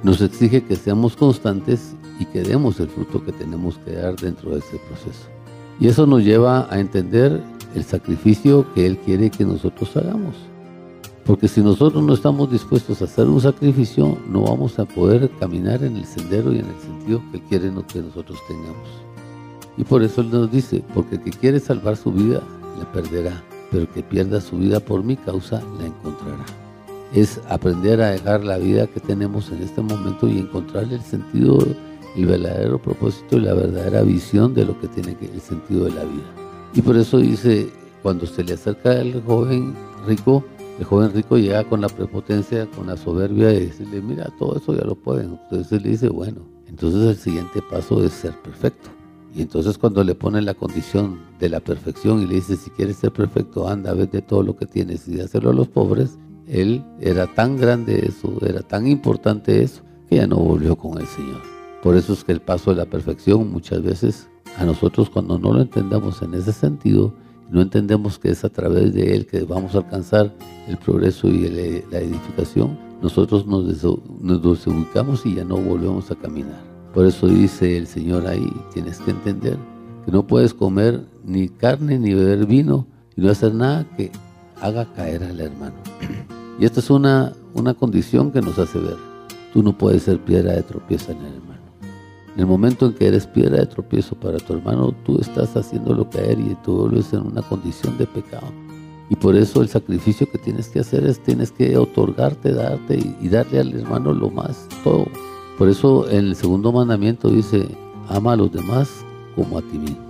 Nos 0.03 0.21
exige 0.21 0.63
que 0.63 0.75
seamos 0.75 1.15
constantes 1.15 1.95
y 2.19 2.25
que 2.25 2.41
demos 2.41 2.79
el 2.79 2.87
fruto 2.87 3.23
que 3.23 3.31
tenemos 3.31 3.77
que 3.79 3.93
dar 3.93 4.15
dentro 4.15 4.51
de 4.51 4.59
ese 4.59 4.77
proceso. 4.87 5.27
Y 5.79 5.87
eso 5.87 6.05
nos 6.05 6.23
lleva 6.23 6.67
a 6.69 6.79
entender 6.79 7.41
el 7.75 7.83
sacrificio 7.83 8.65
que 8.73 8.85
Él 8.85 8.97
quiere 8.99 9.29
que 9.29 9.45
nosotros 9.45 9.95
hagamos. 9.97 10.35
Porque 11.25 11.47
si 11.47 11.61
nosotros 11.61 12.03
no 12.03 12.13
estamos 12.13 12.51
dispuestos 12.51 13.01
a 13.01 13.05
hacer 13.05 13.27
un 13.27 13.39
sacrificio, 13.39 14.17
no 14.27 14.41
vamos 14.41 14.77
a 14.77 14.85
poder 14.85 15.29
caminar 15.39 15.83
en 15.83 15.95
el 15.95 16.05
sendero 16.05 16.51
y 16.51 16.59
en 16.59 16.65
el 16.65 16.79
sentido 16.81 17.21
que 17.31 17.37
Él 17.37 17.43
quiere 17.47 17.71
que 17.87 18.01
nosotros 18.01 18.37
tengamos. 18.47 18.89
Y 19.77 19.83
por 19.83 20.03
eso 20.03 20.21
Él 20.21 20.31
nos 20.31 20.51
dice, 20.51 20.83
porque 20.93 21.15
el 21.15 21.21
que 21.21 21.31
quiere 21.31 21.59
salvar 21.59 21.95
su 21.95 22.11
vida, 22.11 22.41
la 22.77 22.91
perderá, 22.91 23.41
pero 23.71 23.83
el 23.83 23.89
que 23.89 24.03
pierda 24.03 24.41
su 24.41 24.57
vida 24.57 24.79
por 24.79 25.03
mi 25.03 25.15
causa, 25.15 25.63
la 25.79 25.87
encontrará. 25.87 26.45
Es 27.13 27.39
aprender 27.47 28.01
a 28.01 28.09
dejar 28.09 28.43
la 28.43 28.57
vida 28.57 28.87
que 28.87 28.99
tenemos 28.99 29.49
en 29.51 29.61
este 29.63 29.81
momento 29.81 30.27
y 30.27 30.39
encontrarle 30.39 30.95
el 30.95 31.01
sentido 31.01 31.59
el 32.15 32.25
verdadero 32.25 32.79
propósito 32.79 33.37
y 33.37 33.41
la 33.41 33.53
verdadera 33.53 34.01
visión 34.03 34.53
de 34.53 34.65
lo 34.65 34.79
que 34.79 34.87
tiene 34.87 35.17
el 35.21 35.41
sentido 35.41 35.85
de 35.85 35.91
la 35.91 36.03
vida. 36.03 36.23
Y 36.73 36.81
por 36.81 36.97
eso 36.97 37.19
dice, 37.19 37.69
cuando 38.01 38.25
se 38.25 38.43
le 38.43 38.53
acerca 38.53 38.99
el 38.99 39.21
joven 39.21 39.73
rico, 40.07 40.43
el 40.79 40.85
joven 40.85 41.13
rico 41.13 41.37
llega 41.37 41.63
con 41.63 41.81
la 41.81 41.89
prepotencia, 41.89 42.65
con 42.67 42.87
la 42.87 42.97
soberbia 42.97 43.53
y 43.53 43.67
decirle, 43.67 44.01
mira, 44.01 44.31
todo 44.39 44.57
eso 44.57 44.75
ya 44.75 44.83
lo 44.83 44.95
pueden. 44.95 45.39
Entonces 45.43 45.81
le 45.83 45.89
dice, 45.89 46.09
bueno, 46.09 46.41
entonces 46.67 47.01
el 47.01 47.17
siguiente 47.17 47.61
paso 47.61 48.03
es 48.03 48.13
ser 48.13 48.33
perfecto. 48.41 48.89
Y 49.35 49.41
entonces 49.41 49.77
cuando 49.77 50.03
le 50.03 50.15
pone 50.15 50.41
la 50.41 50.53
condición 50.53 51.19
de 51.39 51.49
la 51.49 51.59
perfección 51.59 52.21
y 52.21 52.27
le 52.27 52.35
dice, 52.35 52.55
si 52.55 52.69
quieres 52.71 52.97
ser 52.97 53.11
perfecto, 53.11 53.67
anda, 53.67 53.93
de 53.95 54.21
todo 54.21 54.43
lo 54.43 54.55
que 54.55 54.65
tienes 54.65 55.07
y 55.07 55.19
hacerlo 55.19 55.51
a 55.51 55.53
los 55.53 55.67
pobres, 55.67 56.17
él 56.47 56.83
era 56.99 57.27
tan 57.27 57.57
grande 57.57 58.05
eso, 58.07 58.37
era 58.45 58.61
tan 58.61 58.87
importante 58.87 59.63
eso, 59.63 59.81
que 60.09 60.17
ya 60.17 60.27
no 60.27 60.37
volvió 60.37 60.75
con 60.75 60.99
el 60.99 61.07
Señor. 61.07 61.52
Por 61.83 61.97
eso 61.97 62.13
es 62.13 62.23
que 62.23 62.31
el 62.31 62.39
paso 62.39 62.71
de 62.71 62.77
la 62.77 62.85
perfección 62.85 63.51
muchas 63.51 63.83
veces 63.83 64.29
a 64.57 64.63
nosotros 64.63 65.09
cuando 65.09 65.37
no 65.37 65.51
lo 65.51 65.61
entendamos 65.61 66.21
en 66.21 66.33
ese 66.33 66.53
sentido, 66.53 67.13
no 67.51 67.61
entendemos 67.61 68.17
que 68.17 68.29
es 68.29 68.45
a 68.45 68.49
través 68.49 68.93
de 68.93 69.13
él 69.13 69.25
que 69.25 69.43
vamos 69.43 69.75
a 69.75 69.79
alcanzar 69.79 70.33
el 70.69 70.77
progreso 70.77 71.27
y 71.27 71.49
la 71.91 71.99
edificación, 71.99 72.79
nosotros 73.01 73.45
nos, 73.45 73.67
desubicamos 73.67 75.25
y 75.25 75.35
ya 75.35 75.43
no 75.43 75.57
volvemos 75.57 76.09
a 76.09 76.15
caminar. 76.15 76.63
Por 76.93 77.05
eso 77.05 77.27
dice 77.27 77.77
el 77.77 77.85
Señor 77.85 78.27
ahí, 78.27 78.49
tienes 78.73 78.99
que 78.99 79.11
entender 79.11 79.57
que 80.05 80.11
no 80.13 80.25
puedes 80.25 80.53
comer 80.53 81.05
ni 81.25 81.49
carne 81.49 81.99
ni 81.99 82.13
beber 82.13 82.45
vino 82.45 82.87
y 83.17 83.21
no 83.21 83.29
hacer 83.29 83.53
nada 83.53 83.85
que 83.97 84.09
haga 84.61 84.85
caer 84.93 85.23
al 85.23 85.39
hermano. 85.39 85.75
Y 86.59 86.65
esta 86.65 86.81
es 86.81 86.91
una, 86.91 87.33
una 87.55 87.73
condición 87.73 88.31
que 88.31 88.39
nos 88.39 88.59
hace 88.59 88.77
ver. 88.77 88.95
Tú 89.53 89.63
no 89.63 89.75
puedes 89.75 90.03
ser 90.03 90.19
piedra 90.19 90.53
de 90.53 90.61
tropiezo 90.61 91.11
en 91.11 91.17
el. 91.17 91.42
En 92.35 92.39
el 92.39 92.47
momento 92.47 92.87
en 92.87 92.93
que 92.93 93.07
eres 93.07 93.27
piedra 93.27 93.59
de 93.59 93.67
tropiezo 93.67 94.15
para 94.15 94.39
tu 94.39 94.53
hermano, 94.53 94.91
tú 95.05 95.19
estás 95.19 95.55
haciéndolo 95.55 96.09
caer 96.09 96.39
y 96.39 96.57
tú 96.63 96.77
vuelves 96.77 97.13
en 97.13 97.21
una 97.21 97.43
condición 97.43 97.95
de 97.99 98.07
pecado. 98.07 98.47
Y 99.09 99.15
por 99.15 99.35
eso 99.35 99.61
el 99.61 99.69
sacrificio 99.69 100.27
que 100.31 100.39
tienes 100.39 100.67
que 100.69 100.79
hacer 100.79 101.05
es 101.05 101.19
tienes 101.19 101.51
que 101.51 101.77
otorgarte, 101.77 102.51
darte 102.51 102.97
y, 103.21 103.27
darle 103.27 103.59
al 103.59 103.73
hermano 103.73 104.13
lo 104.13 104.31
más, 104.31 104.67
todo. 104.83 105.05
Por 105.59 105.69
eso 105.69 106.09
en 106.09 106.25
el 106.25 106.35
segundo 106.35 106.71
mandamiento 106.71 107.29
dice, 107.29 107.67
ama 108.09 108.33
a 108.33 108.37
los 108.37 108.51
demás 108.51 108.89
como 109.35 109.59
a 109.59 109.61
ti 109.61 109.77
mismo. 109.77 110.01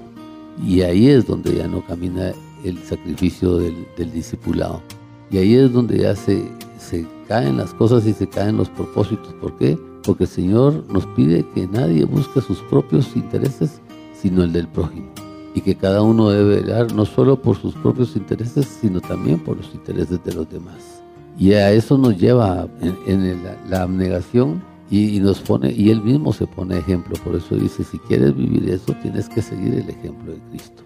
Y 0.65 0.81
ahí 0.81 1.09
es 1.09 1.27
donde 1.27 1.53
ya 1.55 1.67
no 1.67 1.85
camina 1.85 2.31
el 2.63 2.77
sacrificio 2.83 3.57
del, 3.57 3.85
discipulado. 4.13 4.81
Y 5.29 5.39
ahí 5.39 5.55
es 5.55 5.73
donde 5.73 5.97
ya 5.97 6.15
se, 6.15 6.49
se 6.77 7.05
caen 7.27 7.57
las 7.57 7.73
cosas 7.73 8.05
y 8.05 8.13
se 8.13 8.27
caen 8.27 8.55
los 8.55 8.69
propósitos. 8.69 9.33
¿Por 9.33 9.57
qué? 9.57 9.77
Porque 10.03 10.25
el 10.25 10.29
Señor 10.29 10.85
nos 10.89 11.05
pide 11.07 11.45
que 11.53 11.67
nadie 11.67 12.05
busque 12.05 12.41
sus 12.41 12.59
propios 12.63 13.15
intereses, 13.15 13.81
sino 14.13 14.43
el 14.43 14.53
del 14.53 14.67
prójimo 14.67 15.13
y 15.55 15.61
que 15.61 15.75
cada 15.75 16.01
uno 16.01 16.29
debe 16.29 16.61
velar 16.61 16.93
no 16.93 17.05
solo 17.05 17.41
por 17.41 17.57
sus 17.57 17.75
propios 17.75 18.15
intereses, 18.15 18.65
sino 18.81 18.99
también 19.01 19.39
por 19.39 19.57
los 19.57 19.73
intereses 19.73 20.23
de 20.23 20.33
los 20.33 20.49
demás. 20.49 21.01
Y 21.37 21.53
a 21.53 21.71
eso 21.71 21.97
nos 21.97 22.17
lleva 22.17 22.67
en, 22.81 23.43
la, 23.69 23.83
abnegación 23.83 24.63
y, 24.89 25.19
nos 25.19 25.39
pone, 25.41 25.71
y 25.71 25.89
él 25.89 26.01
mismo 26.01 26.33
se 26.33 26.47
pone 26.47 26.77
ejemplo. 26.77 27.15
Por 27.23 27.35
eso 27.35 27.55
dice, 27.55 27.83
si 27.83 27.97
quieres 27.99 28.35
vivir 28.35 28.69
eso, 28.69 28.93
tienes 29.01 29.29
que 29.29 29.41
seguir 29.41 29.73
el 29.73 29.89
ejemplo 29.89 30.33
de 30.33 30.39
Cristo. 30.49 30.83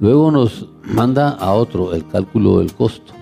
Luego 0.00 0.30
nos 0.30 0.68
manda 0.84 1.30
a 1.30 1.52
otro, 1.52 1.94
el 1.94 2.06
cálculo 2.06 2.58
del 2.58 2.72
costo. 2.72 3.12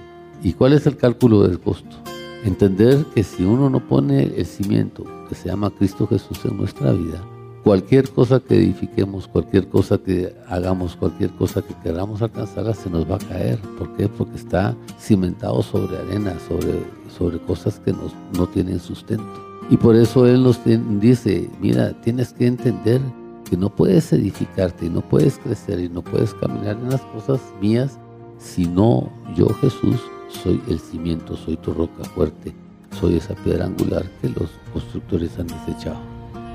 ¿Y 0.42 0.53
cuál 0.53 0.72
es 0.72 0.86
el 0.86 0.96
cálculo 0.96 1.42
del 1.42 1.59
costo? 1.59 1.96
Entender 2.44 3.05
que 3.14 3.24
si 3.24 3.42
uno 3.42 3.68
no 3.68 3.80
pone 3.80 4.22
el 4.36 4.46
cimiento 4.46 5.05
que 5.29 5.35
se 5.35 5.49
llama 5.49 5.70
Cristo 5.70 6.07
Jesús 6.07 6.45
en 6.45 6.57
nuestra 6.57 6.93
vida, 6.93 7.22
cualquier 7.62 8.09
cosa 8.11 8.41
que 8.41 8.57
edifiquemos, 8.57 9.29
cualquier 9.29 9.68
cosa 9.68 9.99
que 9.99 10.35
hagamos, 10.49 10.97
cualquier 10.97 11.31
cosa 11.31 11.62
que 11.62 11.74
queramos 11.83 12.22
alcanzar, 12.22 12.74
se 12.74 12.89
nos 12.91 13.09
va 13.09 13.16
a 13.16 13.18
caer. 13.18 13.59
¿Por 13.79 13.95
qué? 13.97 14.09
Porque 14.09 14.37
está 14.37 14.74
cimentado 14.99 15.62
sobre 15.62 15.99
arena, 15.99 16.35
sobre, 16.49 16.83
sobre 17.16 17.39
cosas 17.41 17.79
que 17.81 17.93
no 17.93 18.47
tienen 18.47 18.81
sustento. 18.81 19.49
Y 19.70 19.76
por 19.76 19.97
eso 19.97 20.26
Él 20.26 20.43
nos 20.43 20.59
dice, 21.01 21.51
mira, 21.61 21.93
tienes 22.01 22.33
que 22.33 22.47
entender 22.47 23.01
que 23.49 23.57
no 23.57 23.74
puedes 23.74 24.12
edificarte 24.12 24.87
y 24.87 24.89
no 24.89 25.03
puedes 25.03 25.39
crecer 25.39 25.81
y 25.81 25.89
no 25.89 26.03
puedes 26.03 26.35
caminar 26.35 26.76
en 26.76 26.91
las 26.91 27.03
cosas 27.03 27.41
mías 27.61 27.99
si 28.39 28.66
no 28.66 29.11
yo 29.35 29.49
Jesús 29.61 30.01
soy 30.29 30.61
el 30.68 30.79
cimiento, 30.79 31.37
soy 31.37 31.57
tu 31.57 31.72
roca 31.72 32.05
fuerte, 32.05 32.55
soy 33.01 33.16
esa 33.16 33.35
piedra 33.35 33.66
angular 33.66 34.05
que 34.20 34.29
los 34.29 34.51
constructores 34.68 35.38
han 35.38 35.46
desechado. 35.46 36.00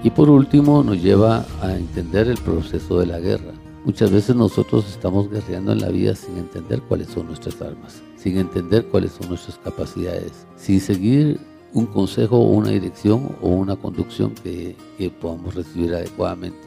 Y 0.03 0.09
por 0.09 0.29
último 0.29 0.83
nos 0.83 1.01
lleva 1.01 1.45
a 1.61 1.75
entender 1.75 2.27
el 2.27 2.37
proceso 2.37 2.99
de 2.99 3.05
la 3.05 3.19
guerra. 3.19 3.53
Muchas 3.85 4.11
veces 4.11 4.35
nosotros 4.35 4.85
estamos 4.89 5.29
guerreando 5.29 5.71
en 5.71 5.79
la 5.79 5.89
vida 5.89 6.15
sin 6.15 6.37
entender 6.37 6.81
cuáles 6.81 7.07
son 7.07 7.27
nuestras 7.27 7.61
armas, 7.61 8.01
sin 8.15 8.37
entender 8.37 8.85
cuáles 8.87 9.11
son 9.13 9.29
nuestras 9.29 9.57
capacidades, 9.57 10.45
sin 10.55 10.79
seguir 10.79 11.39
un 11.73 11.87
consejo 11.87 12.37
una 12.37 12.69
dirección 12.69 13.35
o 13.41 13.49
una 13.49 13.75
conducción 13.75 14.33
que, 14.35 14.75
que 14.97 15.09
podamos 15.09 15.55
recibir 15.55 15.93
adecuadamente. 15.93 16.59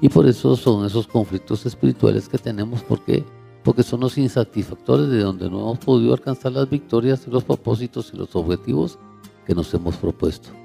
Y 0.00 0.08
por 0.08 0.26
eso 0.26 0.56
son 0.56 0.86
esos 0.86 1.06
conflictos 1.06 1.66
espirituales 1.66 2.28
que 2.28 2.38
tenemos, 2.38 2.82
¿por 2.82 3.04
qué? 3.04 3.24
Porque 3.62 3.82
son 3.82 4.00
los 4.00 4.16
insatisfactores 4.16 5.08
de 5.08 5.20
donde 5.20 5.50
no 5.50 5.60
hemos 5.60 5.78
podido 5.78 6.14
alcanzar 6.14 6.52
las 6.52 6.68
victorias 6.68 7.26
los 7.26 7.44
propósitos 7.44 8.10
y 8.14 8.16
los 8.16 8.34
objetivos 8.34 8.98
que 9.46 9.54
nos 9.54 9.72
hemos 9.74 9.96
propuesto. 9.96 10.59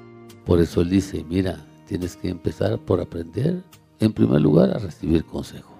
Por 0.46 0.60
eso 0.60 0.82
él 0.82 0.90
dice, 0.90 1.26
mira, 1.28 1.66
tienes 1.88 2.16
que 2.16 2.30
empezar 2.30 2.78
por 2.80 3.02
aprender, 3.02 3.64
en 4.00 4.14
primer 4.14 4.42
lugar, 4.42 4.72
a 4.72 4.80
recibir 4.80 5.26
consejo. 5.26 5.74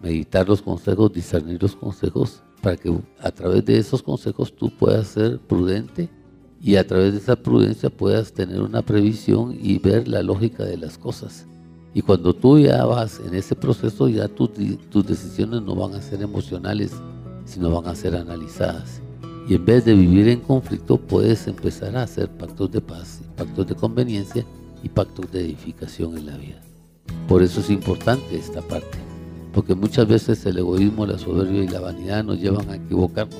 Meditar 0.00 0.48
los 0.48 0.62
consejos, 0.62 1.12
discernir 1.12 1.62
los 1.62 1.74
consejos, 1.74 2.42
para 2.62 2.76
que 2.76 2.96
a 3.20 3.30
través 3.30 3.64
de 3.64 3.78
esos 3.78 4.02
consejos 4.02 4.54
tú 4.54 4.70
puedas 4.70 5.08
ser 5.08 5.38
prudente 5.38 6.08
y 6.60 6.76
a 6.76 6.86
través 6.86 7.12
de 7.12 7.18
esa 7.18 7.36
prudencia 7.36 7.90
puedas 7.90 8.32
tener 8.32 8.62
una 8.62 8.82
previsión 8.82 9.56
y 9.60 9.78
ver 9.78 10.08
la 10.08 10.22
lógica 10.22 10.64
de 10.64 10.78
las 10.78 10.96
cosas. 10.96 11.46
Y 11.92 12.02
cuando 12.02 12.34
tú 12.34 12.58
ya 12.58 12.84
vas 12.86 13.20
en 13.20 13.34
ese 13.34 13.54
proceso, 13.54 14.08
ya 14.08 14.28
tus 14.28 15.06
decisiones 15.06 15.62
no 15.62 15.74
van 15.74 15.94
a 15.94 16.02
ser 16.02 16.22
emocionales, 16.22 16.92
sino 17.44 17.70
van 17.70 17.86
a 17.86 17.94
ser 17.94 18.16
analizadas. 18.16 19.02
Y 19.46 19.54
en 19.54 19.64
vez 19.64 19.84
de 19.84 19.94
vivir 19.94 20.28
en 20.28 20.40
conflicto, 20.40 20.96
puedes 20.96 21.46
empezar 21.46 21.96
a 21.96 22.04
hacer 22.04 22.30
pactos 22.30 22.70
de 22.70 22.80
paz, 22.80 23.20
pactos 23.36 23.66
de 23.66 23.74
conveniencia 23.74 24.44
y 24.82 24.88
pactos 24.88 25.30
de 25.30 25.40
edificación 25.40 26.16
en 26.16 26.26
la 26.26 26.36
vida. 26.36 26.62
Por 27.28 27.42
eso 27.42 27.60
es 27.60 27.68
importante 27.68 28.36
esta 28.36 28.62
parte, 28.62 28.98
porque 29.52 29.74
muchas 29.74 30.08
veces 30.08 30.46
el 30.46 30.58
egoísmo, 30.58 31.06
la 31.06 31.18
soberbia 31.18 31.62
y 31.62 31.68
la 31.68 31.80
vanidad 31.80 32.24
nos 32.24 32.40
llevan 32.40 32.70
a 32.70 32.76
equivocarnos. 32.76 33.38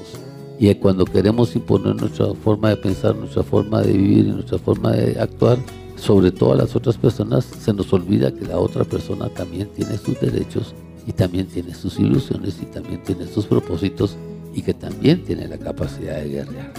Y 0.58 0.72
cuando 0.74 1.06
queremos 1.06 1.56
imponer 1.56 1.96
nuestra 1.96 2.34
forma 2.34 2.68
de 2.68 2.76
pensar, 2.76 3.16
nuestra 3.16 3.42
forma 3.42 3.80
de 3.80 3.92
vivir 3.92 4.26
y 4.26 4.32
nuestra 4.32 4.58
forma 4.58 4.92
de 4.92 5.18
actuar 5.18 5.58
sobre 5.96 6.30
todas 6.30 6.58
las 6.58 6.76
otras 6.76 6.98
personas, 6.98 7.46
se 7.46 7.72
nos 7.72 7.90
olvida 7.94 8.30
que 8.30 8.44
la 8.44 8.58
otra 8.58 8.84
persona 8.84 9.30
también 9.30 9.68
tiene 9.74 9.96
sus 9.96 10.20
derechos 10.20 10.74
y 11.06 11.12
también 11.12 11.46
tiene 11.46 11.74
sus 11.74 11.98
ilusiones 11.98 12.58
y 12.60 12.66
también 12.66 13.02
tiene 13.02 13.26
sus 13.26 13.46
propósitos 13.46 14.16
y 14.54 14.62
que 14.62 14.74
también 14.74 15.24
tiene 15.24 15.48
la 15.48 15.58
capacidad 15.58 16.16
de 16.16 16.28
guerrear. 16.28 16.72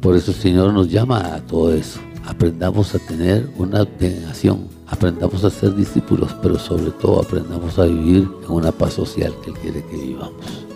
Por 0.00 0.16
eso 0.16 0.30
el 0.30 0.36
Señor 0.36 0.72
nos 0.72 0.90
llama 0.90 1.34
a 1.34 1.40
todo 1.40 1.74
eso 1.74 2.00
aprendamos 2.28 2.94
a 2.94 2.98
tener 2.98 3.48
una 3.56 3.80
abnegación, 3.80 4.68
aprendamos 4.86 5.44
a 5.44 5.50
ser 5.50 5.74
discípulos, 5.74 6.36
pero 6.42 6.58
sobre 6.58 6.90
todo 6.90 7.22
aprendamos 7.22 7.78
a 7.78 7.86
vivir 7.86 8.28
en 8.44 8.50
una 8.50 8.70
paz 8.70 8.92
social 8.92 9.34
que 9.42 9.50
Él 9.50 9.56
quiere 9.56 9.84
que 9.84 9.96
vivamos. 9.96 10.66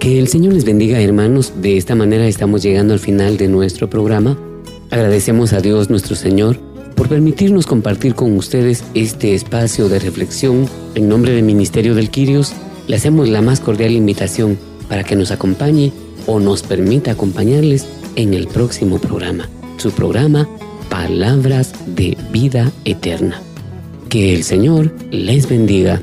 Que 0.00 0.18
el 0.18 0.28
Señor 0.28 0.54
les 0.54 0.64
bendiga 0.64 0.98
hermanos, 0.98 1.52
de 1.60 1.76
esta 1.76 1.94
manera 1.94 2.26
estamos 2.26 2.62
llegando 2.62 2.94
al 2.94 3.00
final 3.00 3.36
de 3.36 3.48
nuestro 3.48 3.88
programa. 3.88 4.36
Agradecemos 4.92 5.54
a 5.54 5.62
Dios 5.62 5.88
nuestro 5.88 6.14
Señor 6.14 6.58
por 6.96 7.08
permitirnos 7.08 7.64
compartir 7.64 8.14
con 8.14 8.36
ustedes 8.36 8.84
este 8.92 9.34
espacio 9.34 9.88
de 9.88 9.98
reflexión. 9.98 10.68
En 10.94 11.08
nombre 11.08 11.32
del 11.32 11.44
Ministerio 11.44 11.94
del 11.94 12.10
Quirios, 12.10 12.52
le 12.88 12.96
hacemos 12.96 13.26
la 13.30 13.40
más 13.40 13.60
cordial 13.60 13.92
invitación 13.92 14.58
para 14.90 15.02
que 15.02 15.16
nos 15.16 15.30
acompañe 15.30 15.94
o 16.26 16.40
nos 16.40 16.62
permita 16.62 17.12
acompañarles 17.12 17.86
en 18.16 18.34
el 18.34 18.48
próximo 18.48 18.98
programa, 18.98 19.48
su 19.78 19.92
programa 19.92 20.46
Palabras 20.90 21.72
de 21.86 22.18
Vida 22.30 22.70
Eterna. 22.84 23.40
Que 24.10 24.34
el 24.34 24.44
Señor 24.44 24.94
les 25.10 25.48
bendiga. 25.48 26.02